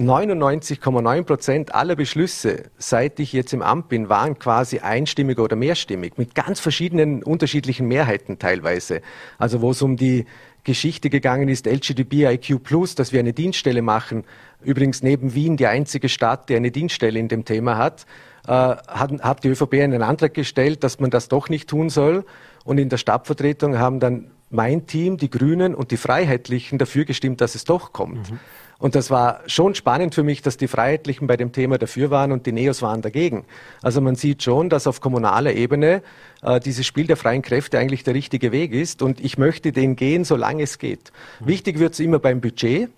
99,9 0.00 1.22
Prozent 1.24 1.74
aller 1.74 1.94
Beschlüsse, 1.94 2.70
seit 2.78 3.20
ich 3.20 3.34
jetzt 3.34 3.52
im 3.52 3.60
Amt 3.60 3.88
bin, 3.90 4.08
waren 4.08 4.38
quasi 4.38 4.78
einstimmig 4.78 5.38
oder 5.38 5.56
mehrstimmig, 5.56 6.16
mit 6.16 6.34
ganz 6.34 6.58
verschiedenen 6.58 7.22
unterschiedlichen 7.22 7.86
Mehrheiten 7.86 8.38
teilweise. 8.38 9.02
Also 9.38 9.60
wo 9.60 9.72
es 9.72 9.82
um 9.82 9.98
die 9.98 10.24
Geschichte 10.64 11.10
gegangen 11.10 11.48
ist, 11.48 11.66
Plus, 11.66 12.94
dass 12.94 13.12
wir 13.12 13.20
eine 13.20 13.32
Dienststelle 13.32 13.82
machen. 13.82 14.24
Übrigens 14.62 15.02
neben 15.02 15.34
Wien 15.34 15.56
die 15.56 15.66
einzige 15.66 16.08
Stadt, 16.08 16.48
die 16.48 16.56
eine 16.56 16.70
Dienststelle 16.70 17.18
in 17.18 17.28
dem 17.28 17.44
Thema 17.44 17.76
hat, 17.76 18.06
äh, 18.46 18.52
hat, 18.52 19.22
hat 19.22 19.44
die 19.44 19.48
ÖVP 19.48 19.74
einen 19.74 20.02
Antrag 20.02 20.34
gestellt, 20.34 20.82
dass 20.82 20.98
man 20.98 21.10
das 21.10 21.28
doch 21.28 21.48
nicht 21.48 21.68
tun 21.68 21.90
soll. 21.90 22.24
Und 22.64 22.78
in 22.78 22.88
der 22.88 22.98
Stadtvertretung 22.98 23.78
haben 23.78 24.00
dann 24.00 24.30
mein 24.50 24.86
Team, 24.86 25.16
die 25.16 25.30
Grünen 25.30 25.74
und 25.74 25.90
die 25.90 25.96
Freiheitlichen 25.96 26.78
dafür 26.78 27.04
gestimmt, 27.04 27.40
dass 27.40 27.54
es 27.54 27.64
doch 27.64 27.92
kommt. 27.92 28.30
Mhm. 28.30 28.38
Und 28.80 28.94
das 28.94 29.10
war 29.10 29.42
schon 29.46 29.74
spannend 29.74 30.14
für 30.14 30.22
mich, 30.22 30.40
dass 30.40 30.56
die 30.56 30.66
Freiheitlichen 30.66 31.26
bei 31.26 31.36
dem 31.36 31.52
Thema 31.52 31.76
dafür 31.76 32.10
waren 32.10 32.32
und 32.32 32.46
die 32.46 32.52
Neos 32.52 32.80
waren 32.80 33.02
dagegen. 33.02 33.44
Also 33.82 34.00
man 34.00 34.16
sieht 34.16 34.42
schon, 34.42 34.70
dass 34.70 34.86
auf 34.86 35.02
kommunaler 35.02 35.52
Ebene 35.52 36.02
äh, 36.42 36.58
dieses 36.60 36.86
Spiel 36.86 37.06
der 37.06 37.18
freien 37.18 37.42
Kräfte 37.42 37.78
eigentlich 37.78 38.04
der 38.04 38.14
richtige 38.14 38.52
Weg 38.52 38.72
ist. 38.72 39.02
Und 39.02 39.20
ich 39.20 39.36
möchte 39.36 39.72
den 39.72 39.96
gehen, 39.96 40.24
solange 40.24 40.62
es 40.62 40.78
geht. 40.78 41.12
Mhm. 41.40 41.46
Wichtig 41.46 41.78
wird 41.78 41.92
es 41.92 42.00
immer 42.00 42.18
beim 42.18 42.40
Budget. 42.40 42.88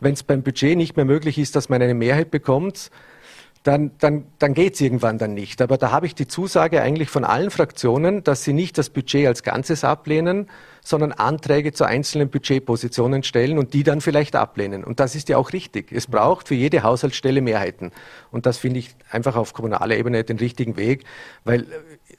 Wenn 0.00 0.14
es 0.14 0.22
beim 0.22 0.42
Budget 0.42 0.76
nicht 0.76 0.96
mehr 0.96 1.04
möglich 1.04 1.36
ist, 1.38 1.56
dass 1.56 1.68
man 1.68 1.82
eine 1.82 1.94
Mehrheit 1.94 2.30
bekommt, 2.30 2.90
dann, 3.64 3.92
dann, 3.98 4.26
dann 4.38 4.54
geht 4.54 4.74
es 4.74 4.80
irgendwann 4.82 5.18
dann 5.18 5.34
nicht. 5.34 5.62
Aber 5.62 5.78
da 5.78 5.90
habe 5.90 6.06
ich 6.06 6.14
die 6.14 6.28
Zusage 6.28 6.80
eigentlich 6.82 7.08
von 7.08 7.24
allen 7.24 7.50
Fraktionen, 7.50 8.22
dass 8.22 8.44
sie 8.44 8.52
nicht 8.52 8.78
das 8.78 8.90
Budget 8.90 9.26
als 9.26 9.42
Ganzes 9.42 9.82
ablehnen, 9.84 10.48
sondern 10.84 11.12
Anträge 11.12 11.72
zu 11.72 11.84
einzelnen 11.84 12.28
Budgetpositionen 12.28 13.22
stellen 13.22 13.58
und 13.58 13.72
die 13.72 13.82
dann 13.82 14.02
vielleicht 14.02 14.36
ablehnen. 14.36 14.84
Und 14.84 15.00
das 15.00 15.14
ist 15.16 15.30
ja 15.30 15.38
auch 15.38 15.52
richtig. 15.52 15.90
Es 15.90 16.06
braucht 16.06 16.48
für 16.48 16.54
jede 16.54 16.82
Haushaltsstelle 16.82 17.40
Mehrheiten. 17.40 17.90
Und 18.30 18.44
das 18.44 18.58
finde 18.58 18.80
ich 18.80 18.94
einfach 19.10 19.34
auf 19.34 19.54
kommunaler 19.54 19.96
Ebene 19.96 20.22
den 20.24 20.38
richtigen 20.38 20.76
Weg, 20.76 21.04
weil 21.44 21.66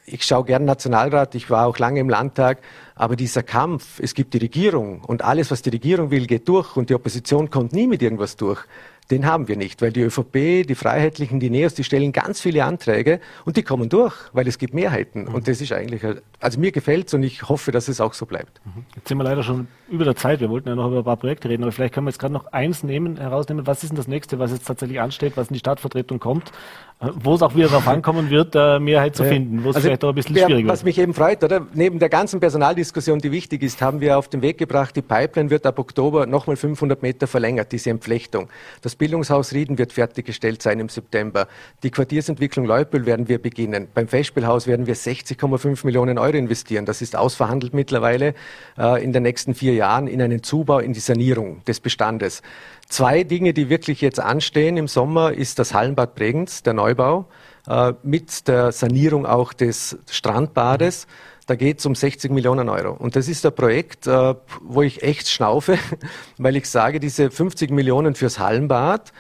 ich 0.08 0.24
schaue 0.24 0.46
gern 0.46 0.66
Nationalrat, 0.66 1.36
ich 1.36 1.50
war 1.50 1.68
auch 1.68 1.78
lange 1.78 2.00
im 2.00 2.10
Landtag, 2.10 2.60
aber 2.96 3.16
dieser 3.16 3.44
Kampf, 3.44 4.00
es 4.00 4.14
gibt 4.16 4.34
die 4.34 4.40
Regierung 4.40 5.02
und 5.02 5.24
alles, 5.24 5.52
was 5.52 5.62
die 5.62 5.70
Regierung 5.70 6.10
will, 6.10 6.26
geht 6.26 6.48
durch 6.48 6.76
und 6.76 6.90
die 6.90 6.96
Opposition 6.96 7.50
kommt 7.50 7.72
nie 7.74 7.88
mit 7.88 8.02
irgendwas 8.02 8.36
durch 8.36 8.66
den 9.12 9.26
haben 9.26 9.48
wir 9.48 9.56
nicht, 9.56 9.82
weil 9.82 9.92
die 9.92 10.02
ÖVP, 10.02 10.66
die 10.68 10.76
Freiheitlichen, 10.76 11.40
die 11.40 11.50
NEOS, 11.50 11.76
die 11.76 11.84
stellen 11.84 12.12
ganz 12.12 12.42
viele 12.42 12.66
Anträge 12.66 13.20
und 13.46 13.56
die 13.58 13.64
kommen 13.64 13.90
durch, 13.90 14.16
weil 14.34 14.48
es 14.48 14.58
gibt 14.58 14.74
Mehrheiten. 14.74 15.26
Mhm. 15.26 15.36
Und 15.36 15.48
das 15.48 15.62
ist 15.62 15.72
eigentlich, 15.72 16.02
also 16.40 16.60
mir 16.60 16.72
gefällt 16.72 17.08
es 17.08 17.14
und 17.14 17.24
ich 17.24 17.48
hoffe, 17.48 17.72
dass 17.72 17.88
es 17.88 18.02
auch 18.02 18.14
so 18.14 18.26
bleibt. 18.26 18.62
Mhm. 18.66 18.86
Jetzt 18.96 19.08
sind 19.08 19.18
wir 19.18 19.24
leider 19.24 19.44
schon 19.44 19.68
über 19.90 20.06
der 20.06 20.16
Zeit. 20.16 20.40
Wir 20.40 20.50
wollten 20.50 20.70
ja 20.70 20.76
noch 20.76 20.88
über 20.88 21.00
ein 21.00 21.04
paar 21.04 21.18
Projekte 21.18 21.50
reden, 21.50 21.64
aber 21.64 21.72
vielleicht 21.72 21.94
können 21.94 22.08
wir 22.08 22.12
jetzt 22.12 22.20
gerade 22.20 22.34
noch 22.34 22.52
eins 22.52 22.84
nehmen, 22.84 23.18
herausnehmen. 23.18 23.68
Was 23.68 23.84
ist 23.84 23.90
denn 23.90 23.98
das 23.98 24.08
nächste, 24.08 24.40
was 24.40 24.52
jetzt 24.52 24.66
tatsächlich 24.66 25.00
ansteht, 25.00 25.38
was 25.38 25.50
in 25.50 25.54
die 25.54 25.60
Stadtvertretung 25.60 26.20
kommt, 26.20 26.52
wo 27.00 27.36
es 27.36 27.42
auch 27.42 27.54
wieder 27.56 27.68
darauf 27.68 27.88
ankommen 27.88 28.30
wird, 28.30 28.56
äh, 28.56 28.80
Mehrheit 28.80 29.16
zu 29.18 29.26
finden, 29.26 29.64
wo 29.64 29.70
es 29.70 29.76
also, 29.76 29.88
vielleicht 29.88 30.04
auch 30.06 30.10
ein 30.10 30.16
bisschen 30.16 30.36
schwieriger 30.36 30.58
wird. 30.60 30.68
Was 30.68 30.84
mich 30.84 30.98
eben 30.98 31.14
freut, 31.14 31.44
oder? 31.44 31.68
Neben 31.74 32.00
der 32.00 32.08
ganzen 32.08 32.40
Personaldiskussion, 32.40 33.20
die 33.20 33.32
wichtig 33.32 33.64
ist, 33.64 33.82
haben 33.82 34.00
wir 34.00 34.18
auf 34.18 34.30
den 34.30 34.42
Weg 34.42 34.58
gebracht, 34.58 34.96
die 34.96 35.02
Pipeline 35.02 35.50
wird 35.50 35.66
ab 35.66 35.78
Oktober 35.78 36.26
nochmal 36.26 36.56
500 36.56 37.02
Meter 37.02 37.28
verlängert, 37.28 37.74
diese 37.74 37.90
Entflechtung. 37.90 38.50
Das 38.82 38.96
Bildungshaus 38.96 39.52
Rieden 39.52 39.78
wird 39.78 39.92
fertiggestellt 39.92 40.62
sein 40.62 40.80
im 40.80 40.88
September. 40.88 41.48
Die 41.84 41.92
Quartiersentwicklung 41.92 42.66
Leupel 42.66 43.06
werden 43.06 43.28
wir 43.28 43.40
beginnen. 43.42 43.88
Beim 43.94 44.08
Festspielhaus 44.08 44.66
werden 44.66 44.88
wir 44.88 44.96
60,5 44.96 45.86
Millionen 45.86 46.18
Euro 46.18 46.38
investieren. 46.38 46.86
Das 46.86 47.02
ist 47.02 47.18
ausverhandelt 47.18 47.74
mittlerweile 47.74 48.36
äh, 48.78 49.04
in 49.04 49.12
den 49.12 49.24
nächsten 49.24 49.54
vier 49.54 49.74
Jahren 49.74 50.08
in 50.08 50.22
einen 50.22 50.44
Zubau, 50.44 50.80
in 50.80 50.94
die 50.94 51.02
Sanierung 51.02 51.62
des 51.66 51.82
Bestandes. 51.82 52.42
Zwei 52.88 53.24
Dinge, 53.24 53.54
die 53.54 53.70
wirklich 53.70 54.02
jetzt 54.02 54.20
anstehen 54.20 54.78
im 54.78 54.88
Sommer, 54.88 55.34
ist 55.34 55.58
das 55.60 55.74
Hallenbad 55.74 56.16
Bregenz, 56.16 56.62
der 56.62 56.74
Neubau, 56.74 57.26
äh, 57.68 57.94
mit 58.04 58.48
der 58.48 58.72
Sanierung 58.72 59.26
auch 59.26 59.54
des 59.54 59.98
Strandbades. 60.10 61.08
Da 61.48 61.56
geht 61.56 61.80
es 61.80 61.86
um 61.86 61.96
60 61.96 62.32
Millionen 62.32 62.70
Euro. 62.70 62.94
Und 62.94 63.16
das 63.16 63.28
ist 63.28 63.46
ein 63.46 63.54
Projekt, 63.54 64.08
äh, 64.08 64.36
wo 64.62 64.82
ich 64.84 65.04
echt 65.04 65.30
schnaufe, 65.30 65.78
weil 66.38 66.56
ich 66.56 66.70
sage, 66.70 67.00
diese 67.00 67.32
50 67.32 67.72
Millionen 67.72 68.16
fürs 68.16 68.40
Hallenbad, 68.40 69.12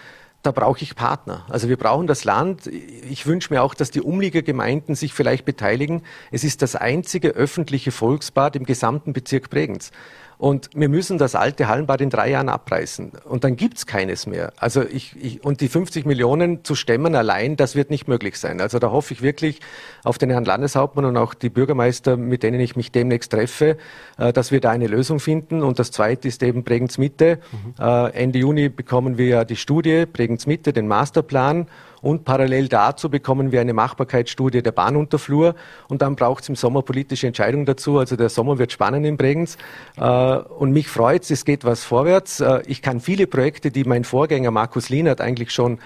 da 0.43 0.51
brauche 0.51 0.84
ich 0.84 0.95
Partner. 0.95 1.43
Also 1.49 1.69
wir 1.69 1.78
brauchen 1.78 2.06
das 2.06 2.23
Land. 2.23 2.67
Ich 2.67 3.25
wünsche 3.25 3.51
mir 3.51 3.63
auch, 3.63 3.73
dass 3.73 3.89
die 3.89 4.01
Umliegergemeinden 4.01 4.93
sich 4.93 5.13
vielleicht 5.13 5.43
beteiligen. 5.43 6.04
Es 6.32 6.43
ist 6.43 6.62
das 6.62 6.75
einzige 6.75 7.30
öffentliche 7.30 7.91
Volksbad 7.91 8.56
im 8.56 8.63
gesamten 8.63 9.12
Bezirk 9.12 9.49
Bregenz. 9.49 9.91
Und 10.38 10.69
wir 10.76 10.89
müssen 10.89 11.17
das 11.17 11.36
alte 11.36 11.67
Hallenbad 11.67 12.02
in 12.02 12.10
drei 12.10 12.30
Jahren 12.30 12.50
abreißen. 12.50 13.12
Und 13.24 13.43
dann 13.43 13.56
gibt's 13.56 13.86
keines 13.86 14.28
mehr. 14.28 14.52
Also 14.58 14.84
ich, 14.84 15.15
ich, 15.21 15.43
und 15.43 15.62
die 15.62 15.67
50 15.67 16.06
Millionen 16.06 16.63
zu 16.63 16.76
stemmen 16.76 17.15
allein, 17.15 17.56
das 17.56 17.76
wird 17.76 17.89
nicht 17.89 18.08
möglich 18.08 18.38
sein. 18.38 18.60
Also 18.60 18.80
da 18.80 18.91
hoffe 18.91 19.13
ich 19.13 19.21
wirklich 19.21 19.62
auf 20.04 20.17
den 20.17 20.30
Herrn 20.30 20.45
Landeshauptmann 20.45 21.06
und 21.06 21.17
auch 21.17 21.34
die 21.34 21.50
Bürgermeister, 21.50 22.17
mit 22.17 22.43
denen 22.43 22.60
ich 22.60 22.76
mich 22.76 22.91
demnächst 22.91 23.32
treffe, 23.32 23.78
äh, 24.17 24.34
dass 24.34 24.52
wir 24.52 24.60
da 24.60 24.71
eine 24.71 24.88
Lösung 24.88 25.19
finden. 25.19 25.63
Und 25.63 25.80
das 25.80 25.91
zweite 25.91 26.28
ist 26.28 26.43
eben 26.43 26.63
Bregenz 26.63 26.98
Mitte. 26.98 27.39
Mhm. 27.52 27.84
Äh, 27.84 28.10
Ende 28.12 28.39
Juni 28.39 28.69
bekommen 28.69 29.17
wir 29.17 29.28
ja 29.28 29.45
die 29.45 29.56
Studie 29.56 30.06
Bregenz 30.06 30.48
Mitte, 30.48 30.74
den 30.74 30.88
Masterplan. 30.88 31.67
Und 32.05 32.23
parallel 32.23 32.67
dazu 32.67 33.09
bekommen 33.09 33.51
wir 33.51 33.61
eine 33.61 33.73
Machbarkeitsstudie 33.73 34.61
der 34.61 34.71
Bahnunterflur. 34.71 35.55
Und 35.87 36.03
dann 36.03 36.15
braucht 36.15 36.43
es 36.43 36.49
im 36.49 36.55
Sommer 36.55 36.83
politische 36.83 37.25
Entscheidungen 37.25 37.65
dazu. 37.65 37.97
Also 37.97 38.15
der 38.15 38.29
Sommer 38.29 38.59
wird 38.59 38.71
spannend 38.71 39.07
in 39.07 39.17
Bregenz. 39.17 39.57
Äh, 39.97 40.03
und 40.03 40.71
mich 40.71 40.87
freut 40.87 41.23
es, 41.23 41.31
es 41.31 41.45
geht 41.45 41.65
was 41.65 41.83
vorwärts. 41.83 42.41
Äh, 42.41 42.61
ich 42.67 42.83
kann 42.83 42.99
viele 42.99 43.25
Projekte, 43.25 43.71
die 43.71 43.85
mein 43.85 44.03
Vorgänger 44.03 44.51
Markus 44.51 44.89
Lienert 44.89 45.19
eigentlich 45.19 45.49
schon 45.49 45.79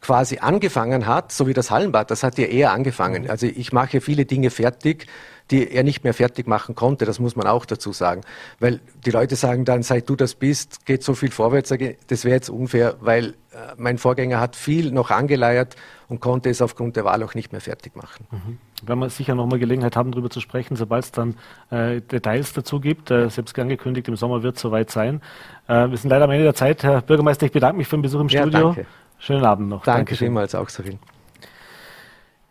quasi 0.00 0.38
angefangen 0.38 1.06
hat, 1.06 1.30
so 1.30 1.46
wie 1.46 1.52
das 1.52 1.70
Hallenbad, 1.70 2.10
das 2.10 2.24
hat 2.24 2.36
ja 2.38 2.46
eher 2.46 2.72
angefangen. 2.72 3.30
Also 3.30 3.46
ich 3.46 3.72
mache 3.72 4.00
viele 4.00 4.24
Dinge 4.24 4.50
fertig, 4.50 5.06
die 5.50 5.70
er 5.70 5.82
nicht 5.82 6.04
mehr 6.04 6.14
fertig 6.14 6.46
machen 6.46 6.74
konnte. 6.74 7.04
Das 7.04 7.18
muss 7.18 7.36
man 7.36 7.46
auch 7.46 7.64
dazu 7.64 7.92
sagen. 7.92 8.22
Weil 8.58 8.80
die 9.04 9.10
Leute 9.10 9.36
sagen 9.36 9.64
dann, 9.64 9.82
seit 9.82 10.08
du 10.08 10.16
das 10.16 10.34
bist, 10.34 10.86
geht 10.86 11.02
so 11.02 11.14
viel 11.14 11.30
vorwärts. 11.30 11.74
Das 12.06 12.24
wäre 12.24 12.34
jetzt 12.34 12.50
unfair, 12.50 12.96
weil 13.00 13.34
äh, 13.52 13.74
mein 13.76 13.98
Vorgänger 13.98 14.40
hat 14.40 14.56
viel 14.56 14.92
noch 14.92 15.10
angeleiert 15.10 15.76
und 16.08 16.20
konnte 16.20 16.50
es 16.50 16.62
aufgrund 16.62 16.96
der 16.96 17.04
Wahl 17.04 17.22
auch 17.22 17.34
nicht 17.34 17.52
mehr 17.52 17.60
fertig 17.60 17.96
machen. 17.96 18.26
Mhm. 18.30 18.58
Werden 18.86 19.00
wir 19.00 19.10
sicher 19.10 19.34
nochmal 19.34 19.58
Gelegenheit 19.58 19.96
haben, 19.96 20.12
darüber 20.12 20.30
zu 20.30 20.40
sprechen, 20.40 20.76
sobald 20.76 21.04
es 21.04 21.12
dann 21.12 21.36
äh, 21.70 22.00
Details 22.00 22.52
dazu 22.52 22.80
gibt. 22.80 23.10
Äh, 23.10 23.28
selbst 23.28 23.58
angekündigt, 23.58 24.08
im 24.08 24.16
Sommer 24.16 24.42
wird 24.42 24.56
es 24.56 24.62
soweit 24.62 24.90
sein. 24.90 25.20
Äh, 25.68 25.90
wir 25.90 25.96
sind 25.96 26.10
leider 26.10 26.24
am 26.24 26.30
Ende 26.30 26.44
der 26.44 26.54
Zeit. 26.54 26.82
Herr 26.82 27.02
Bürgermeister, 27.02 27.46
ich 27.46 27.52
bedanke 27.52 27.76
mich 27.76 27.88
für 27.88 27.96
den 27.96 28.02
Besuch 28.02 28.20
im 28.20 28.28
ja, 28.28 28.42
Studio. 28.42 28.68
Danke. 28.68 28.86
Schönen 29.18 29.44
Abend 29.44 29.68
noch. 29.68 29.84
Danke 29.84 29.98
Dankeschön. 29.98 30.26
vielmals 30.28 30.54
auch 30.54 30.68
so 30.68 30.82
viel. 30.82 30.98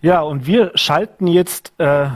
Ja, 0.02 0.22
und 0.22 0.46
wir 0.46 0.72
schalten 0.76 1.28
jetzt 1.28 1.74
äh, 1.78 2.10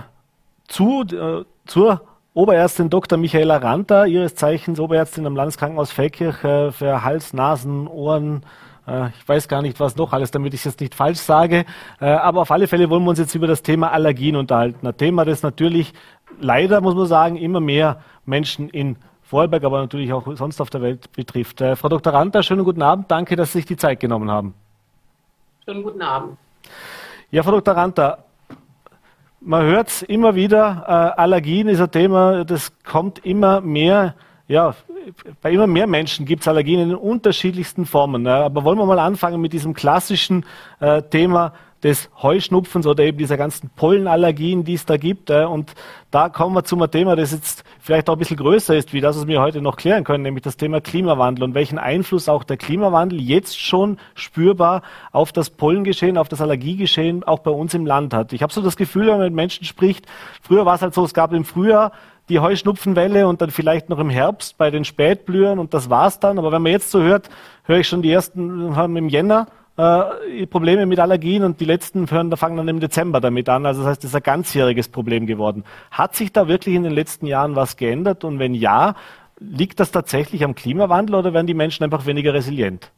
zu, 0.73 1.03
äh, 1.03 1.45
zur 1.65 2.01
Oberärztin 2.33 2.89
Dr. 2.89 3.17
Michaela 3.19 3.57
Ranter, 3.57 4.07
ihres 4.07 4.33
Zeichens 4.33 4.79
Oberärztin 4.79 5.27
am 5.27 5.36
Landeskrankenhaus 5.36 5.91
Feldkirch 5.91 6.43
äh, 6.43 6.71
für 6.71 7.03
Hals, 7.03 7.31
Nasen, 7.33 7.88
Ohren, 7.88 8.43
äh, 8.88 9.09
ich 9.09 9.27
weiß 9.29 9.47
gar 9.47 9.62
nicht, 9.62 9.79
was 9.79 9.95
noch 9.97 10.13
alles, 10.13 10.31
damit 10.31 10.55
ich 10.55 10.62
es 10.62 10.65
jetzt 10.65 10.81
nicht 10.81 10.95
falsch 10.95 11.19
sage. 11.19 11.65
Äh, 12.01 12.05
aber 12.07 12.41
auf 12.41 12.49
alle 12.49 12.67
Fälle 12.67 12.89
wollen 12.89 13.03
wir 13.03 13.12
uns 13.12 13.19
jetzt 13.19 13.36
über 13.36 13.45
das 13.45 13.62
Thema 13.62 13.91
Allergien 13.91 14.36
unterhalten. 14.36 14.86
Ein 14.88 14.97
Thema, 14.97 15.25
das 15.25 15.43
natürlich 15.43 15.93
leider, 16.41 16.81
muss 16.81 16.95
man 16.95 17.05
sagen, 17.05 17.36
immer 17.36 17.59
mehr 17.59 18.01
Menschen 18.25 18.67
in 18.69 18.97
Vorarlberg, 19.21 19.63
aber 19.63 19.79
natürlich 19.79 20.12
auch 20.12 20.25
sonst 20.36 20.59
auf 20.59 20.71
der 20.71 20.81
Welt 20.81 21.12
betrifft. 21.12 21.62
Äh, 21.62 21.75
Frau 21.75 21.88
Dr. 21.89 22.13
Ranter, 22.13 22.41
schönen 22.41 22.63
guten 22.63 22.81
Abend. 22.81 23.12
Danke, 23.12 23.36
dass 23.36 23.51
Sie 23.51 23.59
sich 23.59 23.67
die 23.67 23.77
Zeit 23.77 23.99
genommen 23.99 24.31
haben. 24.31 24.55
Schönen 25.65 25.83
guten 25.83 26.01
Abend. 26.01 26.38
Ja, 27.29 27.43
Frau 27.43 27.51
Dr. 27.51 27.75
Ranter, 27.75 28.25
man 29.45 29.63
hört 29.65 29.89
es 29.89 30.01
immer 30.01 30.36
wieder, 30.36 30.84
äh, 30.88 31.21
Allergien 31.21 31.67
ist 31.67 31.82
ein 31.82 31.91
Thema, 31.91 32.45
das 32.45 32.71
kommt 32.84 33.19
immer 33.25 33.62
mehr, 33.62 34.15
ja, 34.47 34.75
bei 35.41 35.51
immer 35.51 35.67
mehr 35.67 35.88
Menschen 35.88 36.25
gibt 36.25 36.43
es 36.43 36.47
Allergien 36.47 36.79
in 36.79 36.89
den 36.89 36.97
unterschiedlichsten 36.97 37.86
Formen. 37.86 38.23
Ne? 38.23 38.34
Aber 38.34 38.63
wollen 38.63 38.77
wir 38.77 38.86
mal 38.86 38.99
anfangen 38.99 39.41
mit 39.41 39.53
diesem 39.53 39.73
klassischen 39.73 40.45
äh, 40.79 41.01
Thema 41.01 41.53
des 41.84 42.10
Heuschnupfens 42.22 42.88
oder 42.88 43.04
eben 43.04 43.17
dieser 43.17 43.36
ganzen 43.36 43.69
Pollenallergien, 43.76 44.63
die 44.63 44.74
es 44.74 44.86
da 44.86 44.98
gibt. 44.98 45.30
Äh, 45.30 45.46
und 45.46 45.74
da 46.12 46.30
kommen 46.30 46.56
wir 46.56 46.63
zu 46.63 46.76
einem 46.76 46.89
Thema, 46.89 47.15
das 47.15 47.32
jetzt 47.32 47.63
vielleicht 47.80 48.10
auch 48.10 48.13
ein 48.13 48.19
bisschen 48.19 48.38
größer 48.38 48.76
ist, 48.76 48.93
wie 48.93 49.02
das, 49.02 49.17
was 49.17 49.28
wir 49.28 49.41
heute 49.41 49.62
noch 49.62 49.76
klären 49.76 50.04
können, 50.04 50.24
nämlich 50.24 50.43
das 50.43 50.56
Thema 50.56 50.80
Klimawandel 50.80 51.43
und 51.43 51.54
welchen 51.54 51.78
Einfluss 51.78 52.30
auch 52.30 52.43
der 52.43 52.58
Klimawandel 52.58 53.19
jetzt 53.19 53.60
schon 53.60 53.98
spürbar 54.15 54.82
auf 55.12 55.32
das 55.32 55.50
Pollengeschehen, 55.50 56.17
auf 56.17 56.30
das 56.30 56.41
Allergiegeschehen 56.41 57.24
auch 57.24 57.39
bei 57.39 57.52
uns 57.52 57.74
im 57.74 57.86
Land 57.86 58.13
hat. 58.13 58.32
Ich 58.32 58.41
habe 58.41 58.54
so 58.54 58.62
das 58.62 58.78
Gefühl, 58.78 59.08
wenn 59.08 59.17
man 59.17 59.24
mit 59.24 59.34
Menschen 59.34 59.65
spricht, 59.65 60.06
früher 60.41 60.65
war 60.65 60.76
es 60.76 60.82
halt 60.82 60.93
so, 60.93 61.04
es 61.04 61.13
gab 61.13 61.34
im 61.34 61.43
Frühjahr 61.43 61.91
die 62.30 62.39
Heuschnupfenwelle 62.39 63.28
und 63.28 63.41
dann 63.41 63.52
vielleicht 63.52 63.89
noch 63.89 64.00
im 64.00 64.10
Herbst 64.10 64.58
bei 64.58 64.72
den 64.72 64.86
Spätblühern 64.86 65.60
und 65.60 65.74
das 65.74 65.89
war's 65.89 66.19
dann. 66.19 66.39
Aber 66.39 66.54
wenn 66.54 66.62
man 66.62 66.72
jetzt 66.72 66.89
so 66.89 67.02
hört, 67.02 67.30
höre 67.63 67.80
ich 67.80 67.88
schon 67.88 68.02
die 68.02 68.12
ersten 68.12 68.76
haben 68.76 68.96
im 68.96 69.10
Jänner 69.10 69.48
äh, 69.77 70.45
Probleme 70.47 70.86
mit 70.86 70.99
Allergien 70.99 71.43
und 71.43 71.59
die 71.59 71.65
letzten 71.65 72.07
fangen 72.07 72.29
dann 72.31 72.67
im 72.67 72.79
Dezember 72.79 73.19
damit 73.19 73.49
an. 73.49 73.65
Also 73.65 73.81
das 73.81 73.91
heißt, 73.91 74.03
das 74.03 74.12
ist 74.12 74.15
ein 74.15 74.23
ganzjähriges 74.23 74.88
Problem 74.89 75.25
geworden. 75.25 75.63
Hat 75.89 76.15
sich 76.15 76.31
da 76.31 76.47
wirklich 76.47 76.75
in 76.75 76.83
den 76.83 76.93
letzten 76.93 77.25
Jahren 77.25 77.55
was 77.55 77.77
geändert? 77.77 78.23
Und 78.23 78.39
wenn 78.39 78.53
ja, 78.53 78.95
liegt 79.39 79.79
das 79.79 79.91
tatsächlich 79.91 80.43
am 80.43 80.55
Klimawandel 80.55 81.15
oder 81.15 81.33
werden 81.33 81.47
die 81.47 81.53
Menschen 81.53 81.83
einfach 81.83 82.05
weniger 82.05 82.33
resilient? 82.33 82.91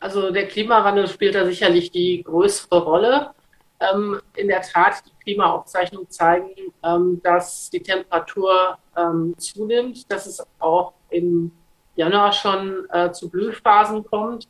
Also 0.00 0.30
der 0.30 0.46
Klimawandel 0.48 1.08
spielt 1.08 1.34
da 1.34 1.46
sicherlich 1.46 1.90
die 1.90 2.22
größere 2.22 2.82
Rolle. 2.82 3.30
Ähm, 3.78 4.20
in 4.34 4.48
der 4.48 4.62
Tat, 4.62 5.02
die 5.06 5.22
Klimaaufzeichnungen 5.22 6.10
zeigen, 6.10 6.50
ähm, 6.82 7.20
dass 7.22 7.68
die 7.70 7.80
Temperatur 7.80 8.78
ähm, 8.96 9.34
zunimmt, 9.36 10.10
dass 10.10 10.26
es 10.26 10.42
auch 10.58 10.94
im 11.10 11.52
Januar 11.94 12.32
schon 12.32 12.86
äh, 12.90 13.12
zu 13.12 13.28
Blühphasen 13.28 14.04
kommt. 14.04 14.48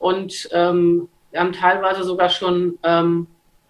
Und 0.00 0.48
ähm, 0.52 1.08
wir 1.30 1.40
haben 1.40 1.52
teilweise 1.52 2.04
sogar 2.04 2.30
schon 2.30 2.78
ähm, 2.82 3.26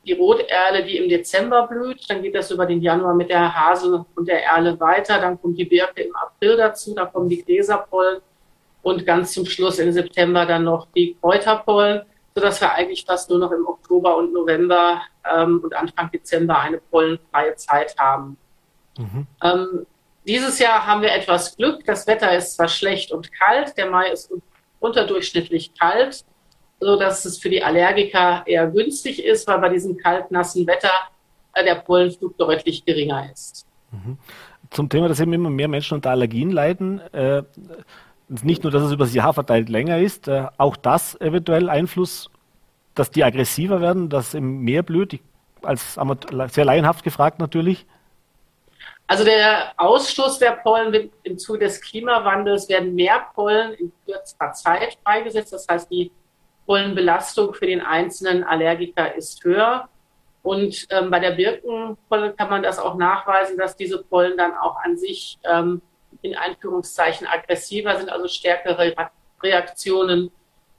die 0.06 0.12
Roterle, 0.12 0.84
die 0.84 0.96
im 0.96 1.08
Dezember 1.08 1.66
blüht. 1.66 2.08
Dann 2.08 2.22
geht 2.22 2.36
das 2.36 2.52
über 2.52 2.66
den 2.66 2.80
Januar 2.80 3.14
mit 3.14 3.30
der 3.30 3.52
Hase 3.52 4.06
und 4.14 4.28
der 4.28 4.44
Erle 4.44 4.78
weiter. 4.78 5.20
Dann 5.20 5.42
kommt 5.42 5.58
die 5.58 5.64
Birke 5.64 6.04
im 6.04 6.14
April 6.14 6.56
dazu. 6.56 6.94
Dann 6.94 7.12
kommen 7.12 7.28
die 7.28 7.44
Gräserpollen. 7.44 8.20
Und 8.82 9.04
ganz 9.04 9.32
zum 9.32 9.44
Schluss 9.44 9.80
im 9.80 9.90
September 9.92 10.46
dann 10.46 10.64
noch 10.64 10.86
die 10.96 11.16
Kräuterpollen, 11.20 12.02
sodass 12.34 12.60
wir 12.60 12.72
eigentlich 12.72 13.04
fast 13.04 13.28
nur 13.28 13.40
noch 13.40 13.50
im 13.50 13.66
Oktober 13.66 14.16
und 14.16 14.32
November 14.32 15.02
ähm, 15.30 15.60
und 15.62 15.76
Anfang 15.76 16.10
Dezember 16.12 16.60
eine 16.60 16.78
pollenfreie 16.78 17.56
Zeit 17.56 17.94
haben. 17.98 18.38
Mhm. 18.96 19.26
Ähm, 19.42 19.86
dieses 20.26 20.60
Jahr 20.60 20.86
haben 20.86 21.02
wir 21.02 21.12
etwas 21.12 21.56
Glück. 21.56 21.84
Das 21.84 22.06
Wetter 22.06 22.34
ist 22.34 22.54
zwar 22.54 22.68
schlecht 22.68 23.10
und 23.10 23.32
kalt, 23.32 23.76
der 23.76 23.90
Mai 23.90 24.10
ist 24.10 24.30
unterdurchschnittlich 24.80 25.72
kalt, 25.78 26.24
so 26.80 26.98
dass 26.98 27.24
es 27.24 27.38
für 27.38 27.50
die 27.50 27.62
Allergiker 27.62 28.42
eher 28.46 28.66
günstig 28.66 29.22
ist, 29.22 29.46
weil 29.46 29.58
bei 29.60 29.68
diesem 29.68 29.96
kalt, 29.96 30.30
nassen 30.30 30.66
Wetter 30.66 30.90
äh, 31.54 31.64
der 31.64 31.76
Pollenflug 31.76 32.36
deutlich 32.38 32.84
geringer 32.84 33.30
ist. 33.30 33.66
Mhm. 33.92 34.18
Zum 34.70 34.88
Thema, 34.88 35.08
dass 35.08 35.20
eben 35.20 35.32
immer 35.32 35.50
mehr 35.50 35.68
Menschen 35.68 35.94
unter 35.94 36.10
Allergien 36.10 36.50
leiden, 36.50 37.00
äh, 37.12 37.42
nicht 38.28 38.62
nur, 38.62 38.72
dass 38.72 38.84
es 38.84 38.92
über 38.92 39.04
das 39.04 39.14
Jahr 39.14 39.34
verteilt 39.34 39.68
länger 39.68 39.98
ist, 39.98 40.28
äh, 40.28 40.46
auch 40.56 40.76
das 40.76 41.20
eventuell 41.20 41.68
Einfluss, 41.68 42.30
dass 42.94 43.10
die 43.10 43.24
aggressiver 43.24 43.80
werden, 43.80 44.08
dass 44.08 44.34
im 44.34 44.60
mehr 44.60 44.82
blüht. 44.82 45.12
Ich 45.12 45.22
als 45.62 45.98
sehr 46.48 46.64
laienhaft 46.64 47.04
gefragt 47.04 47.38
natürlich? 47.38 47.86
Also 49.10 49.24
der 49.24 49.72
Ausstoß 49.76 50.38
der 50.38 50.52
Pollen 50.52 50.92
wird 50.92 51.12
im 51.24 51.36
Zuge 51.36 51.58
des 51.58 51.80
Klimawandels 51.80 52.68
werden 52.68 52.94
mehr 52.94 53.26
Pollen 53.34 53.72
in 53.72 53.92
kürzerer 54.06 54.52
Zeit 54.52 54.98
freigesetzt. 55.04 55.52
Das 55.52 55.66
heißt, 55.68 55.90
die 55.90 56.12
Pollenbelastung 56.64 57.52
für 57.52 57.66
den 57.66 57.80
einzelnen 57.80 58.44
Allergiker 58.44 59.12
ist 59.16 59.42
höher. 59.42 59.88
Und 60.44 60.86
ähm, 60.90 61.10
bei 61.10 61.18
der 61.18 61.32
Birkenpollen 61.32 62.36
kann 62.36 62.50
man 62.50 62.62
das 62.62 62.78
auch 62.78 62.94
nachweisen, 62.94 63.58
dass 63.58 63.76
diese 63.76 64.00
Pollen 64.00 64.38
dann 64.38 64.54
auch 64.54 64.76
an 64.84 64.96
sich 64.96 65.40
ähm, 65.42 65.82
in 66.22 66.36
Anführungszeichen 66.36 67.26
aggressiver 67.26 67.96
sind, 67.96 68.10
also 68.10 68.28
stärkere 68.28 68.94
Reaktionen 69.42 70.30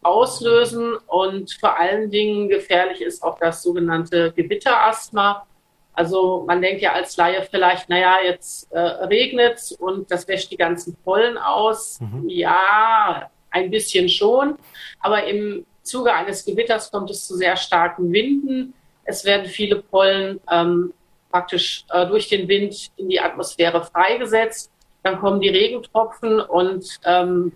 auslösen. 0.04 0.96
Und 1.08 1.52
vor 1.60 1.78
allen 1.78 2.10
Dingen 2.10 2.48
gefährlich 2.48 3.02
ist 3.02 3.24
auch 3.24 3.38
das 3.40 3.62
sogenannte 3.62 4.32
Gewitterasthma. 4.32 5.46
Also 5.94 6.44
man 6.48 6.62
denkt 6.62 6.82
ja 6.82 6.94
als 6.94 7.18
Laie 7.18 7.46
vielleicht, 7.50 7.90
naja, 7.90 8.18
jetzt 8.24 8.72
äh, 8.72 8.80
regnet 8.80 9.76
und 9.80 10.10
das 10.10 10.28
wäscht 10.28 10.52
die 10.52 10.58
ganzen 10.58 10.96
Pollen 11.04 11.38
aus. 11.38 12.00
Mhm. 12.00 12.30
Ja, 12.30 13.30
ein 13.50 13.70
bisschen 13.70 14.08
schon. 14.08 14.58
Aber 15.00 15.26
im 15.26 15.66
Zuge 15.84 16.14
eines 16.14 16.46
Gewitters 16.46 16.92
kommt 16.92 17.10
es 17.10 17.28
zu 17.28 17.36
sehr 17.36 17.58
starken 17.58 18.12
Winden. 18.12 18.74
Es 19.04 19.26
werden 19.26 19.46
viele 19.48 19.82
Pollen 19.82 20.40
ähm, 20.50 20.94
praktisch 21.30 21.86
äh, 21.90 22.06
durch 22.08 22.30
den 22.30 22.48
Wind 22.48 22.92
in 22.98 23.10
die 23.10 23.20
Atmosphäre 23.20 23.84
freigesetzt. 23.84 24.72
Dann 25.04 25.20
kommen 25.20 25.42
die 25.42 25.50
Regentropfen 25.50 26.40
und 26.40 26.86
ähm, 27.04 27.54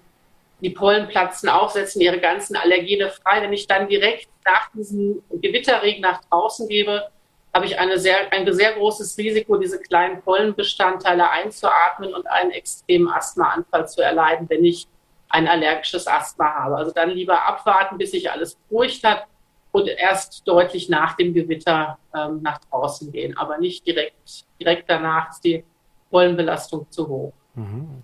die 0.62 0.72
Pollen 0.72 1.08
platzen 1.08 1.50
auf, 1.50 1.72
setzen 1.72 2.02
ihre 2.02 2.20
ganzen 2.20 2.56
Allergene 2.56 3.10
frei. 3.10 3.42
Wenn 3.42 3.54
ich 3.54 3.68
dann 3.68 3.88
direkt 3.88 4.28
nach 4.46 4.72
diesem 4.74 5.22
Gewitterregen 5.30 6.02
nach 6.02 6.22
draußen 6.26 6.68
gebe, 6.68 7.08
habe 7.56 7.66
ich 7.68 7.80
eine 7.80 7.98
sehr, 7.98 8.34
ein 8.34 8.54
sehr 8.54 8.74
großes 8.74 9.18
Risiko, 9.18 9.56
diese 9.56 9.80
kleinen 9.80 10.22
Pollenbestandteile 10.22 11.32
einzuatmen 11.32 12.14
und 12.14 12.28
einen 12.28 12.52
extremen 12.52 13.08
Asthmaanfall 13.08 13.88
zu 13.88 14.02
erleiden, 14.02 14.50
wenn 14.50 14.66
ich 14.66 14.90
ein 15.30 15.48
allergisches 15.48 16.06
Asthma 16.06 16.54
habe. 16.54 16.76
Also 16.76 16.92
dann 16.92 17.12
lieber 17.12 17.48
abwarten, 17.48 17.98
bis 17.98 18.12
sich 18.12 18.30
alles 18.30 18.56
beruhigt 18.56 19.06
hat 19.06 19.28
und 19.72 19.88
erst 19.88 20.46
deutlich 20.46 20.90
nach 20.90 21.16
dem 21.16 21.34
Gewitter 21.34 21.98
ähm, 22.14 22.42
nach 22.42 22.60
draußen 22.60 23.10
gehen, 23.14 23.38
aber 23.38 23.58
nicht 23.58 23.88
direkt, 23.88 24.46
direkt 24.60 24.90
danach 24.90 25.30
ist 25.30 25.46
die 25.46 25.64
Pollenbelastung 26.12 26.86
zu 26.92 27.08
hoch. 27.08 27.34
Mhm. 27.54 28.04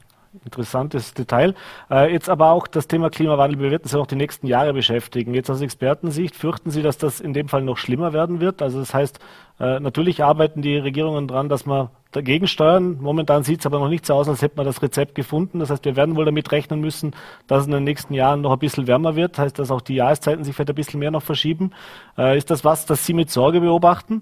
Interessantes 0.52 1.14
Detail. 1.14 1.56
Äh, 1.90 2.12
jetzt 2.12 2.30
aber 2.30 2.52
auch 2.52 2.68
das 2.68 2.88
Thema 2.88 3.10
Klimawandel, 3.10 3.60
wir 3.60 3.72
werden 3.72 3.84
uns 3.84 3.94
ja 3.94 4.00
noch 4.00 4.08
die 4.08 4.18
nächsten 4.18 4.48
Jahre 4.48 4.74
beschäftigen. 4.74 5.34
Jetzt 5.34 5.50
aus 5.50 5.62
Expertensicht, 5.62 6.36
fürchten 6.36 6.72
Sie, 6.72 6.82
dass 6.82 6.98
das 6.98 7.22
in 7.22 7.32
dem 7.34 7.48
Fall 7.48 7.62
noch 7.62 7.78
schlimmer 7.78 8.12
werden 8.12 8.42
wird? 8.42 8.62
Also 8.62 8.80
das 8.80 8.94
heißt, 8.94 9.20
äh, 9.62 9.80
natürlich 9.80 10.24
arbeiten 10.24 10.62
die 10.62 10.78
Regierungen 10.78 11.30
dran, 11.30 11.48
dass 11.48 11.66
man 11.66 11.90
dagegen 12.12 12.48
steuern. 12.48 12.98
Momentan 13.00 13.44
sieht 13.44 13.62
es 13.62 13.66
aber 13.66 13.80
noch 13.80 13.88
nicht 13.88 14.06
so 14.06 14.14
aus, 14.14 14.28
als 14.28 14.42
hätte 14.42 14.58
man 14.58 14.66
das 14.66 14.82
Rezept 14.82 15.16
gefunden. 15.16 15.60
Das 15.60 15.70
heißt, 15.70 15.86
wir 15.86 15.96
werden 15.96 16.18
wohl 16.18 16.26
damit 16.26 16.52
rechnen 16.52 16.82
müssen, 16.82 17.16
dass 17.48 17.62
es 17.62 17.68
in 17.68 17.72
den 17.72 17.86
nächsten 17.86 18.14
Jahren 18.14 18.42
noch 18.42 18.52
ein 18.52 18.60
bisschen 18.60 18.88
wärmer 18.88 19.16
wird. 19.16 19.38
Das 19.38 19.46
heißt, 19.46 19.60
dass 19.60 19.72
auch 19.72 19.82
die 19.82 19.96
Jahreszeiten 19.96 20.44
sich 20.44 20.54
vielleicht 20.54 20.70
ein 20.70 20.76
bisschen 20.76 21.00
mehr 21.00 21.12
noch 21.12 21.24
verschieben. 21.24 21.72
Äh, 22.18 22.38
ist 22.38 22.52
das 22.52 22.66
was, 22.66 22.86
das 22.86 23.06
Sie 23.06 23.14
mit 23.14 23.30
Sorge 23.32 23.62
beobachten? 23.62 24.22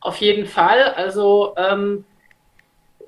Auf 0.00 0.18
jeden 0.18 0.44
Fall. 0.44 0.92
Also 0.96 1.54
ähm 1.56 2.04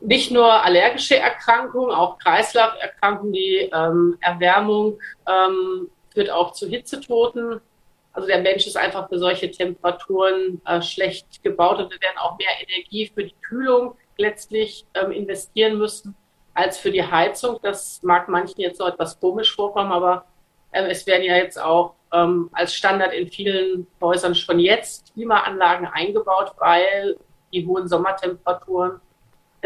nicht 0.01 0.31
nur 0.31 0.65
allergische 0.65 1.17
Erkrankungen, 1.17 1.91
auch 1.91 2.19
Kreislauferkrankungen, 2.19 3.33
die 3.33 3.71
ähm, 3.73 4.19
Erwärmung 4.21 4.99
ähm, 5.29 5.89
führt 6.13 6.31
auch 6.31 6.53
zu 6.53 6.69
Hitzetoten. 6.69 7.61
Also 8.13 8.29
der 8.29 8.41
Mensch 8.41 8.67
ist 8.67 8.77
einfach 8.77 9.09
für 9.09 9.19
solche 9.19 9.51
Temperaturen 9.51 10.61
äh, 10.65 10.81
schlecht 10.81 11.43
gebaut 11.43 11.79
und 11.79 11.91
wir 11.91 12.01
werden 12.01 12.19
auch 12.19 12.39
mehr 12.39 12.49
Energie 12.67 13.11
für 13.15 13.25
die 13.25 13.35
Kühlung 13.47 13.95
letztlich 14.17 14.87
ähm, 14.95 15.11
investieren 15.13 15.77
müssen 15.79 16.17
als 16.55 16.79
für 16.79 16.91
die 16.91 17.05
Heizung. 17.05 17.59
Das 17.63 18.03
mag 18.03 18.29
manchen 18.29 18.61
jetzt 18.61 18.79
so 18.79 18.87
etwas 18.87 19.21
komisch 19.21 19.55
vorkommen, 19.55 19.93
aber 19.93 20.25
äh, 20.73 20.89
es 20.89 21.07
werden 21.07 21.25
ja 21.25 21.37
jetzt 21.37 21.61
auch 21.61 21.95
ähm, 22.13 22.49
als 22.53 22.75
Standard 22.75 23.13
in 23.13 23.29
vielen 23.29 23.87
Häusern 24.01 24.35
schon 24.35 24.59
jetzt 24.59 25.13
Klimaanlagen 25.13 25.87
eingebaut, 25.87 26.53
weil 26.59 27.17
die 27.53 27.67
hohen 27.67 27.89
Sommertemperaturen 27.89 29.01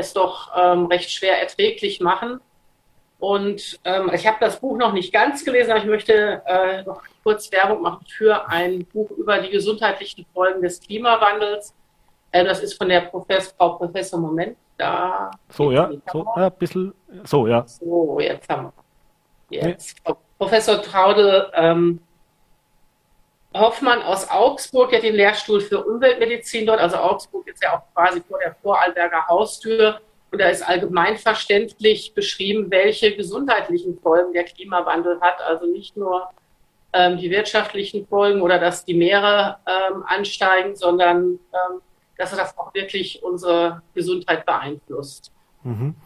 es 0.01 0.13
doch 0.13 0.51
ähm, 0.57 0.87
recht 0.87 1.11
schwer 1.11 1.41
erträglich 1.41 2.01
machen. 2.01 2.41
Und 3.19 3.79
ähm, 3.85 4.11
ich 4.15 4.27
habe 4.27 4.39
das 4.41 4.61
Buch 4.61 4.79
noch 4.79 4.93
nicht 4.93 5.13
ganz 5.13 5.45
gelesen, 5.45 5.71
aber 5.71 5.81
ich 5.81 5.87
möchte 5.87 6.43
äh, 6.47 6.83
noch 6.85 7.03
kurz 7.23 7.53
Werbung 7.53 7.83
machen 7.83 8.07
für 8.09 8.49
ein 8.49 8.87
Buch 8.87 9.11
über 9.11 9.39
die 9.39 9.51
gesundheitlichen 9.51 10.25
Folgen 10.33 10.63
des 10.63 10.81
Klimawandels. 10.81 11.75
Äh, 12.33 12.45
das 12.45 12.61
ist 12.61 12.75
von 12.75 12.89
der 12.89 13.03
Professor, 13.03 13.53
Frau 13.57 13.77
Professor 13.77 14.19
Moment. 14.19 14.57
Da 14.79 15.31
so, 15.51 15.71
ja, 15.71 15.91
so, 16.11 16.25
ja, 16.37 16.47
ein 16.47 16.53
bisschen, 16.53 16.95
so, 17.25 17.47
ja. 17.47 17.67
So, 17.67 18.19
jetzt 18.19 18.49
haben 18.49 18.73
wir. 19.51 19.63
Jetzt. 19.69 19.97
Nee. 20.07 20.15
Professor 20.39 20.81
Traudel 20.81 21.51
ähm, 21.53 22.01
Hoffmann 23.55 24.03
aus 24.03 24.31
Augsburg, 24.31 24.91
der 24.91 25.01
den 25.01 25.15
Lehrstuhl 25.15 25.61
für 25.61 25.85
Umweltmedizin 25.85 26.67
dort. 26.67 26.81
Also 26.81 26.97
Augsburg 26.97 27.49
ist 27.49 27.63
ja 27.63 27.77
auch 27.77 27.95
quasi 27.95 28.23
vor 28.27 28.39
der 28.39 28.55
Vorarlberger 28.63 29.27
Haustür. 29.29 30.01
Und 30.31 30.41
da 30.41 30.49
ist 30.49 30.63
allgemein 30.63 31.17
verständlich 31.17 32.15
beschrieben, 32.15 32.71
welche 32.71 33.17
gesundheitlichen 33.17 33.99
Folgen 34.01 34.33
der 34.33 34.45
Klimawandel 34.45 35.21
hat. 35.21 35.41
Also 35.43 35.67
nicht 35.67 35.97
nur 35.97 36.29
ähm, 36.93 37.19
die 37.19 37.31
wirtschaftlichen 37.31 38.07
Folgen 38.07 38.41
oder 38.41 38.59
dass 38.59 38.85
die 38.85 38.95
Meere 38.95 39.59
ähm, 39.67 40.05
ansteigen, 40.07 40.77
sondern 40.77 41.41
ähm, 41.53 41.81
dass 42.17 42.31
das 42.31 42.57
auch 42.57 42.73
wirklich 42.75 43.23
unsere 43.23 43.83
Gesundheit 43.95 44.47
beeinflusst. 44.47 45.33
Mhm. 45.65 45.97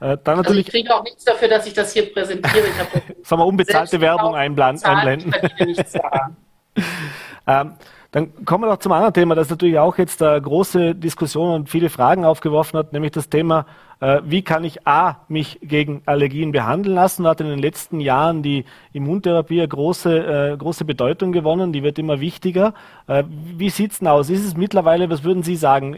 Äh, 0.00 0.18
dann 0.22 0.36
natürlich, 0.36 0.46
also 0.46 0.60
ich 0.60 0.66
kriege 0.66 0.94
auch 0.94 1.02
nichts 1.02 1.24
dafür, 1.24 1.48
dass 1.48 1.66
ich 1.66 1.72
das 1.72 1.92
hier 1.92 2.12
präsentiere. 2.12 2.66
Ich 2.66 2.78
habe 2.78 3.02
Sagen 3.22 3.40
wir 3.40 3.46
unbezahlte 3.46 4.00
Werbung 4.00 4.34
einblenden. 4.34 5.34
ähm, 7.46 7.72
dann 8.14 8.44
kommen 8.44 8.62
wir 8.62 8.68
noch 8.68 8.78
zum 8.78 8.92
anderen 8.92 9.12
Thema, 9.12 9.34
das 9.34 9.50
natürlich 9.50 9.78
auch 9.78 9.98
jetzt 9.98 10.22
eine 10.22 10.40
große 10.40 10.94
Diskussion 10.94 11.52
und 11.52 11.68
viele 11.68 11.90
Fragen 11.90 12.24
aufgeworfen 12.24 12.78
hat, 12.78 12.92
nämlich 12.92 13.10
das 13.10 13.28
Thema, 13.28 13.66
äh, 13.98 14.20
wie 14.24 14.42
kann 14.42 14.62
ich 14.62 14.86
A, 14.86 15.16
mich 15.26 15.58
gegen 15.62 16.02
Allergien 16.06 16.52
behandeln 16.52 16.94
lassen? 16.94 17.24
Da 17.24 17.30
hat 17.30 17.40
in 17.40 17.48
den 17.48 17.58
letzten 17.58 17.98
Jahren 17.98 18.44
die 18.44 18.66
Immuntherapie 18.92 19.58
eine 19.58 19.68
große, 19.68 20.52
äh, 20.52 20.56
große 20.56 20.84
Bedeutung 20.84 21.32
gewonnen, 21.32 21.72
die 21.72 21.82
wird 21.82 21.98
immer 21.98 22.20
wichtiger. 22.20 22.74
Äh, 23.08 23.24
wie 23.28 23.70
sieht's 23.70 23.98
denn 23.98 24.06
aus? 24.06 24.30
Ist 24.30 24.46
es 24.46 24.56
mittlerweile, 24.56 25.10
was 25.10 25.24
würden 25.24 25.42
Sie 25.42 25.56
sagen, 25.56 25.96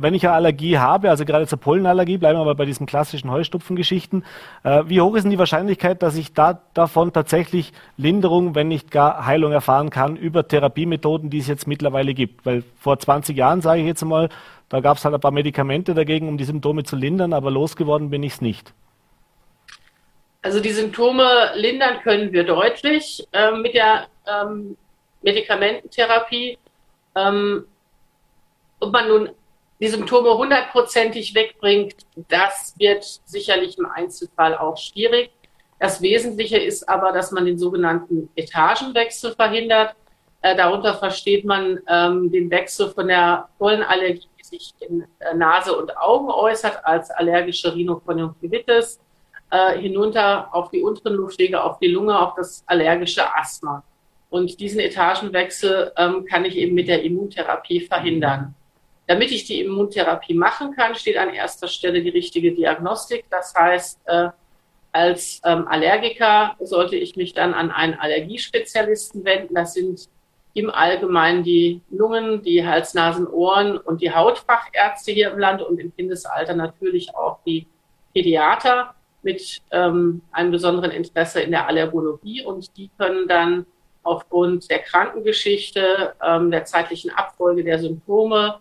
wenn 0.00 0.14
ich 0.14 0.24
eine 0.24 0.34
Allergie 0.34 0.78
habe, 0.78 1.10
also 1.10 1.24
gerade 1.24 1.46
zur 1.46 1.58
Pollenallergie, 1.58 2.18
bleiben 2.18 2.38
wir 2.38 2.42
aber 2.42 2.54
bei 2.54 2.64
diesen 2.64 2.86
klassischen 2.86 3.30
Heustupfengeschichten, 3.30 4.24
äh, 4.62 4.84
wie 4.86 5.00
hoch 5.00 5.14
ist 5.16 5.24
denn 5.24 5.30
die 5.30 5.38
Wahrscheinlichkeit, 5.38 6.02
dass 6.02 6.16
ich 6.16 6.32
da 6.32 6.62
davon 6.72 7.12
tatsächlich 7.12 7.72
Linderung, 7.96 8.54
wenn 8.54 8.68
nicht 8.68 8.90
gar 8.90 9.26
Heilung 9.26 9.52
erfahren 9.52 9.90
kann 9.90 10.16
über 10.16 10.46
Therapiemethoden, 10.46 11.30
die 11.30 11.38
es 11.38 11.48
jetzt 11.48 11.66
mittlerweile 11.66 12.14
gibt? 12.14 12.46
Weil 12.46 12.62
vor 12.78 12.98
20 12.98 13.36
Jahren, 13.36 13.60
sage 13.60 13.80
ich 13.80 13.86
jetzt 13.86 14.04
mal, 14.04 14.28
da 14.68 14.80
gab 14.80 14.98
es 14.98 15.04
halt 15.04 15.14
ein 15.14 15.20
paar 15.20 15.32
Medikamente 15.32 15.94
dagegen, 15.94 16.28
um 16.28 16.38
die 16.38 16.44
Symptome 16.44 16.84
zu 16.84 16.94
lindern, 16.94 17.32
aber 17.32 17.50
losgeworden 17.50 18.10
bin 18.10 18.22
ich 18.22 18.34
es 18.34 18.40
nicht. 18.40 18.72
Also 20.42 20.60
die 20.60 20.70
Symptome 20.70 21.26
lindern 21.56 22.00
können 22.02 22.32
wir 22.32 22.44
deutlich 22.44 23.26
äh, 23.32 23.50
mit 23.52 23.74
der 23.74 24.06
ähm, 24.26 24.76
Medikamententherapie. 25.22 26.58
Ähm, 27.16 27.64
ob 28.80 28.92
man 28.92 29.08
nun 29.08 29.30
die 29.80 29.88
Symptome 29.88 30.36
hundertprozentig 30.36 31.34
wegbringt, 31.34 31.94
das 32.28 32.74
wird 32.78 33.04
sicherlich 33.24 33.78
im 33.78 33.86
Einzelfall 33.86 34.56
auch 34.56 34.76
schwierig. 34.76 35.30
Das 35.78 36.02
Wesentliche 36.02 36.58
ist 36.58 36.88
aber, 36.88 37.12
dass 37.12 37.30
man 37.30 37.46
den 37.46 37.58
sogenannten 37.58 38.28
Etagenwechsel 38.34 39.34
verhindert. 39.34 39.94
Äh, 40.42 40.56
darunter 40.56 40.94
versteht 40.94 41.44
man 41.44 41.78
ähm, 41.88 42.30
den 42.30 42.50
Wechsel 42.50 42.90
von 42.90 43.06
der 43.06 43.48
Pollenallergie, 43.58 44.28
die 44.38 44.44
sich 44.44 44.74
in 44.80 45.04
äh, 45.20 45.34
Nase 45.34 45.76
und 45.76 45.96
Augen 45.96 46.30
äußert, 46.30 46.84
als 46.84 47.10
allergische 47.10 47.72
Rhinokonjunktivitis, 47.74 49.00
äh, 49.50 49.78
hinunter 49.78 50.48
auf 50.52 50.70
die 50.70 50.82
unteren 50.82 51.14
Luftwege, 51.14 51.62
auf 51.62 51.78
die 51.78 51.88
Lunge, 51.88 52.18
auf 52.18 52.34
das 52.34 52.64
allergische 52.66 53.22
Asthma. 53.36 53.84
Und 54.30 54.58
diesen 54.60 54.80
Etagenwechsel 54.80 55.92
ähm, 55.96 56.24
kann 56.24 56.44
ich 56.44 56.56
eben 56.56 56.74
mit 56.74 56.88
der 56.88 57.02
Immuntherapie 57.02 57.80
verhindern. 57.80 58.54
Damit 59.08 59.32
ich 59.32 59.46
die 59.46 59.62
Immuntherapie 59.62 60.34
machen 60.34 60.76
kann, 60.76 60.94
steht 60.94 61.16
an 61.16 61.32
erster 61.32 61.66
Stelle 61.66 62.02
die 62.02 62.10
richtige 62.10 62.52
Diagnostik. 62.52 63.24
Das 63.30 63.54
heißt, 63.54 64.00
äh, 64.04 64.28
als 64.92 65.40
ähm, 65.44 65.66
Allergiker 65.66 66.56
sollte 66.60 66.96
ich 66.96 67.16
mich 67.16 67.32
dann 67.32 67.54
an 67.54 67.70
einen 67.70 67.94
Allergiespezialisten 67.94 69.24
wenden. 69.24 69.54
Das 69.54 69.72
sind 69.72 70.10
im 70.52 70.68
Allgemeinen 70.68 71.42
die 71.42 71.80
Lungen, 71.88 72.42
die 72.42 72.66
Hals-, 72.66 72.92
Nasen-, 72.92 73.26
Ohren 73.26 73.78
und 73.78 74.02
die 74.02 74.12
Hautfachärzte 74.12 75.12
hier 75.12 75.32
im 75.32 75.38
Land 75.38 75.62
und 75.62 75.80
im 75.80 75.94
Kindesalter 75.96 76.54
natürlich 76.54 77.14
auch 77.14 77.38
die 77.46 77.66
Pädiater 78.12 78.94
mit 79.22 79.62
ähm, 79.70 80.20
einem 80.32 80.50
besonderen 80.50 80.90
Interesse 80.90 81.40
in 81.40 81.50
der 81.50 81.66
Allergologie 81.66 82.44
und 82.44 82.76
die 82.76 82.90
können 82.98 83.26
dann 83.26 83.64
aufgrund 84.02 84.70
der 84.70 84.80
Krankengeschichte, 84.80 86.14
ähm, 86.22 86.50
der 86.50 86.66
zeitlichen 86.66 87.10
Abfolge 87.10 87.64
der 87.64 87.78
Symptome, 87.78 88.58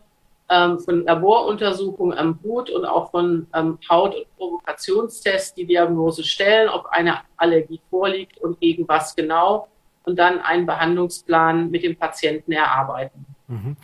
ähm, 0.50 0.80
von 0.80 1.04
Laboruntersuchungen 1.04 2.18
am 2.18 2.38
Blut 2.38 2.70
und 2.70 2.86
auch 2.86 3.12
von 3.12 3.48
ähm, 3.54 3.78
Haut- 3.90 4.16
und 4.16 4.38
Provokationstests 4.38 5.54
die 5.56 5.66
Diagnose 5.66 6.24
stellen, 6.24 6.70
ob 6.70 6.86
eine 6.88 7.20
Allergie 7.36 7.82
vorliegt 7.90 8.38
und 8.38 8.60
gegen 8.60 8.88
was 8.88 9.16
genau 9.16 9.68
und 10.04 10.18
dann 10.18 10.40
einen 10.40 10.66
Behandlungsplan 10.66 11.70
mit 11.70 11.84
dem 11.84 11.98
Patienten 11.98 12.54
erarbeiten. 12.54 13.26
Mhm. 13.48 13.76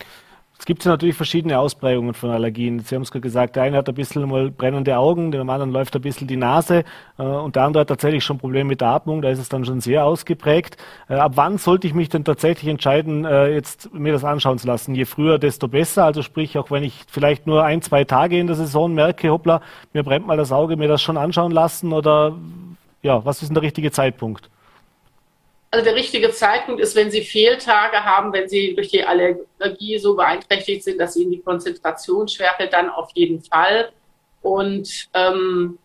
Es 0.63 0.65
gibt 0.65 0.85
ja 0.85 0.91
natürlich 0.91 1.17
verschiedene 1.17 1.59
Ausprägungen 1.59 2.13
von 2.13 2.29
Allergien. 2.29 2.79
Sie 2.79 2.95
haben 2.95 3.01
es 3.01 3.11
gerade 3.11 3.19
gesagt, 3.19 3.57
der 3.57 3.63
eine 3.63 3.75
hat 3.75 3.89
ein 3.89 3.95
bisschen 3.95 4.29
mal 4.29 4.49
brennende 4.49 4.97
Augen, 4.97 5.33
dem 5.33 5.49
anderen 5.49 5.73
läuft 5.73 5.93
ein 5.93 6.01
bisschen 6.01 6.25
die 6.25 6.37
Nase 6.37 6.85
äh, 7.19 7.23
und 7.23 7.57
der 7.57 7.63
andere 7.63 7.81
hat 7.81 7.89
tatsächlich 7.89 8.23
schon 8.23 8.37
Probleme 8.37 8.69
mit 8.69 8.79
der 8.79 8.87
Atmung, 8.87 9.21
da 9.21 9.27
ist 9.27 9.39
es 9.39 9.49
dann 9.49 9.65
schon 9.65 9.81
sehr 9.81 10.05
ausgeprägt. 10.05 10.77
Äh, 11.09 11.15
ab 11.15 11.33
wann 11.35 11.57
sollte 11.57 11.85
ich 11.85 11.93
mich 11.93 12.07
denn 12.07 12.23
tatsächlich 12.23 12.69
entscheiden, 12.69 13.25
äh, 13.25 13.49
jetzt 13.49 13.93
mir 13.93 14.13
das 14.13 14.23
anschauen 14.23 14.57
zu 14.57 14.65
lassen? 14.65 14.95
Je 14.95 15.03
früher, 15.03 15.37
desto 15.37 15.67
besser. 15.67 16.05
Also 16.05 16.21
sprich, 16.21 16.57
auch 16.57 16.71
wenn 16.71 16.83
ich 16.83 17.03
vielleicht 17.09 17.45
nur 17.45 17.65
ein, 17.65 17.81
zwei 17.81 18.05
Tage 18.05 18.39
in 18.39 18.47
der 18.47 18.55
Saison 18.55 18.93
merke, 18.93 19.31
hoppla, 19.31 19.59
mir 19.91 20.03
brennt 20.03 20.27
mal 20.27 20.37
das 20.37 20.53
Auge, 20.53 20.77
mir 20.77 20.87
das 20.87 21.01
schon 21.01 21.17
anschauen 21.17 21.51
lassen 21.51 21.91
oder 21.91 22.37
ja, 23.01 23.25
was 23.25 23.41
ist 23.41 23.49
denn 23.49 23.55
der 23.55 23.63
richtige 23.63 23.91
Zeitpunkt? 23.91 24.49
Also 25.73 25.85
der 25.85 25.95
richtige 25.95 26.29
Zeitpunkt 26.29 26.79
ist, 26.79 26.95
wenn 26.95 27.09
Sie 27.09 27.23
Fehltage 27.23 28.05
haben, 28.05 28.31
wenn 28.31 28.47
Sie 28.47 28.75
durch 28.75 28.89
die 28.89 29.03
Allergie 29.03 29.97
so 29.97 30.15
beeinträchtigt 30.15 30.83
sind, 30.83 30.99
dass 31.01 31.15
Ihnen 31.15 31.31
die 31.31 31.41
Konzentration 31.41 32.27
schwerfällt, 32.27 32.73
dann 32.73 32.91
auf 32.91 33.09
jeden 33.15 33.41
Fall. 33.41 33.91
Und 34.43 35.09
ähm, 35.15 35.79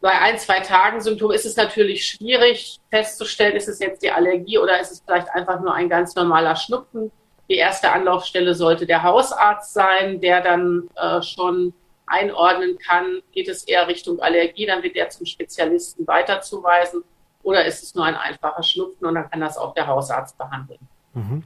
bei 0.00 0.12
ein, 0.12 0.38
zwei 0.38 0.60
Tagen 0.60 1.02
Symptom 1.02 1.32
ist 1.32 1.44
es 1.44 1.54
natürlich 1.54 2.06
schwierig 2.06 2.78
festzustellen, 2.90 3.56
ist 3.56 3.68
es 3.68 3.78
jetzt 3.78 4.02
die 4.02 4.10
Allergie 4.10 4.56
oder 4.56 4.80
ist 4.80 4.92
es 4.92 5.02
vielleicht 5.04 5.28
einfach 5.28 5.60
nur 5.60 5.74
ein 5.74 5.90
ganz 5.90 6.14
normaler 6.14 6.56
Schnupfen. 6.56 7.12
Die 7.50 7.56
erste 7.56 7.92
Anlaufstelle 7.92 8.54
sollte 8.54 8.86
der 8.86 9.02
Hausarzt 9.02 9.74
sein, 9.74 10.18
der 10.22 10.40
dann 10.40 10.88
äh, 10.94 11.20
schon 11.20 11.74
einordnen 12.06 12.78
kann, 12.78 13.20
geht 13.32 13.48
es 13.48 13.64
eher 13.64 13.86
Richtung 13.86 14.18
Allergie, 14.18 14.64
dann 14.64 14.82
wird 14.82 14.96
er 14.96 15.10
zum 15.10 15.26
Spezialisten 15.26 16.06
weiterzuweisen 16.06 17.04
oder 17.46 17.64
ist 17.64 17.82
es 17.84 17.94
nur 17.94 18.04
ein 18.04 18.16
einfacher 18.16 18.62
Schnupfen 18.62 19.06
und 19.06 19.14
dann 19.14 19.30
kann 19.30 19.40
das 19.40 19.56
auch 19.56 19.72
der 19.72 19.86
Hausarzt 19.86 20.36
behandeln. 20.36 20.80
Mhm. 21.14 21.44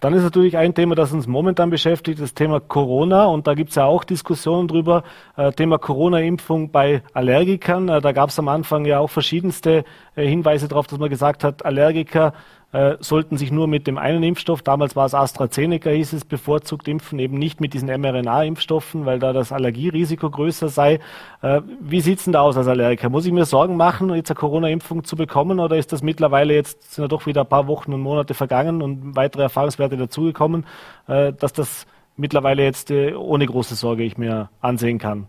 Dann 0.00 0.14
ist 0.14 0.22
natürlich 0.22 0.56
ein 0.56 0.74
Thema, 0.74 0.94
das 0.94 1.12
uns 1.12 1.26
momentan 1.26 1.70
beschäftigt, 1.70 2.20
das 2.20 2.34
Thema 2.34 2.60
Corona. 2.60 3.26
Und 3.26 3.46
da 3.46 3.54
gibt 3.54 3.70
es 3.70 3.76
ja 3.76 3.84
auch 3.84 4.04
Diskussionen 4.04 4.68
drüber. 4.68 5.04
Äh, 5.36 5.52
Thema 5.52 5.78
Corona-Impfung 5.78 6.70
bei 6.70 7.02
Allergikern. 7.12 7.88
Äh, 7.88 8.00
da 8.00 8.12
gab 8.12 8.30
es 8.30 8.38
am 8.38 8.48
Anfang 8.48 8.86
ja 8.86 8.98
auch 8.98 9.10
verschiedenste 9.10 9.84
äh, 10.16 10.26
Hinweise 10.26 10.66
darauf, 10.66 10.86
dass 10.86 10.98
man 10.98 11.10
gesagt 11.10 11.44
hat, 11.44 11.64
Allergiker 11.64 12.32
äh, 12.74 12.96
sollten 12.98 13.36
sich 13.36 13.52
nur 13.52 13.68
mit 13.68 13.86
dem 13.86 13.98
einen 13.98 14.24
Impfstoff, 14.24 14.60
damals 14.60 14.96
war 14.96 15.06
es 15.06 15.14
AstraZeneca, 15.14 15.90
hieß 15.90 16.12
es, 16.12 16.24
bevorzugt 16.24 16.88
impfen, 16.88 17.20
eben 17.20 17.38
nicht 17.38 17.60
mit 17.60 17.72
diesen 17.72 17.88
mRNA-Impfstoffen, 17.88 19.06
weil 19.06 19.20
da 19.20 19.32
das 19.32 19.52
Allergierisiko 19.52 20.28
größer 20.28 20.68
sei. 20.68 20.98
Äh, 21.40 21.60
wie 21.80 22.00
sieht's 22.00 22.24
denn 22.24 22.32
da 22.32 22.40
aus 22.40 22.56
als 22.56 22.66
Allergiker? 22.66 23.10
Muss 23.10 23.26
ich 23.26 23.32
mir 23.32 23.44
Sorgen 23.44 23.76
machen, 23.76 24.12
jetzt 24.12 24.32
eine 24.32 24.38
Corona-Impfung 24.38 25.04
zu 25.04 25.14
bekommen 25.14 25.60
oder 25.60 25.76
ist 25.76 25.92
das 25.92 26.02
mittlerweile 26.02 26.52
jetzt, 26.52 26.94
sind 26.94 27.04
ja 27.04 27.08
doch 27.08 27.26
wieder 27.26 27.42
ein 27.42 27.48
paar 27.48 27.68
Wochen 27.68 27.94
und 27.94 28.00
Monate 28.00 28.34
vergangen 28.34 28.82
und 28.82 29.14
weitere 29.14 29.42
Erfahrungswerte 29.42 29.96
dazugekommen, 29.96 30.66
äh, 31.06 31.32
dass 31.32 31.52
das 31.52 31.86
mittlerweile 32.16 32.64
jetzt 32.64 32.90
ohne 32.90 33.46
große 33.46 33.76
Sorge 33.76 34.02
ich 34.02 34.18
mir 34.18 34.50
ansehen 34.60 34.98
kann? 34.98 35.28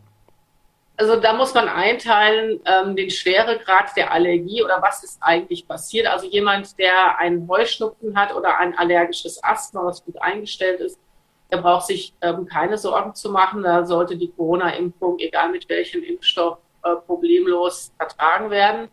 Also 0.97 1.17
da 1.17 1.33
muss 1.33 1.53
man 1.53 1.67
einteilen 1.67 2.61
ähm, 2.65 2.95
den 2.95 3.09
Schweregrad 3.09 3.95
der 3.97 4.11
Allergie 4.11 4.63
oder 4.63 4.81
was 4.81 5.03
ist 5.03 5.17
eigentlich 5.21 5.67
passiert. 5.67 6.07
Also 6.07 6.27
jemand, 6.27 6.77
der 6.79 7.17
einen 7.19 7.47
Heuschnupfen 7.49 8.17
hat 8.17 8.33
oder 8.33 8.57
ein 8.59 8.77
allergisches 8.77 9.43
Asthma, 9.43 9.85
was 9.85 10.05
gut 10.05 10.21
eingestellt 10.21 10.79
ist, 10.79 10.97
der 11.51 11.57
braucht 11.57 11.87
sich 11.87 12.13
ähm, 12.21 12.45
keine 12.45 12.77
Sorgen 12.77 13.13
zu 13.13 13.29
machen. 13.29 13.63
Da 13.63 13.85
sollte 13.85 14.15
die 14.15 14.31
Corona-Impfung, 14.31 15.19
egal 15.19 15.49
mit 15.49 15.67
welchem 15.67 16.01
Impfstoff, 16.01 16.59
äh, 16.83 16.95
problemlos 17.05 17.91
vertragen 17.97 18.49
werden. 18.49 18.87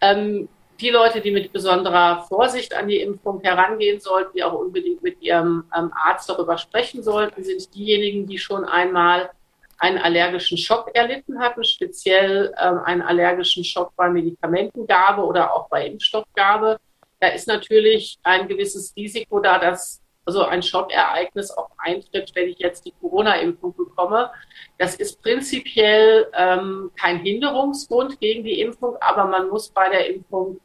Ähm, 0.00 0.48
die 0.80 0.90
Leute, 0.90 1.20
die 1.20 1.30
mit 1.30 1.52
besonderer 1.52 2.24
Vorsicht 2.28 2.74
an 2.74 2.88
die 2.88 3.00
Impfung 3.00 3.40
herangehen 3.42 4.00
sollten, 4.00 4.32
die 4.34 4.44
auch 4.44 4.52
unbedingt 4.52 5.02
mit 5.02 5.20
ihrem 5.20 5.64
ähm, 5.76 5.92
Arzt 5.92 6.28
darüber 6.28 6.56
sprechen 6.56 7.02
sollten, 7.02 7.42
sind 7.42 7.74
diejenigen, 7.74 8.26
die 8.26 8.38
schon 8.38 8.64
einmal 8.64 9.30
einen 9.78 9.98
allergischen 9.98 10.58
Schock 10.58 10.90
erlitten 10.94 11.38
hatten, 11.38 11.64
speziell 11.64 12.52
ähm, 12.60 12.80
einen 12.84 13.02
allergischen 13.02 13.64
Schock 13.64 13.94
bei 13.96 14.08
Medikamentengabe 14.10 15.24
oder 15.24 15.54
auch 15.54 15.68
bei 15.68 15.86
Impfstoffgabe. 15.86 16.78
Da 17.20 17.28
ist 17.28 17.46
natürlich 17.46 18.18
ein 18.22 18.48
gewisses 18.48 18.94
Risiko 18.96 19.40
da, 19.40 19.58
dass 19.58 20.00
also 20.24 20.44
ein 20.44 20.62
Schockereignis 20.62 21.50
auch 21.50 21.70
eintritt, 21.78 22.32
wenn 22.34 22.50
ich 22.50 22.58
jetzt 22.58 22.84
die 22.84 22.92
Corona-Impfung 23.00 23.74
bekomme. 23.74 24.30
Das 24.76 24.94
ist 24.96 25.22
prinzipiell 25.22 26.26
ähm, 26.34 26.90
kein 27.00 27.20
Hinderungsgrund 27.20 28.20
gegen 28.20 28.44
die 28.44 28.60
Impfung, 28.60 28.96
aber 29.00 29.24
man 29.24 29.48
muss 29.48 29.70
bei 29.70 29.88
der 29.88 30.10
Impfung 30.10 30.60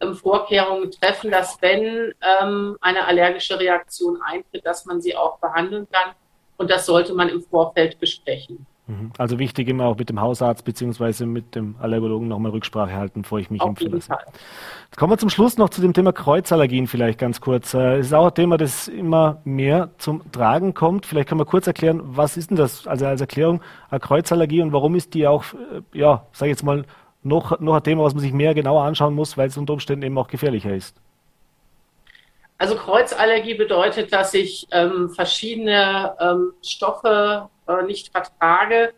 ähm, 0.00 0.16
Vorkehrungen 0.16 0.90
treffen, 0.90 1.30
dass 1.30 1.62
wenn 1.62 2.12
ähm, 2.42 2.76
eine 2.80 3.06
allergische 3.06 3.60
Reaktion 3.60 4.20
eintritt, 4.20 4.66
dass 4.66 4.84
man 4.84 5.00
sie 5.00 5.14
auch 5.14 5.38
behandeln 5.38 5.86
kann 5.92 6.14
und 6.56 6.70
das 6.70 6.86
sollte 6.86 7.14
man 7.14 7.28
im 7.28 7.42
Vorfeld 7.42 7.98
besprechen. 7.98 8.66
Mhm. 8.86 9.12
Also 9.16 9.38
wichtig 9.38 9.68
immer 9.68 9.86
auch 9.86 9.96
mit 9.96 10.10
dem 10.10 10.20
Hausarzt 10.20 10.64
bzw. 10.64 11.24
mit 11.24 11.54
dem 11.54 11.74
Allergologen 11.80 12.28
nochmal 12.28 12.52
Rücksprache 12.52 12.92
halten, 12.92 13.22
bevor 13.22 13.38
ich 13.38 13.50
mich 13.50 13.62
Auf 13.62 13.70
impfen 13.70 13.92
lasse. 13.92 14.08
Fall. 14.08 14.24
Jetzt 14.26 14.98
kommen 14.98 15.12
wir 15.12 15.16
zum 15.16 15.30
Schluss 15.30 15.56
noch 15.56 15.70
zu 15.70 15.80
dem 15.80 15.94
Thema 15.94 16.12
Kreuzallergien 16.12 16.86
vielleicht 16.86 17.18
ganz 17.18 17.40
kurz. 17.40 17.72
Äh, 17.72 17.96
es 17.96 18.06
ist 18.06 18.12
auch 18.12 18.26
ein 18.26 18.34
Thema, 18.34 18.58
das 18.58 18.88
immer 18.88 19.40
mehr 19.44 19.90
zum 19.96 20.30
Tragen 20.32 20.74
kommt. 20.74 21.06
Vielleicht 21.06 21.28
können 21.28 21.40
wir 21.40 21.46
kurz 21.46 21.66
erklären, 21.66 22.02
was 22.04 22.36
ist 22.36 22.50
denn 22.50 22.58
das, 22.58 22.86
also 22.86 23.06
als 23.06 23.22
Erklärung, 23.22 23.62
eine 23.88 24.00
Kreuzallergie 24.00 24.60
und 24.60 24.72
warum 24.72 24.94
ist 24.96 25.14
die 25.14 25.26
auch, 25.26 25.44
äh, 25.54 25.98
ja, 25.98 26.26
sage 26.32 26.50
ich 26.50 26.56
jetzt 26.56 26.64
mal, 26.64 26.84
noch, 27.22 27.58
noch 27.60 27.74
ein 27.74 27.82
Thema, 27.82 28.04
was 28.04 28.12
man 28.12 28.20
sich 28.20 28.34
mehr 28.34 28.52
genauer 28.52 28.82
anschauen 28.82 29.14
muss, 29.14 29.38
weil 29.38 29.48
es 29.48 29.56
unter 29.56 29.72
Umständen 29.72 30.04
eben 30.04 30.18
auch 30.18 30.28
gefährlicher 30.28 30.74
ist. 30.74 31.00
Also 32.64 32.76
Kreuzallergie 32.76 33.52
bedeutet, 33.52 34.10
dass 34.10 34.32
ich 34.32 34.66
ähm, 34.70 35.10
verschiedene 35.10 36.16
ähm, 36.18 36.54
Stoffe 36.62 37.50
äh, 37.68 37.82
nicht 37.82 38.10
vertrage, 38.10 38.94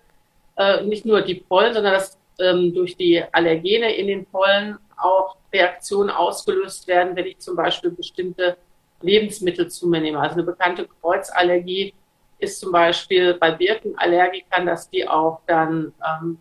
äh, 0.57 0.85
nicht 0.85 1.05
nur 1.05 1.23
die 1.23 1.35
Pollen, 1.35 1.75
sondern 1.75 1.95
dass 1.95 2.17
ähm, 2.39 2.73
durch 2.73 2.97
die 2.97 3.25
Allergene 3.33 3.93
in 3.97 4.07
den 4.07 4.25
Pollen 4.25 4.79
auch 4.97 5.35
Reaktionen 5.53 6.11
ausgelöst 6.11 6.87
werden, 6.87 7.17
wenn 7.17 7.27
ich 7.27 7.41
zum 7.41 7.57
Beispiel 7.57 7.91
bestimmte 7.91 8.57
Lebensmittel 9.01 9.67
zu 9.67 9.89
mir 9.89 10.01
nehme. 10.01 10.21
Also 10.21 10.35
eine 10.35 10.45
bekannte 10.45 10.87
Kreuzallergie 11.03 11.93
ist 12.39 12.61
zum 12.61 12.71
Beispiel 12.71 13.35
bei 13.35 13.51
Birkenallergikern, 13.51 14.65
dass 14.65 14.89
die 14.91 15.09
auch 15.09 15.41
dann 15.49 15.93
ähm, 16.09 16.39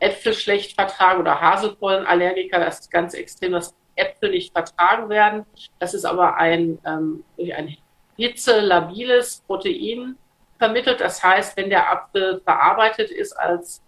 Äpfel 0.00 0.34
schlecht 0.34 0.74
vertragen 0.74 1.20
oder 1.20 1.40
Haselpollenallergiker, 1.40 2.58
das 2.58 2.80
ist 2.80 2.90
ganz 2.90 3.14
extrem, 3.14 3.52
dass 3.52 3.76
Äpfel 3.98 4.30
nicht 4.30 4.52
vertragen 4.52 5.08
werden. 5.08 5.44
Das 5.78 5.94
ist 5.94 6.04
aber 6.04 6.36
ein 6.36 6.78
ähm, 6.84 7.24
durch 7.36 7.54
ein 7.54 7.76
hitzelabiles 8.16 9.42
Protein 9.46 10.16
vermittelt. 10.58 11.00
Das 11.00 11.22
heißt, 11.22 11.56
wenn 11.56 11.70
der 11.70 11.90
Apfel 11.90 12.40
verarbeitet 12.44 13.10
ist 13.10 13.32
als 13.32 13.82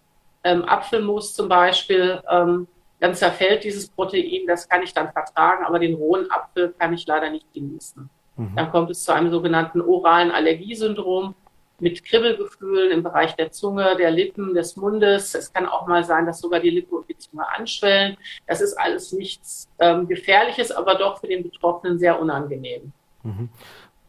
ähm, 0.45 0.65
Apfelmus 0.65 1.35
zum 1.35 1.49
Beispiel, 1.49 2.23
ähm, 2.31 2.67
dann 3.01 3.15
zerfällt 3.15 3.65
dieses 3.65 3.89
Protein, 3.89 4.47
das 4.47 4.69
kann 4.69 4.83
ich 4.83 4.93
dann 4.93 5.11
vertragen, 5.13 5.65
aber 5.65 5.79
den 5.79 5.95
rohen 5.95 6.31
Apfel 6.31 6.75
kann 6.79 6.93
ich 6.93 7.07
leider 7.07 7.31
nicht 7.31 7.53
genießen. 7.53 8.09
Mhm. 8.37 8.57
Dann 8.57 8.71
kommt 8.71 8.91
es 8.91 9.05
zu 9.05 9.13
einem 9.13 9.31
sogenannten 9.31 9.81
oralen 9.81 10.31
Allergiesyndrom 10.31 11.35
mit 11.81 12.05
Kribbelgefühlen 12.05 12.91
im 12.91 13.03
Bereich 13.03 13.35
der 13.37 13.53
Zunge, 13.53 13.97
der 13.97 14.11
Lippen, 14.11 14.55
des 14.55 14.77
Mundes. 14.77 15.35
Es 15.35 15.53
kann 15.53 15.67
auch 15.67 15.87
mal 15.87 16.05
sein, 16.05 16.27
dass 16.27 16.41
sogar 16.41 16.61
die 16.61 16.71
Lippe 16.71 16.97
und 16.97 17.09
die 17.09 17.17
Zunge 17.17 17.45
anschwellen. 17.57 18.17
Das 18.47 18.61
ist 18.61 18.75
alles 18.75 19.13
nichts 19.13 19.69
ähm, 19.79 20.09
Gefährliches, 20.09 20.71
aber 20.71 20.97
doch 20.97 21.21
für 21.21 21.29
den 21.29 21.43
Betroffenen 21.43 21.99
sehr 21.99 22.21
unangenehm. 22.21 22.93
Mhm. 23.23 23.49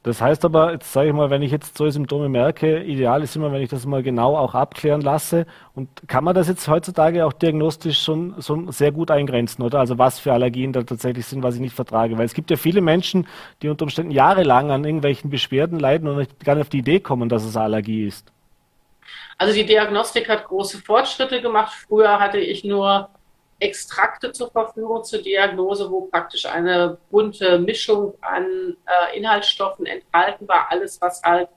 Das 0.04 0.20
heißt 0.20 0.46
aber, 0.46 0.72
jetzt 0.72 0.92
sage 0.92 1.10
ich 1.10 1.14
mal, 1.14 1.30
wenn 1.30 1.44
ich 1.44 1.52
jetzt 1.52 1.78
solche 1.78 1.92
Symptome 1.92 2.28
merke, 2.28 2.82
ideal 2.84 3.22
ist 3.22 3.36
immer, 3.36 3.52
wenn 3.52 3.62
ich 3.62 3.70
das 3.70 3.86
mal 3.86 4.02
genau 4.02 4.36
auch 4.36 4.56
abklären 4.56 5.02
lasse. 5.02 5.46
Und 5.76 5.90
kann 6.08 6.24
man 6.24 6.34
das 6.34 6.48
jetzt 6.48 6.68
heutzutage 6.68 7.24
auch 7.24 7.34
diagnostisch 7.34 8.02
schon, 8.02 8.42
schon 8.42 8.72
sehr 8.72 8.92
gut 8.92 9.12
eingrenzen, 9.12 9.62
oder? 9.64 9.80
Also 9.80 10.00
was 10.00 10.20
für 10.20 10.34
Allergien 10.34 10.74
da 10.74 10.82
tatsächlich 10.82 11.28
sind, 11.28 11.44
was 11.44 11.54
ich 11.54 11.62
nicht 11.62 11.76
vertrage. 11.76 12.18
Weil 12.18 12.26
es 12.26 12.34
gibt 12.34 12.50
ja 12.50 12.58
viele 12.58 12.82
Menschen, 12.82 13.28
die 13.62 13.70
unter 13.70 13.84
Umständen 13.84 14.12
jahrelang 14.12 14.72
an 14.72 14.86
irgendwelchen 14.86 15.30
Beschwerden 15.30 15.80
leiden 15.80 16.08
und 16.08 16.40
gar 16.40 16.56
nicht 16.56 16.64
auf 16.64 16.70
die 16.70 16.80
Idee 16.80 17.00
kommen, 17.00 17.30
dass 17.30 17.46
es 17.46 17.56
Allergie 17.56 18.08
ist. 18.08 18.32
Also 19.38 19.54
die 19.54 19.66
Diagnostik 19.68 20.30
hat 20.30 20.46
große 20.46 20.80
Fortschritte 20.80 21.42
gemacht. 21.42 21.74
Früher 21.88 22.20
hatte 22.20 22.40
ich 22.40 22.64
nur 22.64 23.10
Extrakte 23.62 24.32
zur 24.32 24.50
Verfügung 24.52 25.04
zur 25.04 25.22
Diagnose, 25.22 25.90
wo 25.90 26.02
praktisch 26.02 26.46
eine 26.46 26.98
bunte 27.10 27.60
Mischung 27.60 28.16
an 28.22 28.76
äh, 28.86 29.18
Inhaltsstoffen 29.18 29.86
enthalten 29.86 30.48
war, 30.48 30.68
alles, 30.70 31.00
was 31.00 31.22
halt 31.22 31.48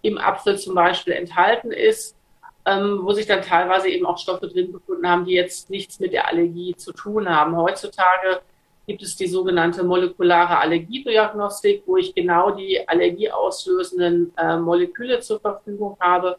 im 0.00 0.18
Apfel 0.18 0.58
zum 0.58 0.74
Beispiel 0.74 1.12
enthalten 1.12 1.70
ist, 1.70 2.16
ähm, 2.64 3.00
wo 3.02 3.12
sich 3.12 3.26
dann 3.26 3.42
teilweise 3.42 3.88
eben 3.88 4.06
auch 4.06 4.18
Stoffe 4.18 4.48
drin 4.48 4.72
befunden 4.72 5.08
haben, 5.08 5.26
die 5.26 5.34
jetzt 5.34 5.68
nichts 5.68 6.00
mit 6.00 6.12
der 6.12 6.28
Allergie 6.28 6.74
zu 6.74 6.92
tun 6.92 7.28
haben. 7.28 7.56
Heutzutage 7.56 8.40
gibt 8.86 9.02
es 9.02 9.14
die 9.14 9.26
sogenannte 9.26 9.84
molekulare 9.84 10.58
Allergiediagnostik, 10.58 11.82
wo 11.86 11.98
ich 11.98 12.14
genau 12.14 12.52
die 12.52 12.88
allergieauslösenden 12.88 14.32
äh, 14.36 14.56
Moleküle 14.56 15.20
zur 15.20 15.38
Verfügung 15.38 15.96
habe 16.00 16.38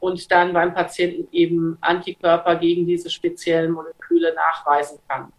und 0.00 0.30
dann 0.30 0.52
beim 0.52 0.74
Patienten 0.74 1.28
eben 1.32 1.78
Antikörper 1.80 2.56
gegen 2.56 2.86
diese 2.86 3.10
speziellen 3.10 3.72
Moleküle 3.72 4.34
nachweisen 4.34 4.98
kann. 5.08 5.32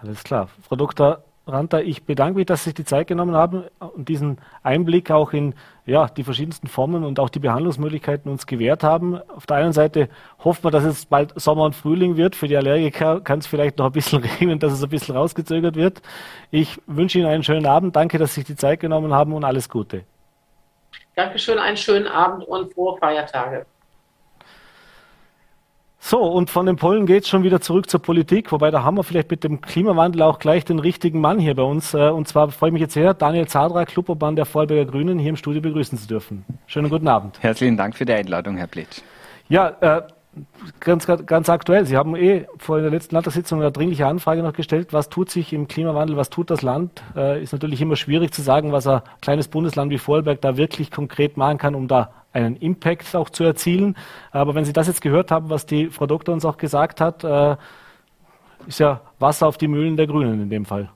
Alles 0.00 0.22
klar. 0.22 0.48
Frau 0.62 0.76
Dr. 0.76 1.22
Ranta, 1.46 1.80
ich 1.80 2.04
bedanke 2.04 2.38
mich, 2.38 2.46
dass 2.46 2.60
Sie 2.60 2.70
sich 2.70 2.74
die 2.74 2.84
Zeit 2.84 3.06
genommen 3.06 3.34
haben 3.34 3.64
und 3.78 4.08
diesen 4.08 4.38
Einblick 4.62 5.10
auch 5.10 5.34
in 5.34 5.54
ja, 5.84 6.06
die 6.06 6.24
verschiedensten 6.24 6.68
Formen 6.68 7.04
und 7.04 7.20
auch 7.20 7.28
die 7.28 7.38
Behandlungsmöglichkeiten 7.38 8.30
uns 8.30 8.46
gewährt 8.46 8.82
haben. 8.82 9.20
Auf 9.28 9.44
der 9.44 9.58
einen 9.58 9.74
Seite 9.74 10.08
hoffen 10.42 10.64
wir, 10.64 10.70
dass 10.70 10.84
es 10.84 11.04
bald 11.04 11.38
Sommer 11.38 11.64
und 11.64 11.74
Frühling 11.74 12.16
wird. 12.16 12.34
Für 12.34 12.48
die 12.48 12.56
Allergiker 12.56 13.20
kann 13.20 13.40
es 13.40 13.46
vielleicht 13.46 13.76
noch 13.76 13.86
ein 13.86 13.92
bisschen 13.92 14.22
regnen, 14.40 14.58
dass 14.58 14.72
es 14.72 14.82
ein 14.82 14.88
bisschen 14.88 15.16
rausgezögert 15.16 15.76
wird. 15.76 16.00
Ich 16.50 16.80
wünsche 16.86 17.18
Ihnen 17.18 17.28
einen 17.28 17.42
schönen 17.42 17.66
Abend. 17.66 17.94
Danke, 17.94 18.16
dass 18.16 18.34
Sie 18.34 18.40
sich 18.40 18.46
die 18.46 18.56
Zeit 18.56 18.80
genommen 18.80 19.12
haben 19.12 19.34
und 19.34 19.44
alles 19.44 19.68
Gute. 19.68 20.04
Dankeschön, 21.14 21.58
einen 21.58 21.76
schönen 21.76 22.06
Abend 22.06 22.44
und 22.44 22.72
frohe 22.72 22.96
Feiertage. 22.98 23.66
So, 26.06 26.20
und 26.20 26.50
von 26.50 26.66
den 26.66 26.76
Pollen 26.76 27.06
geht 27.06 27.22
es 27.22 27.30
schon 27.30 27.44
wieder 27.44 27.62
zurück 27.62 27.88
zur 27.88 28.02
Politik, 28.02 28.52
wobei 28.52 28.70
da 28.70 28.82
haben 28.82 28.98
wir 28.98 29.04
vielleicht 29.04 29.30
mit 29.30 29.42
dem 29.42 29.62
Klimawandel 29.62 30.20
auch 30.20 30.38
gleich 30.38 30.66
den 30.66 30.78
richtigen 30.78 31.18
Mann 31.18 31.38
hier 31.38 31.54
bei 31.54 31.62
uns. 31.62 31.94
Äh, 31.94 32.10
und 32.10 32.28
zwar 32.28 32.50
freue 32.50 32.68
ich 32.68 32.72
mich 32.74 32.82
jetzt 32.82 32.92
sehr, 32.92 33.14
Daniel 33.14 33.48
Zadra, 33.48 33.86
Clubobmann 33.86 34.36
der 34.36 34.44
Vorarlberger 34.44 34.90
Grünen, 34.90 35.18
hier 35.18 35.30
im 35.30 35.36
Studio 35.36 35.62
begrüßen 35.62 35.96
zu 35.96 36.06
dürfen. 36.06 36.44
Schönen 36.66 36.90
guten 36.90 37.08
Abend. 37.08 37.42
Herzlichen 37.42 37.78
Dank 37.78 37.96
für 37.96 38.04
die 38.04 38.12
Einladung, 38.12 38.58
Herr 38.58 38.66
Blitsch. 38.66 39.00
Ja, 39.48 39.68
äh, 39.80 40.02
ganz, 40.80 41.06
ganz 41.06 41.48
aktuell. 41.48 41.86
Sie 41.86 41.96
haben 41.96 42.16
eh 42.16 42.46
vor 42.58 42.80
der 42.80 42.90
letzten 42.90 43.14
Landtagssitzung 43.14 43.60
eine 43.60 43.72
dringliche 43.72 44.06
Anfrage 44.06 44.42
noch 44.42 44.52
gestellt. 44.52 44.92
Was 44.92 45.08
tut 45.08 45.30
sich 45.30 45.52
im 45.52 45.68
Klimawandel? 45.68 46.16
Was 46.16 46.30
tut 46.30 46.50
das 46.50 46.62
Land? 46.62 47.02
Äh, 47.16 47.42
ist 47.42 47.52
natürlich 47.52 47.80
immer 47.80 47.96
schwierig 47.96 48.32
zu 48.32 48.42
sagen, 48.42 48.72
was 48.72 48.86
ein 48.86 49.02
kleines 49.20 49.48
Bundesland 49.48 49.90
wie 49.90 49.98
Vorarlberg 49.98 50.40
da 50.40 50.56
wirklich 50.56 50.90
konkret 50.90 51.36
machen 51.36 51.58
kann, 51.58 51.74
um 51.74 51.88
da 51.88 52.10
einen 52.32 52.56
Impact 52.56 53.14
auch 53.14 53.30
zu 53.30 53.44
erzielen. 53.44 53.96
Aber 54.32 54.54
wenn 54.54 54.64
Sie 54.64 54.72
das 54.72 54.88
jetzt 54.88 55.00
gehört 55.00 55.30
haben, 55.30 55.50
was 55.50 55.66
die 55.66 55.88
Frau 55.88 56.06
Doktor 56.06 56.34
uns 56.34 56.44
auch 56.44 56.56
gesagt 56.56 57.00
hat, 57.00 57.24
äh, 57.24 57.56
ist 58.66 58.80
ja 58.80 59.00
Wasser 59.18 59.46
auf 59.46 59.58
die 59.58 59.68
Mühlen 59.68 59.96
der 59.96 60.06
Grünen 60.06 60.42
in 60.42 60.50
dem 60.50 60.64
Fall. 60.64 60.90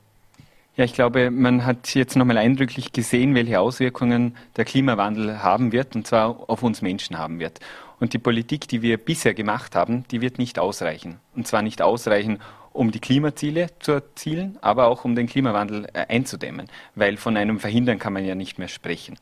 Ja, 0.75 0.85
ich 0.85 0.93
glaube, 0.93 1.29
man 1.29 1.65
hat 1.65 1.93
jetzt 1.93 2.15
nochmal 2.15 2.37
eindrücklich 2.37 2.93
gesehen, 2.93 3.35
welche 3.35 3.59
Auswirkungen 3.59 4.37
der 4.55 4.63
Klimawandel 4.63 5.43
haben 5.43 5.73
wird, 5.73 5.95
und 5.95 6.07
zwar 6.07 6.49
auf 6.49 6.63
uns 6.63 6.81
Menschen 6.81 7.17
haben 7.17 7.39
wird. 7.39 7.59
Und 7.99 8.13
die 8.13 8.19
Politik, 8.19 8.67
die 8.67 8.81
wir 8.81 8.97
bisher 8.97 9.33
gemacht 9.33 9.75
haben, 9.75 10.05
die 10.11 10.21
wird 10.21 10.37
nicht 10.37 10.59
ausreichen. 10.59 11.19
Und 11.35 11.47
zwar 11.47 11.61
nicht 11.61 11.81
ausreichen, 11.81 12.39
um 12.71 12.91
die 12.91 12.99
Klimaziele 12.99 13.67
zu 13.79 13.93
erzielen, 13.93 14.57
aber 14.61 14.87
auch 14.87 15.03
um 15.03 15.15
den 15.15 15.27
Klimawandel 15.27 15.87
äh, 15.93 16.05
einzudämmen, 16.07 16.67
weil 16.95 17.17
von 17.17 17.35
einem 17.35 17.59
Verhindern 17.59 17.99
kann 17.99 18.13
man 18.13 18.25
ja 18.25 18.35
nicht 18.35 18.59
mehr 18.59 18.67
sprechen. 18.67 19.17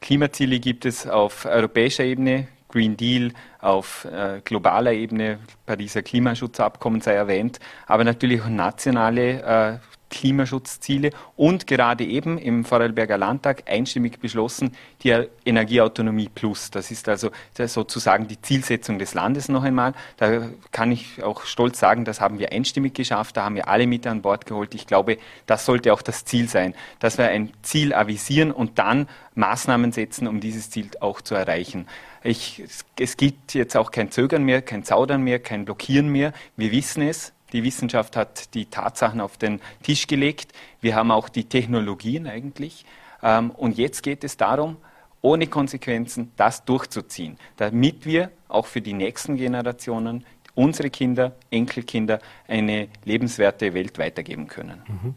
Klimaziele 0.00 0.60
gibt 0.60 0.84
es 0.84 1.06
auf 1.06 1.44
europäischer 1.44 2.04
Ebene, 2.04 2.48
Green 2.72 2.96
Deal 2.96 3.32
auf 3.60 4.04
äh, 4.06 4.40
globaler 4.44 4.92
Ebene, 4.92 5.38
Pariser 5.66 6.02
Klimaschutzabkommen 6.02 7.00
sei 7.00 7.12
erwähnt, 7.12 7.60
aber 7.86 8.04
natürlich 8.04 8.42
auch 8.42 8.48
nationale 8.48 9.42
äh, 9.42 9.78
Klimaschutzziele 10.12 11.10
und 11.36 11.66
gerade 11.66 12.04
eben 12.04 12.38
im 12.38 12.64
Vorarlberger 12.64 13.16
Landtag 13.16 13.64
einstimmig 13.66 14.20
beschlossen, 14.20 14.76
die 15.02 15.26
Energieautonomie 15.44 16.28
Plus. 16.28 16.70
Das 16.70 16.90
ist 16.90 17.08
also 17.08 17.30
sozusagen 17.56 18.28
die 18.28 18.40
Zielsetzung 18.40 18.98
des 18.98 19.14
Landes 19.14 19.48
noch 19.48 19.64
einmal. 19.64 19.94
Da 20.18 20.50
kann 20.70 20.92
ich 20.92 21.22
auch 21.22 21.44
stolz 21.44 21.80
sagen, 21.80 22.04
das 22.04 22.20
haben 22.20 22.38
wir 22.38 22.52
einstimmig 22.52 22.94
geschafft, 22.94 23.38
da 23.38 23.44
haben 23.44 23.56
wir 23.56 23.68
alle 23.68 23.86
mit 23.86 24.06
an 24.06 24.20
Bord 24.22 24.44
geholt. 24.44 24.74
Ich 24.74 24.86
glaube, 24.86 25.16
das 25.46 25.64
sollte 25.64 25.92
auch 25.94 26.02
das 26.02 26.26
Ziel 26.26 26.46
sein, 26.46 26.74
dass 27.00 27.16
wir 27.16 27.28
ein 27.28 27.50
Ziel 27.62 27.94
avisieren 27.94 28.52
und 28.52 28.78
dann 28.78 29.08
Maßnahmen 29.34 29.92
setzen, 29.92 30.28
um 30.28 30.40
dieses 30.40 30.68
Ziel 30.68 30.90
auch 31.00 31.22
zu 31.22 31.34
erreichen. 31.34 31.86
Ich, 32.24 32.62
es 32.98 33.16
gibt 33.16 33.54
jetzt 33.54 33.76
auch 33.76 33.90
kein 33.90 34.10
Zögern 34.10 34.44
mehr, 34.44 34.62
kein 34.62 34.84
Zaudern 34.84 35.22
mehr, 35.22 35.40
kein 35.40 35.64
Blockieren 35.64 36.08
mehr. 36.08 36.32
Wir 36.56 36.70
wissen 36.70 37.02
es, 37.02 37.32
die 37.52 37.64
Wissenschaft 37.64 38.16
hat 38.16 38.54
die 38.54 38.66
Tatsachen 38.66 39.20
auf 39.20 39.36
den 39.36 39.60
Tisch 39.82 40.06
gelegt. 40.06 40.52
Wir 40.80 40.94
haben 40.94 41.10
auch 41.10 41.28
die 41.28 41.44
Technologien 41.44 42.26
eigentlich. 42.26 42.84
Ähm, 43.22 43.50
und 43.50 43.76
jetzt 43.76 44.02
geht 44.02 44.24
es 44.24 44.36
darum, 44.36 44.76
ohne 45.20 45.46
Konsequenzen 45.46 46.32
das 46.36 46.64
durchzuziehen, 46.64 47.38
damit 47.56 48.06
wir 48.06 48.30
auch 48.48 48.66
für 48.66 48.80
die 48.80 48.92
nächsten 48.92 49.36
Generationen, 49.36 50.24
unsere 50.54 50.90
Kinder, 50.90 51.34
Enkelkinder, 51.50 52.18
eine 52.48 52.88
lebenswerte 53.04 53.72
Welt 53.74 53.98
weitergeben 53.98 54.48
können. 54.48 54.82
Mhm. 54.88 55.14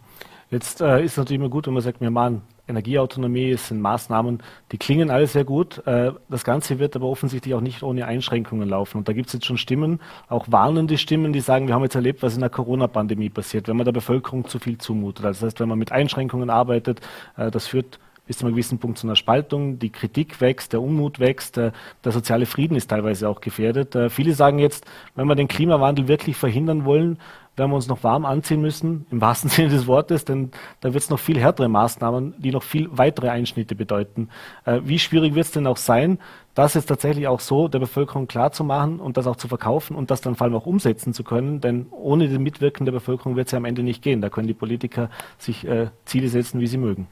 Jetzt 0.51 0.82
äh, 0.82 1.03
ist 1.03 1.14
es 1.14 1.18
natürlich 1.18 1.39
immer 1.39 1.49
gut, 1.49 1.68
wenn 1.68 1.74
man 1.74 1.84
sagt, 1.84 1.99
wir 2.01 2.12
machen 2.12 2.43
Energieautonomie, 2.68 3.51
es 3.51 3.68
sind 3.68 3.82
Maßnahmen, 3.82 4.41
die 4.72 4.78
klingen 4.78 5.09
alle 5.11 5.28
sehr 5.28 5.43
gut. 5.43 5.86
Äh, 5.86 6.11
das 6.30 6.43
Ganze 6.43 6.80
wird 6.80 6.95
aber 6.95 7.07
offensichtlich 7.07 7.53
auch 7.53 7.61
nicht 7.61 7.84
ohne 7.84 8.05
Einschränkungen 8.05 8.68
laufen. 8.68 8.97
Und 8.97 9.07
da 9.07 9.13
gibt 9.13 9.28
es 9.28 9.34
jetzt 9.34 9.45
schon 9.45 9.57
Stimmen, 9.57 9.99
auch 10.28 10.45
warnende 10.49 10.97
Stimmen, 10.97 11.34
die 11.34 11.41
sagen, 11.41 11.68
wir 11.68 11.76
haben 11.76 11.84
jetzt 11.84 11.95
erlebt, 11.95 12.24
was 12.24 12.36
in 12.36 12.41
der 12.41 12.49
Corona-Pandemie 12.49 13.30
passiert, 13.30 13.68
wenn 13.68 13.78
man 13.78 13.86
der 13.86 13.91
Bevölkerung 13.91 14.47
zu 14.47 14.59
viel 14.59 14.78
zumutet. 14.78 15.26
Das 15.26 15.41
heißt, 15.41 15.59
wenn 15.59 15.70
man 15.70 15.80
mit 15.80 15.91
Einschränkungen 15.91 16.49
arbeitet, 16.49 17.01
äh, 17.38 17.51
das 17.51 17.68
führt 17.68 17.99
bis 18.28 18.39
zu 18.39 18.45
einem 18.45 18.55
gewissen 18.55 18.80
Punkt 18.80 18.97
zu 18.97 19.07
einer 19.07 19.16
Spaltung, 19.16 19.78
die 19.80 19.91
Kritik 19.91 20.41
wächst, 20.41 20.74
der 20.74 20.82
Unmut 20.82 21.20
wächst, 21.20 21.57
der, 21.57 21.74
der 22.03 22.11
soziale 22.11 22.45
Frieden 22.45 22.76
ist 22.76 22.89
teilweise 22.89 23.30
auch 23.30 23.41
gefährdet. 23.41 23.95
Äh, 23.95 24.09
viele 24.09 24.34
sagen 24.34 24.59
jetzt, 24.59 24.86
wenn 25.16 25.28
wir 25.28 25.36
den 25.36 25.47
Klimawandel 25.47 26.07
wirklich 26.07 26.36
verhindern 26.36 26.86
wollen, 26.86 27.20
werden 27.56 27.72
wir 27.72 27.76
uns 27.76 27.88
noch 27.88 28.03
warm 28.03 28.26
anziehen 28.26 28.62
müssen, 28.62 29.06
im 29.12 29.22
wahrsten 29.22 29.49
Sinne 29.51 29.70
des 29.70 29.88
Wortes, 29.88 30.26
denn 30.26 30.51
da 30.82 30.93
wird 30.93 31.03
es 31.03 31.10
noch 31.10 31.20
viel 31.20 31.39
härtere 31.39 31.70
Maßnahmen, 31.70 32.36
die 32.38 32.51
noch 32.51 32.64
viel 32.64 32.89
weitere 32.91 33.30
Einschnitte 33.30 33.76
bedeuten. 33.76 34.30
Äh, 34.66 34.82
wie 34.84 34.99
schwierig 34.99 35.36
wird 35.36 35.45
es 35.45 35.51
denn 35.51 35.68
auch 35.68 35.78
sein, 35.78 36.20
das 36.53 36.74
jetzt 36.74 36.86
tatsächlich 36.86 37.28
auch 37.28 37.41
so 37.41 37.68
der 37.68 37.80
Bevölkerung 37.80 38.28
klarzumachen 38.28 39.01
und 39.01 39.18
das 39.18 39.28
auch 39.28 39.36
zu 39.36 39.49
verkaufen 39.49 39.95
und 39.95 40.10
das 40.10 40.22
dann 40.22 40.36
vor 40.36 40.45
allem 40.45 40.56
auch 40.56 40.66
umsetzen 40.66 41.14
zu 41.14 41.24
können, 41.24 41.60
denn 41.60 41.88
ohne 41.91 42.30
den 42.30 42.41
Mitwirken 42.41 42.86
der 42.86 42.93
Bevölkerung 42.93 43.36
wird 43.36 43.47
es 43.47 43.51
ja 43.51 43.58
am 43.58 43.66
Ende 43.66 43.84
nicht 43.84 44.01
gehen. 44.01 44.22
Da 44.22 44.30
können 44.30 44.47
die 44.47 44.53
Politiker 44.53 45.10
sich 45.38 45.68
äh, 45.68 45.88
Ziele 46.06 46.30
setzen, 46.30 46.62
wie 46.62 46.68
sie 46.68 46.78
mögen. 46.78 47.08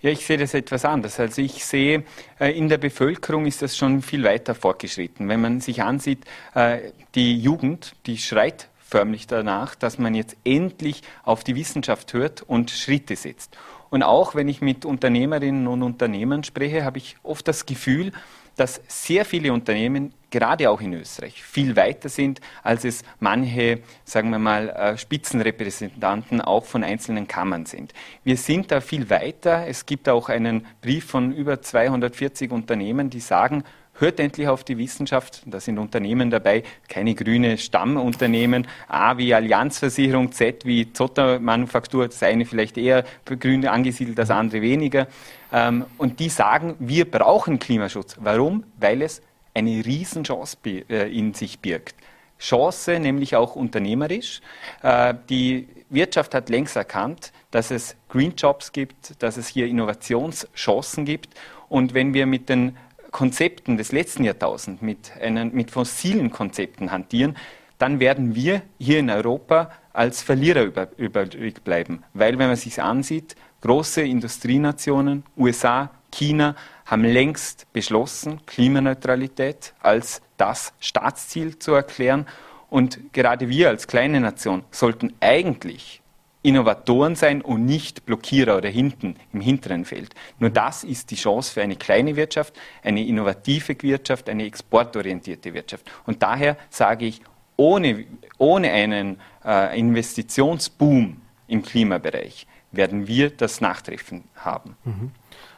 Ja, 0.00 0.10
ich 0.10 0.24
sehe 0.24 0.38
das 0.38 0.54
etwas 0.54 0.84
anders. 0.84 1.20
Also 1.20 1.42
ich 1.42 1.64
sehe, 1.64 2.04
äh, 2.38 2.56
in 2.56 2.68
der 2.68 2.78
Bevölkerung 2.78 3.44
ist 3.46 3.60
das 3.60 3.76
schon 3.76 4.00
viel 4.00 4.24
weiter 4.24 4.54
fortgeschritten. 4.54 5.28
Wenn 5.28 5.40
man 5.40 5.60
sich 5.60 5.82
ansieht, 5.82 6.24
äh, 6.54 6.78
die 7.14 7.38
Jugend, 7.38 7.96
die 8.06 8.16
schreit 8.16 8.68
förmlich 8.88 9.26
danach, 9.26 9.74
dass 9.74 9.98
man 9.98 10.14
jetzt 10.14 10.36
endlich 10.44 11.02
auf 11.24 11.42
die 11.44 11.56
Wissenschaft 11.56 12.12
hört 12.12 12.42
und 12.42 12.70
Schritte 12.70 13.16
setzt. 13.16 13.56
Und 13.90 14.02
auch 14.02 14.34
wenn 14.34 14.48
ich 14.48 14.60
mit 14.60 14.84
Unternehmerinnen 14.84 15.66
und 15.66 15.82
Unternehmern 15.82 16.44
spreche, 16.44 16.84
habe 16.84 16.98
ich 16.98 17.16
oft 17.22 17.46
das 17.48 17.66
Gefühl, 17.66 18.12
dass 18.56 18.80
sehr 18.88 19.24
viele 19.24 19.52
Unternehmen, 19.52 20.14
gerade 20.30 20.70
auch 20.70 20.80
in 20.80 20.94
Österreich, 20.94 21.42
viel 21.42 21.76
weiter 21.76 22.08
sind, 22.08 22.40
als 22.62 22.84
es 22.84 23.02
manche, 23.20 23.80
sagen 24.04 24.30
wir 24.30 24.38
mal, 24.38 24.70
äh, 24.70 24.96
Spitzenrepräsentanten 24.96 26.40
auch 26.40 26.64
von 26.64 26.82
einzelnen 26.82 27.28
Kammern 27.28 27.66
sind. 27.66 27.92
Wir 28.24 28.36
sind 28.36 28.70
da 28.70 28.80
viel 28.80 29.10
weiter. 29.10 29.66
Es 29.66 29.84
gibt 29.84 30.08
auch 30.08 30.30
einen 30.30 30.66
Brief 30.80 31.04
von 31.04 31.32
über 31.32 31.60
240 31.60 32.50
Unternehmen, 32.50 33.10
die 33.10 33.20
sagen, 33.20 33.62
hört 33.98 34.20
endlich 34.20 34.48
auf 34.48 34.64
die 34.64 34.78
Wissenschaft. 34.78 35.42
Da 35.46 35.60
sind 35.60 35.78
Unternehmen 35.78 36.30
dabei, 36.30 36.62
keine 36.88 37.14
grüne 37.14 37.58
Stammunternehmen, 37.58 38.66
A 38.88 39.16
wie 39.18 39.34
Allianzversicherung, 39.34 40.32
Z 40.32 40.64
wie 40.64 40.92
Zotter 40.92 41.40
Manufaktur, 41.40 42.06
das 42.06 42.22
eine 42.22 42.44
vielleicht 42.44 42.78
eher 42.78 43.04
grün 43.24 43.66
angesiedelt, 43.66 44.18
das 44.18 44.30
andere 44.30 44.62
weniger. 44.62 45.08
Ähm, 45.52 45.84
und 45.98 46.20
die 46.20 46.28
sagen, 46.28 46.74
wir 46.78 47.10
brauchen 47.10 47.58
Klimaschutz. 47.58 48.16
Warum? 48.20 48.64
Weil 48.78 49.02
es 49.02 49.22
eine 49.54 49.84
Riesenchance 49.84 50.56
äh, 50.64 51.10
in 51.16 51.34
sich 51.34 51.60
birgt. 51.60 51.94
Chance, 52.38 52.98
nämlich 52.98 53.36
auch 53.36 53.56
unternehmerisch. 53.56 54.40
Äh, 54.82 55.14
die 55.30 55.68
Wirtschaft 55.88 56.34
hat 56.34 56.48
längst 56.48 56.76
erkannt, 56.76 57.32
dass 57.50 57.70
es 57.70 57.96
Green 58.08 58.34
Jobs 58.36 58.72
gibt, 58.72 59.22
dass 59.22 59.36
es 59.36 59.48
hier 59.48 59.66
Innovationschancen 59.66 61.04
gibt. 61.04 61.34
Und 61.68 61.94
wenn 61.94 62.14
wir 62.14 62.26
mit 62.26 62.48
den 62.48 62.76
Konzepten 63.16 63.78
des 63.78 63.92
letzten 63.92 64.24
Jahrtausends, 64.24 64.82
mit, 64.82 65.10
einen, 65.18 65.54
mit 65.54 65.70
fossilen 65.70 66.30
Konzepten 66.30 66.92
hantieren, 66.92 67.34
dann 67.78 67.98
werden 67.98 68.34
wir 68.34 68.60
hier 68.78 68.98
in 68.98 69.08
Europa 69.08 69.70
als 69.94 70.22
Verlierer 70.22 70.64
über, 70.64 70.88
übrig 70.98 71.64
bleiben. 71.64 72.04
Weil, 72.12 72.38
wenn 72.38 72.48
man 72.48 72.56
sich 72.56 72.82
ansieht, 72.82 73.34
große 73.62 74.02
Industrienationen, 74.02 75.22
USA, 75.34 75.90
China, 76.12 76.56
haben 76.84 77.04
längst 77.04 77.72
beschlossen, 77.72 78.44
Klimaneutralität 78.44 79.72
als 79.80 80.20
das 80.36 80.74
Staatsziel 80.78 81.58
zu 81.58 81.72
erklären. 81.72 82.26
Und 82.68 83.14
gerade 83.14 83.48
wir 83.48 83.70
als 83.70 83.86
kleine 83.86 84.20
Nation 84.20 84.62
sollten 84.70 85.14
eigentlich 85.20 86.02
Innovatoren 86.46 87.16
sein 87.16 87.42
und 87.42 87.64
nicht 87.64 88.06
Blockierer 88.06 88.56
oder 88.56 88.68
hinten 88.68 89.16
im 89.32 89.40
hinteren 89.40 89.84
Feld. 89.84 90.14
Nur 90.38 90.50
das 90.50 90.84
ist 90.84 91.10
die 91.10 91.16
Chance 91.16 91.52
für 91.52 91.62
eine 91.62 91.74
kleine 91.74 92.14
Wirtschaft, 92.14 92.54
eine 92.84 93.04
innovative 93.04 93.76
Wirtschaft, 93.82 94.28
eine 94.28 94.44
exportorientierte 94.44 95.52
Wirtschaft. 95.54 95.90
Und 96.06 96.22
daher 96.22 96.56
sage 96.70 97.06
ich, 97.06 97.20
ohne, 97.56 98.04
ohne 98.38 98.70
einen 98.70 99.20
äh, 99.44 99.76
Investitionsboom 99.78 101.20
im 101.48 101.62
Klimabereich 101.62 102.46
werden 102.70 103.08
wir 103.08 103.30
das 103.30 103.60
Nachtreffen 103.60 104.24
haben. 104.36 104.76
Mhm. 104.84 105.10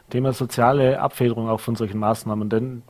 Thema 0.09 0.33
soziale 0.33 0.99
Abfederung 0.99 1.49
auch 1.49 1.59
von 1.59 1.75
solchen 1.75 1.99
Maßnahmen. 1.99 2.49
Denn 2.49 2.83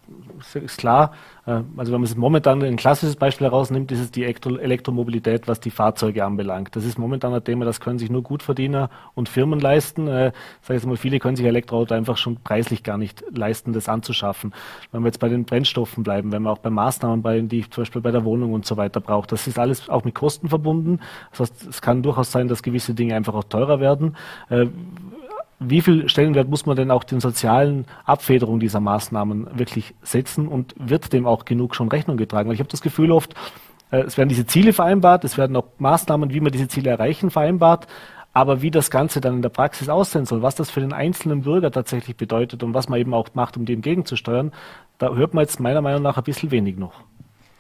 ist 0.54 0.78
klar, 0.78 1.14
äh, 1.46 1.62
also 1.78 1.92
wenn 1.92 2.02
man 2.02 2.04
es 2.04 2.16
momentan 2.16 2.62
ein 2.64 2.78
klassisches 2.78 3.16
Beispiel 3.16 3.48
herausnimmt, 3.48 3.92
ist 3.92 4.00
es 4.00 4.12
die 4.12 4.24
Elektromobilität, 4.24 5.48
was 5.48 5.60
die 5.60 5.72
Fahrzeuge 5.72 6.24
anbelangt. 6.26 6.76
Das 6.76 6.86
ist 6.86 6.98
momentan 6.98 7.34
ein 7.34 7.44
Thema, 7.44 7.66
das 7.66 7.80
können 7.80 8.00
sich 8.00 8.10
nur 8.10 8.24
Gutverdiener 8.24 8.90
und 9.16 9.30
Firmen 9.30 9.60
leisten. 9.60 10.08
Äh, 10.08 10.32
sag 10.62 10.76
jetzt 10.76 10.86
mal, 10.86 10.98
viele 10.98 11.20
können 11.20 11.36
sich 11.36 11.46
Elektroauto 11.46 11.94
einfach 11.94 12.18
schon 12.18 12.38
preislich 12.38 12.84
gar 12.84 12.98
nicht 12.98 13.24
leisten, 13.32 13.74
das 13.74 13.90
anzuschaffen. 13.90 14.54
Wenn 14.92 15.02
wir 15.02 15.08
jetzt 15.08 15.20
bei 15.20 15.30
den 15.30 15.46
Brennstoffen 15.46 16.04
bleiben, 16.04 16.32
wenn 16.32 16.44
wir 16.44 16.52
auch 16.52 16.60
bei 16.60 16.70
Maßnahmen, 16.70 17.22
bei, 17.22 17.42
die 17.42 17.60
ich 17.60 17.72
zum 17.72 17.82
Beispiel 17.82 18.02
bei 18.02 18.12
der 18.12 18.26
Wohnung 18.26 18.54
und 18.54 18.66
so 18.66 18.78
weiter 18.78 19.00
braucht, 19.00 19.32
das 19.32 19.48
ist 19.48 19.60
alles 19.60 19.90
auch 19.90 20.04
mit 20.04 20.16
Kosten 20.16 20.50
verbunden. 20.50 21.00
Das 21.32 21.42
heißt, 21.42 21.68
es 21.68 21.82
kann 21.82 22.04
durchaus 22.04 22.32
sein, 22.32 22.48
dass 22.48 22.64
gewisse 22.64 22.94
Dinge 22.94 23.16
einfach 23.16 23.34
auch 23.34 23.44
teurer 23.44 23.80
werden. 23.80 24.16
Äh, 24.50 24.68
wie 25.60 25.82
viel 25.82 26.08
Stellenwert 26.08 26.50
muss 26.50 26.66
man 26.66 26.78
denn 26.78 26.90
auch 26.90 27.04
den 27.04 27.20
sozialen 27.20 27.86
Abfederung 28.06 28.60
dieser 28.60 28.80
Maßnahmen 28.80 29.60
wirklich 29.60 29.94
setzen 30.02 30.48
und 30.48 30.74
wird 30.78 31.12
dem 31.12 31.28
auch 31.28 31.46
genug 31.46 31.76
schon 31.76 31.90
Rechnung 31.90 32.18
getragen? 32.18 32.48
Weil 32.48 32.56
ich 32.56 32.62
habe 32.62 32.70
das 32.70 32.82
Gefühl 32.82 33.12
oft, 33.12 33.36
äh, 33.92 34.00
es 34.00 34.18
werden 34.18 34.30
diese 34.30 34.46
Ziele 34.46 34.74
vereinbart, 34.74 35.24
es 35.26 35.38
werden 35.38 35.56
auch 35.56 35.68
Maßnahmen, 35.78 36.34
wie 36.34 36.40
man 36.40 36.52
diese 36.52 36.68
Ziele 36.68 36.90
erreichen, 36.90 37.30
vereinbart, 37.30 37.88
aber 38.34 38.62
wie 38.62 38.72
das 38.72 38.90
Ganze 38.90 39.22
dann 39.22 39.36
in 39.36 39.42
der 39.42 39.50
Praxis 39.50 39.90
aussehen 39.90 40.26
soll, 40.26 40.42
was 40.42 40.56
das 40.56 40.70
für 40.70 40.80
den 40.80 40.94
einzelnen 40.94 41.42
Bürger 41.42 41.72
tatsächlich 41.72 42.16
bedeutet 42.16 42.64
und 42.64 42.74
was 42.74 42.88
man 42.88 43.00
eben 43.00 43.14
auch 43.14 43.28
macht, 43.34 43.58
um 43.58 43.66
dem 43.66 43.82
gegenzusteuern, 43.82 44.54
da 44.98 45.14
hört 45.14 45.34
man 45.34 45.44
jetzt 45.44 45.60
meiner 45.60 45.82
Meinung 45.82 46.04
nach 46.04 46.18
ein 46.18 46.24
bisschen 46.24 46.52
wenig 46.52 46.78
noch. 46.78 46.94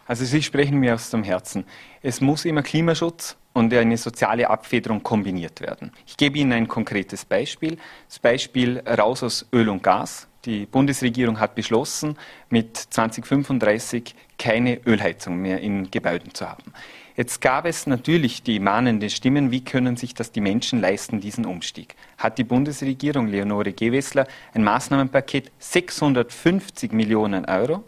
Also 0.05 0.25
Sie 0.25 0.41
sprechen 0.41 0.79
mir 0.79 0.95
aus 0.95 1.11
dem 1.11 1.23
Herzen. 1.23 1.65
Es 2.01 2.19
muss 2.21 2.45
immer 2.45 2.63
Klimaschutz 2.63 3.37
und 3.59 3.73
eine 3.73 3.97
soziale 3.97 4.49
Abfederung 4.49 5.03
kombiniert 5.03 5.59
werden. 5.59 5.91
Ich 6.07 6.15
gebe 6.15 6.39
Ihnen 6.39 6.53
ein 6.53 6.67
konkretes 6.69 7.25
Beispiel. 7.25 7.77
Das 8.07 8.17
Beispiel 8.17 8.79
raus 8.79 9.21
aus 9.21 9.45
Öl 9.51 9.67
und 9.67 9.83
Gas. 9.83 10.27
Die 10.45 10.65
Bundesregierung 10.65 11.41
hat 11.41 11.55
beschlossen, 11.55 12.17
mit 12.49 12.77
2035 12.77 14.15
keine 14.37 14.79
Ölheizung 14.85 15.41
mehr 15.41 15.59
in 15.59 15.91
Gebäuden 15.91 16.33
zu 16.33 16.49
haben. 16.49 16.71
Jetzt 17.17 17.41
gab 17.41 17.65
es 17.65 17.85
natürlich 17.85 18.43
die 18.43 18.61
mahnenden 18.61 19.09
Stimmen, 19.09 19.51
wie 19.51 19.65
können 19.65 19.97
sich 19.97 20.13
das 20.13 20.31
die 20.31 20.39
Menschen 20.39 20.79
leisten, 20.79 21.19
diesen 21.19 21.45
Umstieg? 21.45 21.95
Hat 22.17 22.37
die 22.37 22.45
Bundesregierung, 22.45 23.27
Leonore 23.27 23.73
Gewessler, 23.73 24.25
ein 24.53 24.63
Maßnahmenpaket 24.63 25.51
650 25.59 26.93
Millionen 26.93 27.43
Euro 27.43 27.83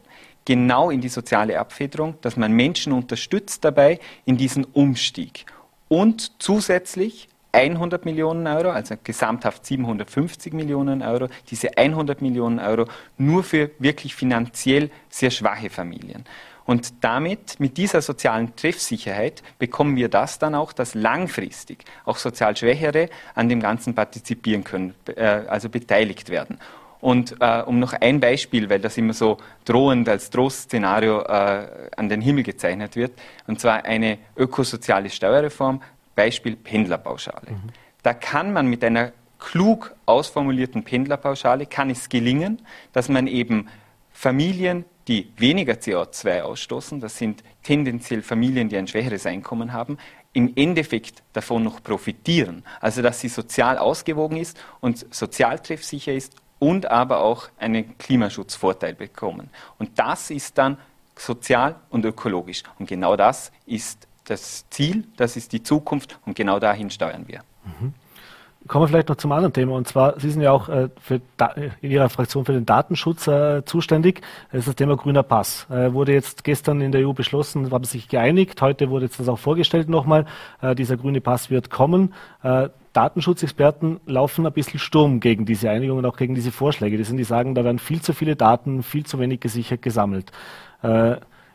genau 0.46 0.90
in 0.90 1.02
die 1.02 1.10
soziale 1.10 1.60
Abfederung, 1.60 2.16
dass 2.22 2.36
man 2.36 2.52
Menschen 2.52 2.92
unterstützt 2.92 3.64
dabei 3.64 4.00
in 4.26 4.38
diesen 4.38 4.66
Umstieg. 4.66 5.46
Und 5.92 6.42
zusätzlich 6.42 7.28
100 7.52 8.06
Millionen 8.06 8.48
Euro, 8.48 8.70
also 8.70 8.96
gesamthaft 9.04 9.66
750 9.66 10.54
Millionen 10.54 11.02
Euro, 11.02 11.28
diese 11.50 11.78
100 11.78 12.22
Millionen 12.22 12.60
Euro 12.60 12.86
nur 13.18 13.44
für 13.44 13.72
wirklich 13.78 14.16
finanziell 14.16 14.90
sehr 15.10 15.32
schwache 15.32 15.70
Familien. 15.70 16.24
Und 16.64 17.04
damit, 17.04 17.60
mit 17.60 17.76
dieser 17.76 18.02
sozialen 18.02 18.56
Treffsicherheit, 18.56 19.44
bekommen 19.60 19.98
wir 19.98 20.08
das 20.08 20.40
dann 20.40 20.56
auch, 20.56 20.72
dass 20.72 20.96
langfristig 20.96 21.84
auch 22.06 22.16
sozial 22.16 22.56
Schwächere 22.56 23.10
an 23.36 23.50
dem 23.50 23.60
Ganzen 23.60 23.94
partizipieren 23.94 24.64
können, 24.64 24.94
äh, 25.14 25.26
also 25.26 25.68
beteiligt 25.68 26.30
werden. 26.30 26.58
Und 27.02 27.36
äh, 27.40 27.64
um 27.64 27.80
noch 27.80 27.94
ein 27.94 28.20
Beispiel, 28.20 28.70
weil 28.70 28.80
das 28.80 28.98
immer 28.98 29.14
so 29.14 29.38
drohend 29.66 30.08
als 30.08 30.30
Trostszenario 30.30 31.22
äh, 31.22 31.90
an 31.98 32.10
den 32.10 32.22
Himmel 32.22 32.44
gezeichnet 32.44 32.96
wird, 32.96 33.12
und 33.48 33.60
zwar 33.60 33.86
eine 33.86 34.20
ökosoziale 34.38 35.10
Steuerreform, 35.10 35.82
Beispiel 36.16 36.56
Pendlerpauschale. 36.56 37.52
Mhm. 37.52 37.70
Da 38.04 38.14
kann 38.14 38.54
man 38.54 38.68
mit 38.68 38.84
einer 38.84 39.12
klug 39.40 39.96
ausformulierten 40.06 40.84
Pendlerpauschale, 40.84 41.66
kann 41.66 41.90
es 41.90 42.08
gelingen, 42.08 42.62
dass 42.94 43.10
man 43.10 43.26
eben 43.26 43.68
Familien, 44.12 44.86
die 45.08 45.32
weniger 45.38 45.74
CO2 45.74 46.42
ausstoßen, 46.42 47.00
das 47.00 47.18
sind 47.18 47.44
tendenziell 47.64 48.22
Familien, 48.22 48.70
die 48.70 48.78
ein 48.78 48.88
schwächeres 48.88 49.26
Einkommen 49.26 49.74
haben, 49.74 49.98
im 50.34 50.54
Endeffekt 50.56 51.24
davon 51.34 51.64
noch 51.64 51.82
profitieren. 51.84 52.64
Also 52.80 53.02
dass 53.02 53.20
sie 53.20 53.28
sozial 53.28 53.78
ausgewogen 53.78 54.38
ist 54.38 54.64
und 54.80 55.14
sozial 55.14 55.60
treffsicher 55.60 56.14
ist 56.14 56.36
und 56.62 56.92
aber 56.92 57.22
auch 57.22 57.50
einen 57.58 57.98
Klimaschutzvorteil 57.98 58.94
bekommen. 58.94 59.50
Und 59.80 59.98
das 59.98 60.30
ist 60.30 60.60
dann 60.60 60.78
sozial 61.18 61.76
und 61.90 62.06
ökologisch. 62.06 62.62
Und 62.78 62.88
genau 62.88 63.16
das 63.16 63.52
ist 63.66 64.08
das 64.26 64.70
Ziel, 64.70 65.06
das 65.18 65.36
ist 65.38 65.54
die 65.54 65.64
Zukunft 65.64 66.20
und 66.24 66.36
genau 66.36 66.60
dahin 66.60 66.92
steuern 66.92 67.28
wir. 67.28 67.44
Mhm. 67.66 67.94
Kommen 68.68 68.84
wir 68.84 68.88
vielleicht 68.90 69.10
noch 69.10 69.16
zum 69.16 69.32
anderen 69.32 69.54
Thema. 69.54 69.74
Und 69.74 69.88
zwar, 69.88 70.20
Sie 70.20 70.30
sind 70.30 70.42
ja 70.42 70.52
auch 70.52 70.70
äh, 70.70 70.90
in 71.82 71.92
Ihrer 71.92 72.10
Fraktion 72.10 72.46
für 72.46 72.54
den 72.54 72.66
Datenschutz 72.66 73.28
äh, 73.28 73.66
zuständig. 73.66 74.22
Das 74.52 74.60
ist 74.60 74.68
das 74.68 74.76
Thema 74.76 74.96
grüner 74.98 75.24
Pass. 75.24 75.66
Äh, 75.72 75.94
wurde 75.94 76.14
jetzt 76.14 76.44
gestern 76.44 76.80
in 76.80 76.92
der 76.92 77.08
EU 77.08 77.14
beschlossen, 77.14 77.72
haben 77.72 77.84
sich 77.86 78.08
geeinigt. 78.08 78.62
Heute 78.62 78.92
wurde 78.92 79.06
jetzt 79.06 79.20
das 79.20 79.30
auch 79.30 79.40
vorgestellt 79.40 79.90
nochmal. 79.90 80.26
Äh, 80.62 80.76
dieser 80.76 80.96
grüne 80.96 81.22
Pass 81.22 81.50
wird 81.50 81.72
kommen. 81.72 82.14
Äh, 82.44 82.70
Datenschutzexperten 82.94 84.00
laufen 84.06 84.46
ein 84.46 84.54
bisschen 84.54 84.80
Sturm 84.80 85.22
gegen 85.22 85.46
diese 85.46 85.70
Einigung 85.72 85.98
und 85.98 86.06
auch 86.06 86.18
gegen 86.18 86.36
diese 86.36 86.52
Vorschläge. 86.52 86.98
Die 86.98 87.04
sind, 87.04 87.18
die 87.18 87.24
sagen, 87.24 87.56
da 87.56 87.64
werden 87.64 87.80
viel 87.80 88.02
zu 88.02 88.14
viele 88.14 88.36
Daten, 88.36 88.84
viel 88.84 89.06
zu 89.06 89.18
wenig 89.18 89.40
gesichert 89.40 89.82
gesammelt. 89.82 90.32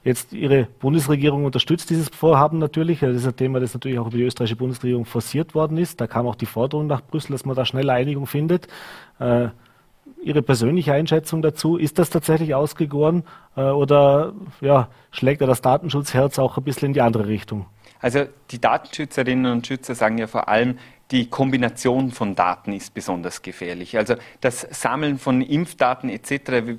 Jetzt 0.07 0.33
Ihre 0.33 0.69
Bundesregierung 0.79 1.45
unterstützt 1.45 1.91
dieses 1.91 2.09
Vorhaben 2.11 2.61
natürlich. 2.61 3.01
Das 3.01 3.17
ist 3.17 3.27
ein 3.27 3.35
Thema, 3.35 3.59
das 3.59 3.75
natürlich 3.75 3.99
auch 3.99 4.07
über 4.07 4.19
die 4.19 4.23
österreichische 4.23 4.55
Bundesregierung 4.55 5.05
forciert 5.05 5.57
worden 5.57 5.79
ist. 5.79 6.01
Da 6.01 6.07
kam 6.07 6.29
auch 6.29 6.37
die 6.37 6.47
Forderung 6.47 6.87
nach 6.87 7.03
Brüssel, 7.03 7.33
dass 7.33 7.45
man 7.45 7.57
da 7.57 7.65
schnell 7.65 7.91
Einigung 7.91 8.29
findet. 8.29 8.69
Äh, 9.19 9.49
Ihre 10.23 10.43
persönliche 10.43 10.93
Einschätzung 10.93 11.43
dazu, 11.43 11.77
ist 11.77 11.99
das 11.99 12.09
tatsächlich 12.11 12.55
ausgegoren 12.55 13.25
äh, 13.57 13.63
oder 13.63 14.33
ja, 14.61 14.91
schlägt 15.11 15.41
da 15.41 15.47
das 15.47 15.61
Datenschutzherz 15.61 16.39
auch 16.39 16.57
ein 16.57 16.63
bisschen 16.63 16.87
in 16.87 16.93
die 16.93 17.01
andere 17.01 17.27
Richtung? 17.27 17.67
Also 18.01 18.27
die 18.53 18.61
Datenschützerinnen 18.61 19.51
und 19.51 19.67
Schützer 19.67 19.97
sagen 19.97 20.19
ja 20.19 20.29
vor 20.29 20.49
allem, 20.49 20.79
die 21.11 21.31
Kombination 21.31 22.11
von 22.11 22.35
Daten 22.35 22.73
ist 22.73 22.93
besonders 22.93 23.43
gefährlich. 23.43 23.97
Also 23.97 24.17
das 24.41 24.67
Sammeln 24.71 25.19
von 25.19 25.41
Impfdaten 25.41 26.11
etc. 26.11 26.31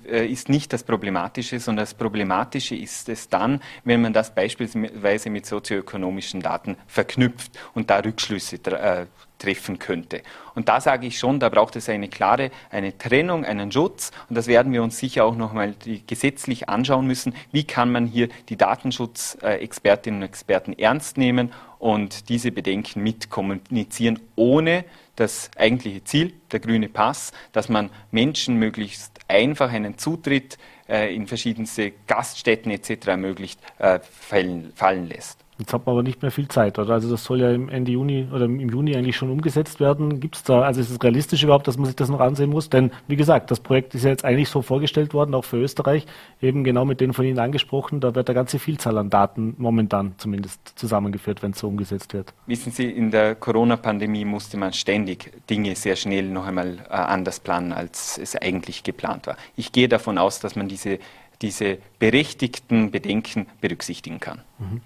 Äh, 0.10 0.28
ist 0.28 0.50
nicht 0.50 0.74
das 0.74 0.84
Problematische, 0.84 1.60
sondern 1.60 1.84
das 1.84 1.94
Problematische 1.94 2.76
ist 2.76 3.08
es 3.08 3.30
dann, 3.30 3.62
wenn 3.86 4.02
man 4.02 4.14
das 4.14 4.36
beispielsweise 4.36 5.30
mit 5.30 5.46
sozioökonomischen 5.46 6.42
Daten 6.42 6.76
verknüpft 6.88 7.58
und 7.74 7.90
da 7.90 8.00
Rückschlüsse 8.00 8.58
äh, 8.66 9.06
treffen 9.38 9.80
könnte. 9.80 10.24
Und 10.56 10.70
da 10.70 10.82
sage 10.82 11.08
ich 11.08 11.20
schon, 11.20 11.40
da 11.40 11.50
braucht 11.50 11.76
es 11.76 11.88
eine 11.90 12.10
klare, 12.10 12.52
eine 12.70 12.98
Trennung, 12.98 13.46
einen 13.46 13.72
Schutz. 13.72 14.12
Und 14.30 14.36
das 14.36 14.48
werden 14.48 14.74
wir 14.74 14.84
uns 14.84 14.98
sicher 14.98 15.26
auch 15.26 15.36
nochmal 15.36 15.76
gesetzlich 16.08 16.70
anschauen 16.70 17.06
müssen. 17.06 17.36
Wie 17.52 17.64
kann 17.64 17.92
man 17.92 18.08
hier 18.08 18.30
die 18.50 18.58
Datenschutzexpertinnen 18.58 20.22
und 20.22 20.28
Experten 20.28 20.74
ernst 20.74 21.18
nehmen 21.18 21.52
und 21.80 22.30
diese 22.30 22.52
Bedenken 22.52 23.04
mit 23.04 23.30
kommunizieren, 23.30 24.20
ohne 24.36 24.86
das 25.16 25.50
eigentliche 25.58 26.04
Ziel, 26.04 26.34
der 26.52 26.60
grüne 26.60 26.90
Pass, 26.90 27.32
dass 27.52 27.70
man 27.70 27.90
Menschen 28.12 28.58
möglichst 28.58 29.20
einfach 29.28 29.72
einen 29.72 29.98
Zutritt 29.98 30.58
äh, 30.88 31.14
in 31.14 31.28
verschiedenste 31.28 31.94
Gaststätten 32.08 32.72
etc. 32.72 33.08
ermöglicht, 33.08 33.60
äh, 33.80 34.00
fallen, 34.00 34.72
fallen 34.76 35.08
lässt. 35.08 35.47
Jetzt 35.60 35.74
hat 35.74 35.86
man 35.86 35.94
aber 35.94 36.04
nicht 36.04 36.22
mehr 36.22 36.30
viel 36.30 36.48
Zeit, 36.48 36.78
oder? 36.78 36.94
Also 36.94 37.10
das 37.10 37.24
soll 37.24 37.42
ja 37.42 37.52
im 37.52 37.70
Ende 37.70 37.92
Juni 37.92 38.28
oder 38.32 38.46
im 38.46 38.70
Juni 38.70 38.96
eigentlich 38.96 39.16
schon 39.16 39.32
umgesetzt 39.32 39.80
werden. 39.80 40.20
Gibt 40.20 40.36
es 40.36 40.44
da, 40.44 40.62
also 40.62 40.80
ist 40.80 40.92
es 40.92 41.02
realistisch 41.02 41.44
überhaupt, 41.44 41.68
dass 41.68 41.78
man 41.78 41.88
sich 41.88 41.96
das 41.96 42.10
noch 42.10 42.20
ansehen 42.20 42.52
muss? 42.52 42.70
Denn 42.70 42.92
wie 43.08 43.16
gesagt, 43.16 43.50
das 43.50 43.60
Projekt 43.60 43.96
ist 43.96 44.04
ja 44.04 44.12
jetzt 44.12 44.24
eigentlich 44.24 44.50
so 44.50 44.62
vorgestellt 44.62 45.16
worden, 45.16 45.34
auch 45.34 45.46
für 45.46 45.58
Österreich, 45.58 46.06
eben 46.42 46.64
genau 46.64 46.86
mit 46.86 47.02
den 47.02 47.14
von 47.14 47.26
Ihnen 47.26 47.40
angesprochen. 47.40 48.00
Da 48.00 48.14
wird 48.14 48.30
eine 48.30 48.36
ganze 48.36 48.60
Vielzahl 48.60 48.98
an 49.00 49.10
Daten 49.10 49.56
momentan 49.58 50.14
zumindest 50.18 50.78
zusammengeführt, 50.78 51.42
wenn 51.42 51.52
es 51.52 51.60
so 51.60 51.68
umgesetzt 51.68 52.14
wird. 52.14 52.34
Wissen 52.46 52.72
Sie, 52.72 52.86
in 52.86 53.10
der 53.10 53.34
Corona-Pandemie 53.34 54.26
musste 54.26 54.58
man 54.58 54.74
ständig 54.74 55.32
Dinge 55.50 55.76
sehr 55.76 55.96
schnell 55.96 56.30
noch 56.30 56.46
einmal 56.46 56.78
äh, 56.88 56.94
anders 56.94 57.40
planen, 57.40 57.74
als 57.74 58.20
es 58.20 58.36
eigentlich 58.36 58.84
geplant 58.84 59.26
war. 59.26 59.38
Ich 59.56 59.72
gehe 59.72 59.88
davon 59.88 60.20
aus, 60.20 60.40
dass 60.40 60.56
man 60.56 60.68
diese, 60.68 61.00
diese 61.42 61.80
berechtigten 61.98 62.92
Bedenken 62.92 63.48
berücksichtigen 63.60 64.20
kann. 64.20 64.42
Mhm. 64.60 64.82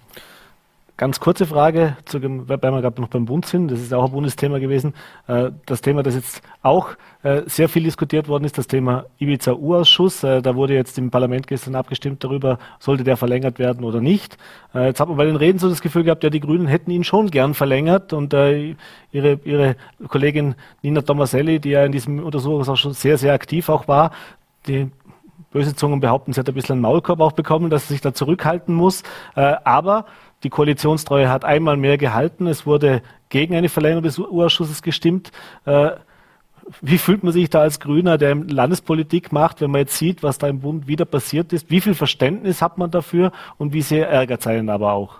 Ganz 0.98 1.20
kurze 1.20 1.46
Frage, 1.46 1.96
zu 2.04 2.22
weil 2.22 2.60
wir 2.60 2.82
gerade 2.82 3.00
noch 3.00 3.08
beim 3.08 3.24
Bund 3.24 3.46
sind, 3.46 3.70
das 3.70 3.80
ist 3.80 3.94
auch 3.94 4.04
ein 4.04 4.12
Bundesthema 4.12 4.58
gewesen. 4.58 4.92
Äh, 5.26 5.50
das 5.64 5.80
Thema, 5.80 6.02
das 6.02 6.14
jetzt 6.14 6.42
auch 6.60 6.90
äh, 7.22 7.42
sehr 7.46 7.70
viel 7.70 7.82
diskutiert 7.82 8.28
worden 8.28 8.44
ist, 8.44 8.58
das 8.58 8.66
Thema 8.66 9.06
Ibiza-U-Ausschuss. 9.18 10.22
Äh, 10.22 10.42
da 10.42 10.54
wurde 10.54 10.74
jetzt 10.74 10.98
im 10.98 11.10
Parlament 11.10 11.46
gestern 11.46 11.76
abgestimmt 11.76 12.22
darüber, 12.22 12.58
sollte 12.78 13.04
der 13.04 13.16
verlängert 13.16 13.58
werden 13.58 13.84
oder 13.84 14.00
nicht. 14.00 14.36
Jetzt 14.74 15.00
hat 15.00 15.08
man 15.08 15.16
bei 15.16 15.24
den 15.24 15.36
Reden 15.36 15.58
so 15.58 15.68
das 15.68 15.82
Gefühl 15.82 16.04
gehabt, 16.04 16.24
ja, 16.24 16.30
die 16.30 16.40
Grünen 16.40 16.66
hätten 16.66 16.90
ihn 16.90 17.04
schon 17.04 17.30
gern 17.30 17.54
verlängert 17.54 18.12
und 18.12 18.32
ihre, 18.32 18.76
ihre 19.12 19.76
Kollegin 20.08 20.54
Nina 20.82 21.02
Tomaselli, 21.02 21.58
die 21.58 21.70
ja 21.70 21.84
in 21.84 21.92
diesem 21.92 22.22
Untersuchungsausschuss 22.22 23.00
sehr, 23.00 23.18
sehr 23.18 23.34
aktiv 23.34 23.68
auch 23.68 23.88
war, 23.88 24.12
die 24.66 24.90
böse 25.50 25.74
Zungen 25.74 26.00
behaupten, 26.00 26.32
sie 26.32 26.40
hat 26.40 26.48
ein 26.48 26.54
bisschen 26.54 26.74
einen 26.74 26.82
Maulkorb 26.82 27.20
auch 27.20 27.32
bekommen, 27.32 27.68
dass 27.68 27.88
sie 27.88 27.94
sich 27.94 28.00
da 28.00 28.14
zurückhalten 28.14 28.74
muss. 28.74 29.02
Aber 29.34 30.06
Die 30.42 30.50
Koalitionstreue 30.50 31.28
hat 31.28 31.44
einmal 31.44 31.76
mehr 31.76 31.98
gehalten. 31.98 32.46
Es 32.46 32.66
wurde 32.66 33.02
gegen 33.28 33.54
eine 33.54 33.68
Verlängerung 33.68 34.02
des 34.02 34.18
U-Ausschusses 34.18 34.82
gestimmt. 34.82 35.30
Äh, 35.64 35.92
wie 36.80 36.98
fühlt 36.98 37.22
man 37.22 37.32
sich 37.32 37.50
da 37.50 37.60
als 37.60 37.80
Grüner, 37.80 38.18
der 38.18 38.34
Landespolitik 38.34 39.32
macht, 39.32 39.60
wenn 39.60 39.70
man 39.70 39.80
jetzt 39.80 39.96
sieht, 39.98 40.22
was 40.22 40.38
da 40.38 40.48
im 40.48 40.60
Bund 40.60 40.86
wieder 40.86 41.04
passiert 41.04 41.52
ist? 41.52 41.70
Wie 41.70 41.80
viel 41.80 41.94
Verständnis 41.94 42.62
hat 42.62 42.78
man 42.78 42.90
dafür 42.90 43.32
und 43.58 43.72
wie 43.72 43.82
sehr 43.82 44.08
ärgert 44.08 44.40
es 44.40 44.46
einen 44.46 44.70
aber 44.70 44.92
auch? 44.92 45.16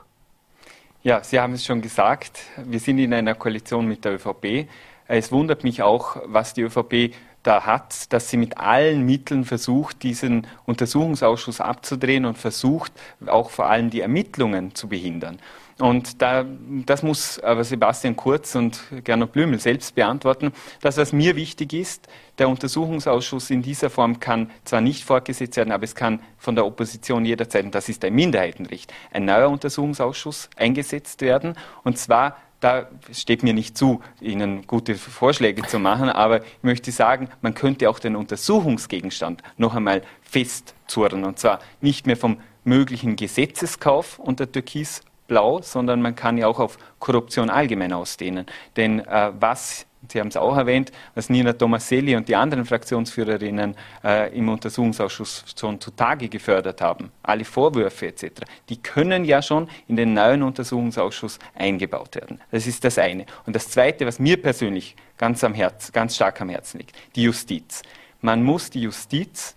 Ja, 1.02 1.22
Sie 1.22 1.40
haben 1.40 1.54
es 1.54 1.64
schon 1.64 1.80
gesagt. 1.80 2.40
Wir 2.64 2.78
sind 2.78 2.98
in 2.98 3.12
einer 3.12 3.34
Koalition 3.34 3.86
mit 3.86 4.04
der 4.04 4.14
ÖVP. 4.14 4.68
Es 5.08 5.32
wundert 5.32 5.64
mich 5.64 5.82
auch, 5.82 6.16
was 6.26 6.54
die 6.54 6.62
ÖVP 6.62 7.14
da 7.42 7.66
hat, 7.66 8.12
dass 8.12 8.30
sie 8.30 8.36
mit 8.36 8.58
allen 8.58 9.04
Mitteln 9.04 9.44
versucht, 9.44 10.02
diesen 10.02 10.46
Untersuchungsausschuss 10.64 11.60
abzudrehen 11.60 12.24
und 12.24 12.38
versucht, 12.38 12.92
auch 13.26 13.50
vor 13.50 13.66
allem 13.66 13.90
die 13.90 14.00
Ermittlungen 14.00 14.74
zu 14.74 14.88
behindern. 14.88 15.38
Und 15.78 16.22
da, 16.22 16.44
das 16.86 17.02
muss 17.02 17.40
aber 17.40 17.64
Sebastian 17.64 18.14
Kurz 18.14 18.54
und 18.54 18.80
Gernot 19.04 19.32
Blümel 19.32 19.58
selbst 19.58 19.94
beantworten. 19.94 20.52
Das, 20.80 20.96
was 20.96 21.12
mir 21.12 21.34
wichtig 21.34 21.72
ist, 21.72 22.08
der 22.38 22.48
Untersuchungsausschuss 22.48 23.50
in 23.50 23.62
dieser 23.62 23.90
Form 23.90 24.20
kann 24.20 24.50
zwar 24.64 24.80
nicht 24.80 25.02
fortgesetzt 25.04 25.56
werden, 25.56 25.72
aber 25.72 25.84
es 25.84 25.94
kann 25.94 26.20
von 26.38 26.54
der 26.54 26.66
Opposition 26.66 27.24
jederzeit, 27.24 27.64
und 27.64 27.74
das 27.74 27.88
ist 27.88 28.04
ein 28.04 28.14
Minderheitenrecht, 28.14 28.92
ein 29.12 29.24
neuer 29.24 29.48
Untersuchungsausschuss 29.48 30.50
eingesetzt 30.56 31.20
werden. 31.20 31.54
Und 31.82 31.98
zwar 31.98 32.36
da 32.62 32.86
steht 33.12 33.42
mir 33.42 33.54
nicht 33.54 33.76
zu, 33.76 34.00
Ihnen 34.20 34.66
gute 34.68 34.94
Vorschläge 34.94 35.62
zu 35.62 35.80
machen, 35.80 36.08
aber 36.08 36.44
ich 36.44 36.62
möchte 36.62 36.92
sagen, 36.92 37.28
man 37.40 37.54
könnte 37.54 37.90
auch 37.90 37.98
den 37.98 38.14
Untersuchungsgegenstand 38.14 39.42
noch 39.56 39.74
einmal 39.74 40.02
festzurren. 40.22 41.24
Und 41.24 41.40
zwar 41.40 41.58
nicht 41.80 42.06
mehr 42.06 42.16
vom 42.16 42.38
möglichen 42.62 43.16
Gesetzeskauf 43.16 44.20
unter 44.20 44.50
Türkis 44.50 45.02
blau, 45.26 45.60
sondern 45.60 46.00
man 46.02 46.14
kann 46.14 46.38
ja 46.38 46.46
auch 46.46 46.60
auf 46.60 46.78
Korruption 47.00 47.50
allgemein 47.50 47.92
ausdehnen. 47.92 48.46
Denn 48.76 49.00
äh, 49.00 49.32
was 49.38 49.86
Sie 50.08 50.18
haben 50.18 50.28
es 50.28 50.36
auch 50.36 50.56
erwähnt, 50.56 50.90
was 51.14 51.30
Nina 51.30 51.52
Tomaselli 51.52 52.16
und 52.16 52.28
die 52.28 52.34
anderen 52.34 52.64
Fraktionsführerinnen 52.64 53.76
äh, 54.02 54.36
im 54.36 54.48
Untersuchungsausschuss 54.48 55.44
schon 55.58 55.80
zutage 55.80 56.28
gefördert 56.28 56.80
haben, 56.80 57.12
alle 57.22 57.44
Vorwürfe 57.44 58.08
etc., 58.08 58.42
die 58.68 58.82
können 58.82 59.24
ja 59.24 59.40
schon 59.40 59.68
in 59.86 59.96
den 59.96 60.14
neuen 60.14 60.42
Untersuchungsausschuss 60.42 61.38
eingebaut 61.54 62.16
werden. 62.16 62.40
Das 62.50 62.66
ist 62.66 62.84
das 62.84 62.98
eine. 62.98 63.26
Und 63.46 63.54
das 63.54 63.68
Zweite, 63.68 64.04
was 64.06 64.18
mir 64.18 64.40
persönlich 64.40 64.96
ganz, 65.16 65.44
am 65.44 65.54
Herz, 65.54 65.92
ganz 65.92 66.16
stark 66.16 66.40
am 66.40 66.48
Herzen 66.48 66.78
liegt, 66.78 66.96
die 67.14 67.22
Justiz. 67.22 67.82
Man 68.20 68.42
muss 68.42 68.70
die 68.70 68.82
Justiz 68.82 69.56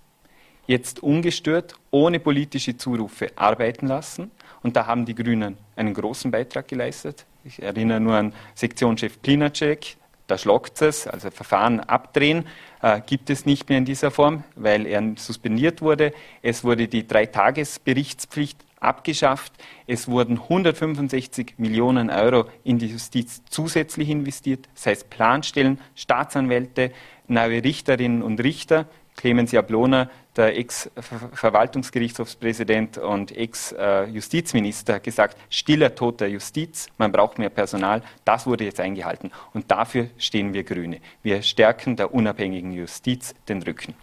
jetzt 0.67 1.01
ungestört, 1.01 1.73
ohne 1.91 2.19
politische 2.19 2.77
Zurufe 2.77 3.31
arbeiten 3.35 3.87
lassen. 3.87 4.31
Und 4.63 4.75
da 4.75 4.87
haben 4.87 5.05
die 5.05 5.15
Grünen 5.15 5.57
einen 5.75 5.93
großen 5.93 6.31
Beitrag 6.31 6.67
geleistet. 6.67 7.25
Ich 7.43 7.61
erinnere 7.61 7.99
nur 7.99 8.15
an 8.15 8.33
Sektionschef 8.55 9.21
Klinacek, 9.21 9.97
da 10.27 10.37
schlagt 10.37 10.81
es, 10.81 11.07
also 11.07 11.29
Verfahren 11.29 11.79
abdrehen, 11.79 12.45
äh, 12.81 13.01
gibt 13.05 13.29
es 13.29 13.45
nicht 13.45 13.69
mehr 13.69 13.77
in 13.77 13.85
dieser 13.85 14.11
Form, 14.11 14.43
weil 14.55 14.85
er 14.87 15.03
suspendiert 15.17 15.81
wurde. 15.81 16.13
Es 16.41 16.63
wurde 16.63 16.87
die 16.87 17.07
Dreitagesberichtspflicht 17.07 18.65
abgeschafft. 18.79 19.53
Es 19.87 20.07
wurden 20.07 20.39
165 20.39 21.55
Millionen 21.57 22.09
Euro 22.09 22.45
in 22.63 22.79
die 22.79 22.87
Justiz 22.87 23.41
zusätzlich 23.49 24.09
investiert, 24.09 24.67
das 24.75 24.85
heißt 24.85 25.09
Planstellen, 25.09 25.79
Staatsanwälte, 25.95 26.91
neue 27.27 27.63
Richterinnen 27.63 28.21
und 28.21 28.41
Richter. 28.41 28.85
Clemens 29.15 29.53
Jablona, 29.53 30.09
der 30.35 30.57
Ex-Verwaltungsgerichtshofspräsident 30.57 32.97
und 32.97 33.31
Ex-Justizminister, 33.35 34.99
gesagt, 34.99 35.37
stiller 35.49 35.95
Tod 35.95 36.19
der 36.21 36.29
Justiz, 36.29 36.87
man 36.97 37.11
braucht 37.11 37.39
mehr 37.39 37.49
Personal. 37.49 38.01
Das 38.25 38.47
wurde 38.47 38.65
jetzt 38.65 38.79
eingehalten. 38.79 39.31
Und 39.53 39.71
dafür 39.71 40.09
stehen 40.17 40.53
wir 40.53 40.63
Grüne. 40.63 40.99
Wir 41.23 41.41
stärken 41.41 41.95
der 41.95 42.13
unabhängigen 42.13 42.73
Justiz 42.73 43.33
den 43.47 43.63
Rücken. 43.63 43.95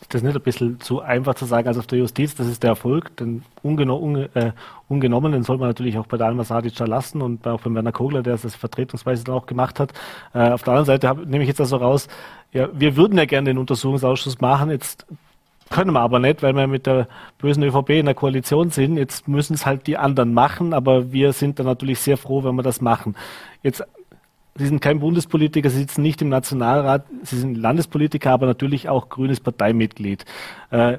Ist 0.00 0.14
das 0.14 0.22
nicht 0.22 0.36
ein 0.36 0.42
bisschen 0.42 0.80
zu 0.80 1.00
einfach 1.00 1.34
zu 1.34 1.46
sagen, 1.46 1.68
als 1.68 1.78
auf 1.78 1.86
der 1.86 1.98
Justiz, 1.98 2.34
das 2.34 2.46
ist 2.46 2.62
der 2.62 2.70
Erfolg, 2.70 3.16
den 3.16 3.42
ungeno 3.62 3.96
un 3.96 4.28
äh, 4.34 4.52
ungenommen, 4.88 5.32
den 5.32 5.42
soll 5.42 5.58
man 5.58 5.68
natürlich 5.68 5.98
auch 5.98 6.06
bei 6.06 6.16
der 6.16 6.26
Alma 6.26 6.44
Sadic 6.44 6.78
lassen 6.78 7.22
und 7.22 7.46
auch 7.46 7.62
bei 7.62 7.74
Werner 7.74 7.92
Kogler, 7.92 8.22
der 8.22 8.36
das 8.36 8.54
vertretungsweise 8.54 9.24
dann 9.24 9.34
auch 9.34 9.46
gemacht 9.46 9.80
hat. 9.80 9.92
Äh, 10.34 10.50
auf 10.50 10.62
der 10.62 10.74
anderen 10.74 10.86
Seite 10.86 11.08
hab, 11.08 11.26
nehme 11.26 11.42
ich 11.42 11.48
jetzt 11.48 11.60
also 11.60 11.76
raus, 11.76 12.08
ja, 12.52 12.68
wir 12.72 12.96
würden 12.96 13.18
ja 13.18 13.24
gerne 13.24 13.50
den 13.50 13.58
Untersuchungsausschuss 13.58 14.40
machen, 14.40 14.70
jetzt 14.70 15.06
können 15.70 15.92
wir 15.92 16.00
aber 16.00 16.18
nicht, 16.18 16.42
weil 16.42 16.54
wir 16.54 16.66
mit 16.66 16.86
der 16.86 17.08
bösen 17.38 17.62
ÖVP 17.62 17.90
in 17.90 18.06
der 18.06 18.14
Koalition 18.14 18.70
sind. 18.70 18.96
Jetzt 18.96 19.26
müssen 19.28 19.54
es 19.54 19.66
halt 19.66 19.86
die 19.86 19.96
anderen 19.96 20.32
machen, 20.32 20.72
aber 20.72 21.12
wir 21.12 21.32
sind 21.32 21.58
dann 21.58 21.66
natürlich 21.66 22.00
sehr 22.00 22.16
froh, 22.16 22.44
wenn 22.44 22.54
wir 22.54 22.62
das 22.62 22.80
machen. 22.80 23.16
Jetzt 23.62 23.84
Sie 24.58 24.66
sind 24.66 24.80
kein 24.80 25.00
Bundespolitiker, 25.00 25.68
Sie 25.68 25.78
sitzen 25.78 26.02
nicht 26.02 26.22
im 26.22 26.30
Nationalrat, 26.30 27.04
Sie 27.22 27.38
sind 27.38 27.56
Landespolitiker, 27.56 28.30
aber 28.30 28.46
natürlich 28.46 28.88
auch 28.88 29.10
grünes 29.10 29.38
Parteimitglied. 29.38 30.24
Äh, 30.70 30.98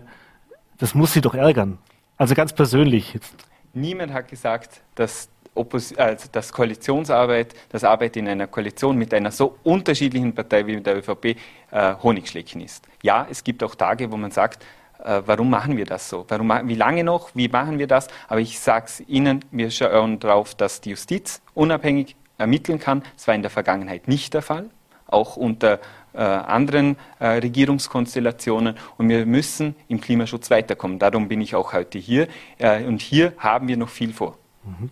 das 0.77 0.93
muss 0.93 1.13
Sie 1.13 1.21
doch 1.21 1.33
ärgern. 1.33 1.79
Also 2.17 2.35
ganz 2.35 2.53
persönlich. 2.53 3.15
Jetzt. 3.15 3.35
Niemand 3.73 4.13
hat 4.13 4.27
gesagt, 4.27 4.81
dass, 4.93 5.29
Oppos 5.57 5.95
also 5.95 6.27
dass 6.31 6.51
Koalitionsarbeit, 6.51 7.53
das 7.69 7.83
Arbeit 7.83 8.17
in 8.17 8.27
einer 8.27 8.47
Koalition 8.47 8.97
mit 8.97 9.13
einer 9.13 9.31
so 9.31 9.57
unterschiedlichen 9.63 10.33
Partei 10.33 10.65
wie 10.67 10.79
der 10.79 10.97
ÖVP 10.97 11.35
äh, 11.71 11.95
Honigschlecken 12.01 12.61
ist. 12.61 12.87
Ja, 13.03 13.27
es 13.29 13.43
gibt 13.43 13.63
auch 13.63 13.75
Tage, 13.75 14.11
wo 14.11 14.17
man 14.17 14.31
sagt, 14.31 14.63
äh, 15.03 15.21
warum 15.25 15.49
machen 15.49 15.77
wir 15.77 15.85
das 15.85 16.09
so? 16.09 16.25
Warum, 16.27 16.51
wie 16.67 16.75
lange 16.75 17.03
noch? 17.03 17.29
Wie 17.33 17.47
machen 17.47 17.79
wir 17.79 17.87
das? 17.87 18.07
Aber 18.27 18.39
ich 18.39 18.59
sage 18.59 18.85
es 18.87 18.99
Ihnen, 19.07 19.43
wir 19.51 19.71
schauen 19.71 20.19
darauf, 20.19 20.55
dass 20.55 20.81
die 20.81 20.91
Justiz 20.91 21.41
unabhängig 21.53 22.15
ermitteln 22.37 22.79
kann. 22.79 23.03
Das 23.15 23.27
war 23.27 23.35
in 23.35 23.41
der 23.41 23.51
Vergangenheit 23.51 24.07
nicht 24.07 24.33
der 24.33 24.41
Fall, 24.41 24.69
auch 25.07 25.37
unter 25.37 25.79
äh, 26.13 26.19
anderen 26.19 26.97
äh, 27.19 27.27
Regierungskonstellationen. 27.27 28.75
Und 28.97 29.09
wir 29.09 29.25
müssen 29.25 29.75
im 29.87 30.01
Klimaschutz 30.01 30.49
weiterkommen. 30.49 30.99
Darum 30.99 31.27
bin 31.27 31.41
ich 31.41 31.55
auch 31.55 31.73
heute 31.73 31.99
hier. 31.99 32.27
Äh, 32.57 32.83
und 32.83 33.01
hier 33.01 33.33
haben 33.37 33.67
wir 33.67 33.77
noch 33.77 33.89
viel 33.89 34.13
vor. 34.13 34.37
Mhm. 34.63 34.89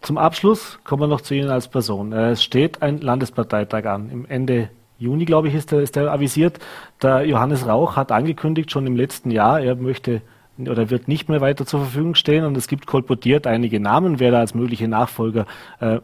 Zum 0.00 0.18
Abschluss 0.18 0.78
kommen 0.84 1.02
wir 1.02 1.06
noch 1.08 1.20
zu 1.20 1.34
Ihnen 1.34 1.50
als 1.50 1.68
Person. 1.68 2.12
Äh, 2.12 2.30
es 2.30 2.42
steht 2.42 2.82
ein 2.82 2.98
Landesparteitag 2.98 3.84
an. 3.86 4.10
Im 4.10 4.26
Ende 4.26 4.70
Juni, 4.98 5.24
glaube 5.24 5.48
ich, 5.48 5.54
ist 5.54 5.72
der, 5.72 5.80
ist 5.80 5.96
der 5.96 6.12
avisiert. 6.12 6.58
Der 7.02 7.24
Johannes 7.24 7.66
Rauch 7.66 7.96
hat 7.96 8.12
angekündigt, 8.12 8.70
schon 8.70 8.86
im 8.86 8.96
letzten 8.96 9.30
Jahr, 9.30 9.60
er 9.60 9.76
möchte 9.76 10.22
oder 10.58 10.90
wird 10.90 11.06
nicht 11.06 11.28
mehr 11.28 11.40
weiter 11.40 11.66
zur 11.66 11.80
Verfügung 11.80 12.16
stehen 12.16 12.44
und 12.44 12.56
es 12.56 12.66
gibt 12.66 12.86
kolportiert 12.86 13.46
einige 13.46 13.78
Namen, 13.78 14.18
wer 14.18 14.32
da 14.32 14.40
als 14.40 14.54
mögliche 14.54 14.88
Nachfolger 14.88 15.46
äh, 15.78 16.00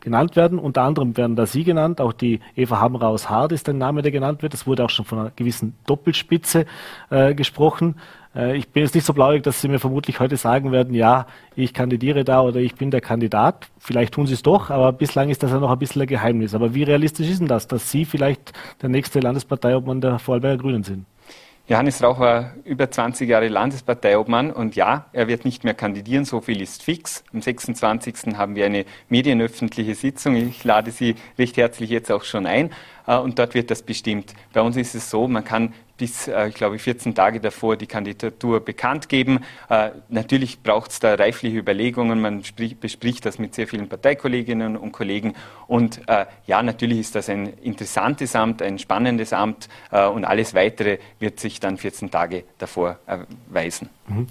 genannt 0.00 0.34
werden. 0.34 0.58
Unter 0.58 0.82
anderem 0.82 1.16
werden 1.16 1.36
da 1.36 1.44
Sie 1.44 1.62
genannt, 1.62 2.00
auch 2.00 2.14
die 2.14 2.40
Eva 2.56 2.80
Hammer 2.80 3.02
aus 3.02 3.28
Hard 3.28 3.52
ist 3.52 3.68
ein 3.68 3.76
Name, 3.76 4.00
der 4.00 4.10
genannt 4.10 4.42
wird. 4.42 4.54
Es 4.54 4.66
wurde 4.66 4.84
auch 4.84 4.90
schon 4.90 5.04
von 5.04 5.18
einer 5.18 5.32
gewissen 5.36 5.74
Doppelspitze 5.86 6.64
äh, 7.10 7.34
gesprochen. 7.34 7.96
Äh, 8.38 8.56
ich 8.56 8.68
bin 8.68 8.84
jetzt 8.84 8.94
nicht 8.94 9.04
so 9.04 9.12
blauig, 9.12 9.42
dass 9.42 9.60
Sie 9.60 9.68
mir 9.68 9.80
vermutlich 9.80 10.20
heute 10.20 10.36
sagen 10.36 10.72
werden, 10.72 10.94
ja, 10.94 11.26
ich 11.56 11.74
kandidiere 11.74 12.24
da 12.24 12.40
oder 12.40 12.60
ich 12.60 12.76
bin 12.76 12.90
der 12.90 13.00
Kandidat. 13.00 13.66
Vielleicht 13.78 14.14
tun 14.14 14.26
Sie 14.26 14.34
es 14.34 14.42
doch, 14.42 14.70
aber 14.70 14.92
bislang 14.92 15.28
ist 15.28 15.42
das 15.42 15.50
ja 15.50 15.58
noch 15.58 15.70
ein 15.70 15.78
bisschen 15.78 16.02
ein 16.02 16.08
Geheimnis. 16.08 16.54
Aber 16.54 16.74
wie 16.74 16.84
realistisch 16.84 17.28
ist 17.28 17.40
denn 17.40 17.48
das, 17.48 17.66
dass 17.66 17.90
Sie 17.90 18.04
vielleicht 18.04 18.52
der 18.80 18.88
nächste 18.88 19.20
Landesparteiobmann 19.20 20.00
der 20.00 20.18
Vorarlberger 20.18 20.62
Grünen 20.62 20.84
sind? 20.84 21.04
Johannes 21.70 22.02
Rauch 22.02 22.18
war 22.18 22.54
über 22.64 22.90
20 22.90 23.28
Jahre 23.28 23.48
Landesparteiobmann 23.48 24.50
und 24.52 24.74
ja, 24.74 25.04
er 25.12 25.28
wird 25.28 25.44
nicht 25.44 25.64
mehr 25.64 25.74
kandidieren, 25.74 26.24
so 26.24 26.40
viel 26.40 26.62
ist 26.62 26.82
fix. 26.82 27.24
Am 27.30 27.42
26. 27.42 28.38
haben 28.38 28.54
wir 28.54 28.64
eine 28.64 28.86
medienöffentliche 29.10 29.94
Sitzung. 29.94 30.34
Ich 30.34 30.64
lade 30.64 30.92
Sie 30.92 31.16
recht 31.38 31.58
herzlich 31.58 31.90
jetzt 31.90 32.10
auch 32.10 32.24
schon 32.24 32.46
ein 32.46 32.70
äh, 33.06 33.18
und 33.18 33.38
dort 33.38 33.52
wird 33.52 33.70
das 33.70 33.82
bestimmt. 33.82 34.32
Bei 34.54 34.62
uns 34.62 34.78
ist 34.78 34.94
es 34.94 35.10
so, 35.10 35.28
man 35.28 35.44
kann 35.44 35.74
bis, 35.98 36.28
äh, 36.28 36.48
ich 36.48 36.54
glaube, 36.54 36.78
14 36.78 37.14
Tage 37.14 37.40
davor 37.40 37.76
die 37.76 37.86
Kandidatur 37.86 38.60
bekannt 38.60 39.08
geben. 39.08 39.40
Äh, 39.68 39.90
natürlich 40.08 40.62
braucht 40.62 40.92
es 40.92 41.00
da 41.00 41.14
reifliche 41.14 41.58
Überlegungen. 41.58 42.20
Man 42.20 42.42
bespricht 42.80 43.26
das 43.26 43.38
mit 43.38 43.54
sehr 43.54 43.68
vielen 43.68 43.88
Parteikolleginnen 43.88 44.76
und 44.76 44.92
Kollegen. 44.92 45.34
Und 45.66 46.08
äh, 46.08 46.24
ja, 46.46 46.62
natürlich 46.62 47.00
ist 47.00 47.14
das 47.14 47.28
ein 47.28 47.52
interessantes 47.58 48.34
Amt, 48.34 48.62
ein 48.62 48.78
spannendes 48.78 49.32
Amt 49.32 49.68
und 49.90 50.24
alles 50.24 50.54
Weitere 50.54 50.98
wird 51.18 51.40
sich 51.40 51.60
dann 51.60 51.76
14 51.76 52.10
Tage 52.10 52.44
davor 52.58 52.98
erweisen. 53.06 53.90
Mhm. 54.06 54.28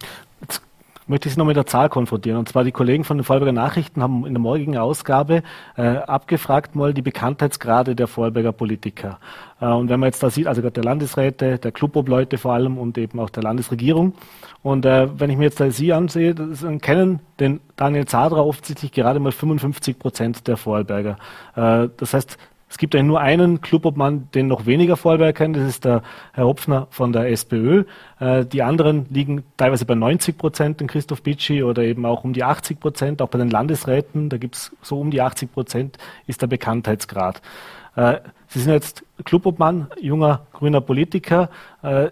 Möchte 1.07 1.27
ich 1.27 1.33
Sie 1.33 1.39
noch 1.39 1.45
mit 1.45 1.55
der 1.55 1.65
Zahl 1.65 1.89
konfrontieren. 1.89 2.37
Und 2.37 2.49
zwar 2.49 2.63
die 2.63 2.71
Kollegen 2.71 3.03
von 3.03 3.17
den 3.17 3.23
Vorarlberger 3.23 3.53
Nachrichten 3.53 4.01
haben 4.01 4.25
in 4.25 4.33
der 4.33 4.41
morgigen 4.41 4.77
Ausgabe 4.77 5.43
äh, 5.75 5.81
abgefragt 5.81 6.75
mal 6.75 6.93
die 6.93 7.01
Bekanntheitsgrade 7.01 7.95
der 7.95 8.07
Vorarlberger 8.07 8.51
Politiker. 8.51 9.19
Äh, 9.59 9.67
und 9.67 9.89
wenn 9.89 9.99
man 9.99 10.07
jetzt 10.07 10.21
da 10.23 10.29
sieht, 10.29 10.47
also 10.47 10.61
der 10.61 10.83
Landesräte, 10.83 11.57
der 11.57 11.71
Clubobleute 11.71 12.37
vor 12.37 12.53
allem 12.53 12.77
und 12.77 12.97
eben 12.97 13.19
auch 13.19 13.29
der 13.29 13.43
Landesregierung. 13.43 14.13
Und 14.63 14.85
äh, 14.85 15.07
wenn 15.19 15.29
ich 15.29 15.37
mir 15.37 15.45
jetzt 15.45 15.59
da 15.59 15.71
Sie 15.71 15.93
ansehe, 15.93 16.35
dann 16.35 16.79
kennen 16.81 17.19
den 17.39 17.61
Daniel 17.75 18.05
Zadra 18.05 18.41
offensichtlich 18.41 18.91
gerade 18.91 19.19
mal 19.19 19.31
55 19.31 19.99
Prozent 19.99 20.47
der 20.47 20.57
Vorarlberger. 20.57 21.17
Äh, 21.55 21.89
das 21.97 22.13
heißt, 22.13 22.37
Es 22.69 22.77
gibt 22.77 22.95
eigentlich 22.95 23.07
nur 23.07 23.21
einen 23.21 23.61
Clubobmann, 23.61 24.29
den 24.33 24.47
noch 24.47 24.65
weniger 24.65 24.97
Vorarlberg 24.97 25.35
kennt, 25.35 25.55
das 25.55 25.67
ist 25.67 25.85
der 25.85 26.03
Herr 26.33 26.45
Hopfner 26.45 26.87
von 26.89 27.13
der 27.13 27.31
SPÖ. 27.31 27.85
Äh, 28.19 28.45
die 28.45 28.61
anderen 28.61 29.05
liegen 29.09 29.43
teilweise 29.55 29.85
bei 29.85 29.95
90 29.95 30.37
Prozent, 30.37 30.81
den 30.81 30.87
Christoph 30.87 31.21
Bitschi, 31.23 31.63
oder 31.63 31.83
eben 31.83 32.05
auch 32.05 32.23
um 32.23 32.33
die 32.33 32.43
80 32.43 32.79
Prozent. 32.79 33.21
Auch 33.21 33.29
bei 33.29 33.37
den 33.37 33.49
Landesräten, 33.49 34.29
da 34.29 34.37
gibt 34.37 34.55
es 34.55 34.71
so 34.81 34.99
um 34.99 35.11
die 35.11 35.21
80 35.21 35.51
Prozent, 35.51 35.97
ist 36.25 36.41
der 36.41 36.47
Bekanntheitsgrad. 36.47 37.41
Äh, 37.95 38.19
Sie 38.49 38.59
sind 38.59 38.71
jetzt 38.71 39.03
Clubobmann, 39.25 39.87
junger 39.99 40.47
grüner 40.53 40.81
Politiker. 40.81 41.49
Äh, 41.81 42.11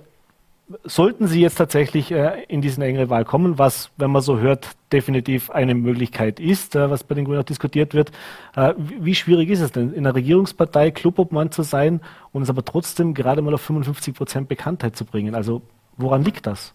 sollten 0.83 1.27
Sie 1.27 1.41
jetzt 1.41 1.55
tatsächlich 1.55 2.11
äh, 2.11 2.43
in 2.47 2.61
diesen 2.61 2.81
engere 2.81 3.09
Wahl 3.09 3.25
kommen, 3.25 3.59
was, 3.59 3.91
wenn 3.97 4.11
man 4.11 4.21
so 4.21 4.39
hört, 4.39 4.69
definitiv 4.91 5.51
eine 5.51 5.75
Möglichkeit 5.75 6.39
ist, 6.39 6.75
äh, 6.75 6.89
was 6.89 7.03
bei 7.03 7.15
den 7.15 7.25
Grünen 7.25 7.39
auch 7.39 7.45
diskutiert 7.45 7.93
wird, 7.93 8.11
äh, 8.55 8.73
wie, 8.77 9.05
wie, 9.05 9.15
schwierig 9.15 9.49
ist 9.49 9.61
es 9.61 9.71
denn, 9.71 9.93
in 9.93 10.05
einer 10.05 10.15
Regierungspartei 10.15 10.91
Clubobmann 10.91 11.51
zu 11.51 11.61
sein 11.61 12.01
und 12.31 12.41
es 12.41 12.49
aber 12.49 12.65
trotzdem 12.65 13.13
gerade 13.13 13.41
mal 13.41 13.53
auf 13.53 13.61
55 13.61 14.15
Prozent 14.15 14.49
Bekanntheit 14.49 14.95
zu 14.95 15.05
bringen? 15.05 15.35
Also 15.35 15.61
woran 15.97 16.23
liegt 16.23 16.47
das? 16.47 16.73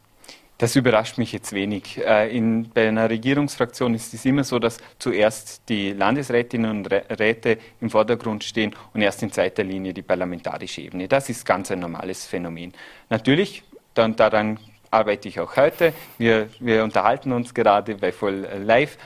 Das 0.59 0.76
überrascht 0.76 1.16
mich 1.16 1.32
jetzt 1.32 1.55
wenig. 1.55 1.97
In, 1.97 2.68
bei 2.68 2.86
einer 2.86 3.09
Regierungsfraktion 3.09 3.95
ist 3.95 4.12
es 4.12 4.26
immer 4.26 4.45
so, 4.45 4.59
dass 4.59 4.76
zuerst 4.99 5.62
die 5.70 5.95
Landesrätinnen 5.95 6.70
und 6.70 6.93
Räte 6.93 7.57
im 7.80 7.88
Vordergrund 7.88 8.45
stehen 8.45 8.74
und 8.93 9.01
erst 9.01 9.22
in 9.22 9.32
zweiter 9.32 9.64
Linie 9.64 9.95
die 9.95 10.03
parlamentarische 10.03 10.82
Ebene. 10.82 11.09
Das 11.09 11.30
ist 11.30 11.47
ganz 11.47 11.70
ein 11.70 11.78
normales 11.78 12.26
Phänomen. 12.26 12.74
Natürlich 13.09 13.62
dann, 13.95 14.16
daran 14.16 14.59
arbeite 14.91 15.28
ich 15.28 15.41
auch 15.41 15.57
heute. 15.57 15.93
Wir, 16.18 16.49
wir 16.59 16.84
unterhalten 16.84 17.32
uns 17.32 17.55
gerade 17.55 17.95
bei 17.95 18.12
Voll 18.12 18.47
Live. 18.62 18.99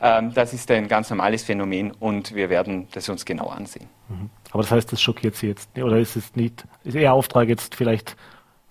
Ähm, 0.00 0.32
das 0.34 0.52
ist 0.52 0.70
ein 0.70 0.88
ganz 0.88 1.10
normales 1.10 1.44
Phänomen 1.44 1.92
und 1.92 2.34
wir 2.34 2.50
werden 2.50 2.88
das 2.92 3.08
uns 3.08 3.24
genau 3.24 3.48
ansehen. 3.48 3.88
Mhm. 4.08 4.30
Aber 4.50 4.62
das 4.62 4.70
heißt, 4.70 4.92
das 4.92 5.00
schockiert 5.00 5.36
Sie 5.36 5.48
jetzt, 5.48 5.76
oder 5.78 5.98
ist 5.98 6.16
es 6.16 6.36
nicht, 6.36 6.64
ist 6.84 6.94
Ihr 6.94 7.12
Auftrag 7.12 7.48
jetzt 7.48 7.74
vielleicht 7.74 8.16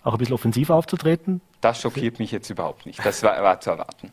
auch 0.02 0.12
ein 0.12 0.18
bisschen 0.18 0.34
offensiver 0.34 0.74
aufzutreten? 0.74 1.40
Das 1.60 1.80
schockiert 1.80 2.18
mich 2.20 2.30
jetzt 2.30 2.48
überhaupt 2.50 2.86
nicht. 2.86 3.04
Das 3.04 3.22
war, 3.22 3.42
war 3.42 3.60
zu 3.60 3.70
erwarten. 3.70 4.12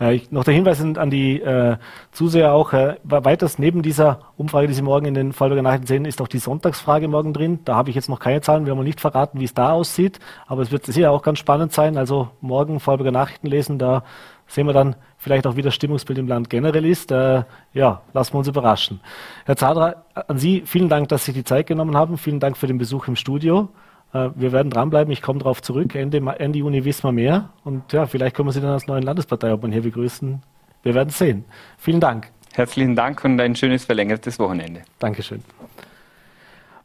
Äh, 0.00 0.14
ich, 0.16 0.30
noch 0.30 0.44
der 0.44 0.54
Hinweis 0.54 0.80
an 0.80 1.10
die 1.10 1.40
äh, 1.40 1.76
Zuseher 2.12 2.52
auch, 2.52 2.72
äh, 2.72 2.96
weiters 3.04 3.58
neben 3.58 3.82
dieser 3.82 4.20
Umfrage, 4.36 4.68
die 4.68 4.74
Sie 4.74 4.82
morgen 4.82 5.06
in 5.06 5.14
den 5.14 5.32
Vorarlberger 5.32 5.62
Nachrichten 5.62 5.86
sehen, 5.86 6.04
ist 6.04 6.20
auch 6.20 6.28
die 6.28 6.38
Sonntagsfrage 6.38 7.08
morgen 7.08 7.32
drin. 7.32 7.60
Da 7.64 7.74
habe 7.74 7.90
ich 7.90 7.96
jetzt 7.96 8.08
noch 8.08 8.20
keine 8.20 8.40
Zahlen, 8.40 8.64
wir 8.64 8.72
haben 8.72 8.78
noch 8.78 8.84
nicht 8.84 9.00
verraten, 9.00 9.40
wie 9.40 9.44
es 9.44 9.54
da 9.54 9.72
aussieht, 9.72 10.18
aber 10.46 10.62
es 10.62 10.70
wird 10.70 10.86
sicher 10.86 11.10
auch 11.10 11.22
ganz 11.22 11.38
spannend 11.38 11.72
sein. 11.72 11.96
Also 11.96 12.28
morgen 12.40 12.80
Vorarlberger 12.80 13.12
Nachrichten 13.12 13.46
lesen, 13.46 13.78
da 13.78 14.02
sehen 14.46 14.66
wir 14.66 14.72
dann 14.72 14.96
vielleicht 15.18 15.46
auch, 15.46 15.56
wie 15.56 15.62
das 15.62 15.74
Stimmungsbild 15.74 16.18
im 16.18 16.28
Land 16.28 16.50
generell 16.50 16.86
ist. 16.86 17.12
Äh, 17.12 17.44
ja, 17.74 18.00
lassen 18.14 18.34
wir 18.34 18.38
uns 18.38 18.48
überraschen. 18.48 19.00
Herr 19.44 19.56
Zadra, 19.56 19.96
an 20.14 20.38
Sie 20.38 20.62
vielen 20.64 20.88
Dank, 20.88 21.08
dass 21.08 21.24
Sie 21.24 21.32
die 21.32 21.44
Zeit 21.44 21.66
genommen 21.66 21.96
haben. 21.96 22.18
Vielen 22.18 22.40
Dank 22.40 22.56
für 22.56 22.66
den 22.66 22.78
Besuch 22.78 23.08
im 23.08 23.16
Studio. 23.16 23.68
Äh, 24.12 24.30
wir 24.34 24.52
werden 24.52 24.70
dranbleiben, 24.70 25.12
ich 25.12 25.22
komme 25.22 25.38
darauf 25.38 25.62
zurück. 25.62 25.94
Ende, 25.94 26.18
Ende 26.38 26.58
Juni 26.58 26.84
wissen 26.84 27.04
wir 27.04 27.12
mehr. 27.12 27.50
Und 27.64 27.92
ja, 27.92 28.06
vielleicht 28.06 28.36
können 28.36 28.48
wir 28.48 28.52
Sie 28.52 28.60
dann 28.60 28.70
als 28.70 28.86
neuen 28.86 29.02
Landesparteiobmann 29.02 29.72
hier 29.72 29.82
begrüßen. 29.82 30.42
Wir 30.82 30.94
werden 30.94 31.10
sehen. 31.10 31.44
Vielen 31.78 32.00
Dank. 32.00 32.30
Herzlichen 32.54 32.96
Dank 32.96 33.24
und 33.24 33.40
ein 33.40 33.54
schönes 33.54 33.84
verlängertes 33.84 34.38
Wochenende. 34.38 34.82
Dankeschön. 34.98 35.42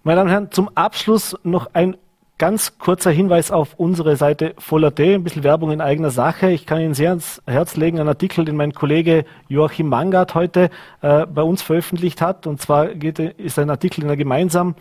Meine 0.04 0.18
Damen 0.18 0.28
und 0.28 0.34
Herren, 0.34 0.52
zum 0.52 0.70
Abschluss 0.76 1.38
noch 1.44 1.70
ein 1.74 1.96
ganz 2.38 2.78
kurzer 2.78 3.12
Hinweis 3.12 3.52
auf 3.52 3.76
unsere 3.78 4.18
Seite 4.18 4.54
Voller.at, 4.58 5.00
ein 5.00 5.24
bisschen 5.24 5.44
Werbung 5.44 5.72
in 5.72 5.80
eigener 5.80 6.10
Sache. 6.10 6.50
Ich 6.50 6.66
kann 6.66 6.82
Ihnen 6.82 6.94
sehr 6.94 7.10
ans 7.10 7.42
Herz 7.46 7.78
legen, 7.78 8.00
einen 8.00 8.10
Artikel, 8.10 8.44
den 8.44 8.58
mein 8.58 8.74
Kollege 8.74 9.24
Joachim 9.48 9.88
Mangard 9.88 10.36
heute 10.36 10.70
äh, 11.02 11.26
bei 11.26 11.42
uns 11.42 11.62
veröffentlicht 11.62 12.22
hat. 12.22 12.46
Und 12.46 12.60
zwar 12.60 12.88
geht, 12.88 13.20
ist 13.20 13.58
ein 13.60 13.70
Artikel, 13.70 14.02
den 14.02 14.10
er 14.10 14.18
gemeinsam 14.18 14.76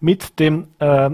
mit 0.00 0.38
dem 0.38 0.68
äh, 0.78 1.10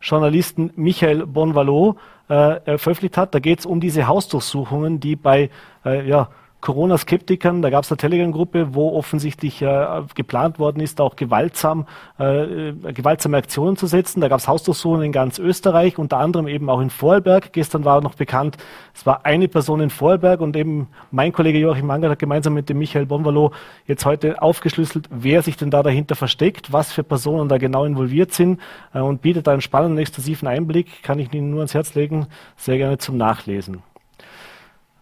Journalisten 0.00 0.70
Michael 0.76 1.26
Bonvalo 1.26 1.96
äh, 2.28 2.78
veröffentlicht 2.78 3.16
hat. 3.16 3.34
Da 3.34 3.38
geht 3.38 3.60
es 3.60 3.66
um 3.66 3.80
diese 3.80 4.06
Hausdurchsuchungen, 4.06 5.00
die 5.00 5.16
bei 5.16 5.50
äh, 5.84 6.08
ja, 6.08 6.30
Corona-Skeptikern, 6.66 7.62
da 7.62 7.70
gab 7.70 7.84
es 7.84 7.92
eine 7.92 7.98
Telegram-Gruppe, 7.98 8.74
wo 8.74 8.96
offensichtlich 8.96 9.62
äh, 9.62 10.02
geplant 10.16 10.58
worden 10.58 10.80
ist, 10.80 11.00
auch 11.00 11.14
gewaltsam, 11.14 11.86
äh, 12.18 12.72
gewaltsame 12.92 13.36
Aktionen 13.36 13.76
zu 13.76 13.86
setzen. 13.86 14.20
Da 14.20 14.26
gab 14.26 14.40
es 14.40 14.48
Hausdurchsuchungen 14.48 15.04
in 15.04 15.12
ganz 15.12 15.38
Österreich, 15.38 15.96
unter 15.96 16.18
anderem 16.18 16.48
eben 16.48 16.68
auch 16.68 16.80
in 16.80 16.90
Vorarlberg. 16.90 17.52
Gestern 17.52 17.84
war 17.84 18.00
noch 18.00 18.14
bekannt, 18.14 18.56
es 18.92 19.06
war 19.06 19.24
eine 19.24 19.46
Person 19.46 19.80
in 19.80 19.90
Vorarlberg 19.90 20.40
und 20.40 20.56
eben 20.56 20.88
mein 21.12 21.32
Kollege 21.32 21.60
Joachim 21.60 21.86
Mangert 21.86 22.10
hat 22.10 22.18
gemeinsam 22.18 22.54
mit 22.54 22.68
dem 22.68 22.78
Michael 22.78 23.06
Bonvalo 23.06 23.52
jetzt 23.86 24.04
heute 24.04 24.42
aufgeschlüsselt, 24.42 25.08
wer 25.10 25.42
sich 25.42 25.56
denn 25.56 25.70
da 25.70 25.84
dahinter 25.84 26.16
versteckt, 26.16 26.72
was 26.72 26.90
für 26.90 27.04
Personen 27.04 27.48
da 27.48 27.58
genau 27.58 27.84
involviert 27.84 28.32
sind 28.32 28.60
äh, 28.92 28.98
und 28.98 29.22
bietet 29.22 29.46
einen 29.46 29.60
spannenden, 29.60 29.98
exklusiven 29.98 30.48
Einblick, 30.48 31.04
kann 31.04 31.20
ich 31.20 31.32
Ihnen 31.32 31.50
nur 31.50 31.60
ans 31.60 31.74
Herz 31.74 31.94
legen, 31.94 32.26
sehr 32.56 32.76
gerne 32.76 32.98
zum 32.98 33.16
Nachlesen. 33.16 33.84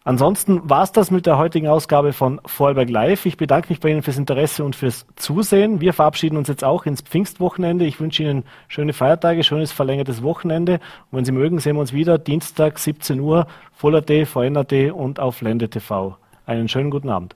Ansonsten 0.06 0.68
war 0.68 0.82
es 0.82 0.92
das 0.92 1.10
mit 1.10 1.24
der 1.24 1.38
heutigen 1.38 1.66
Ausgabe 1.66 2.12
von 2.12 2.38
Vorarlberg 2.44 2.90
Live. 2.90 3.24
Ich 3.24 3.38
bedanke 3.38 3.70
mich 3.70 3.80
bei 3.80 3.88
Ihnen 3.88 4.02
fürs 4.02 4.18
Interesse 4.18 4.62
und 4.62 4.76
fürs 4.76 5.06
Zusehen. 5.16 5.80
Wir 5.80 5.94
verabschieden 5.94 6.36
uns 6.36 6.48
jetzt 6.48 6.62
auch 6.62 6.84
ins 6.84 7.00
Pfingstwochenende. 7.00 7.86
Ich 7.86 8.00
wünsche 8.00 8.22
Ihnen 8.22 8.44
schöne 8.68 8.92
Feiertage, 8.92 9.42
schönes 9.42 9.72
verlängertes 9.72 10.22
Wochenende. 10.22 10.74
Und 11.10 11.18
wenn 11.18 11.24
Sie 11.24 11.32
mögen, 11.32 11.58
sehen 11.58 11.76
wir 11.76 11.80
uns 11.80 11.94
wieder 11.94 12.18
Dienstag 12.18 12.78
17 12.78 13.18
Uhr, 13.18 13.46
Voller.at, 13.72 14.28
VNAT 14.28 14.92
und 14.92 15.20
auf 15.20 15.40
Lende 15.40 15.70
TV. 15.70 16.18
Einen 16.44 16.68
schönen 16.68 16.90
guten 16.90 17.08
Abend. 17.08 17.34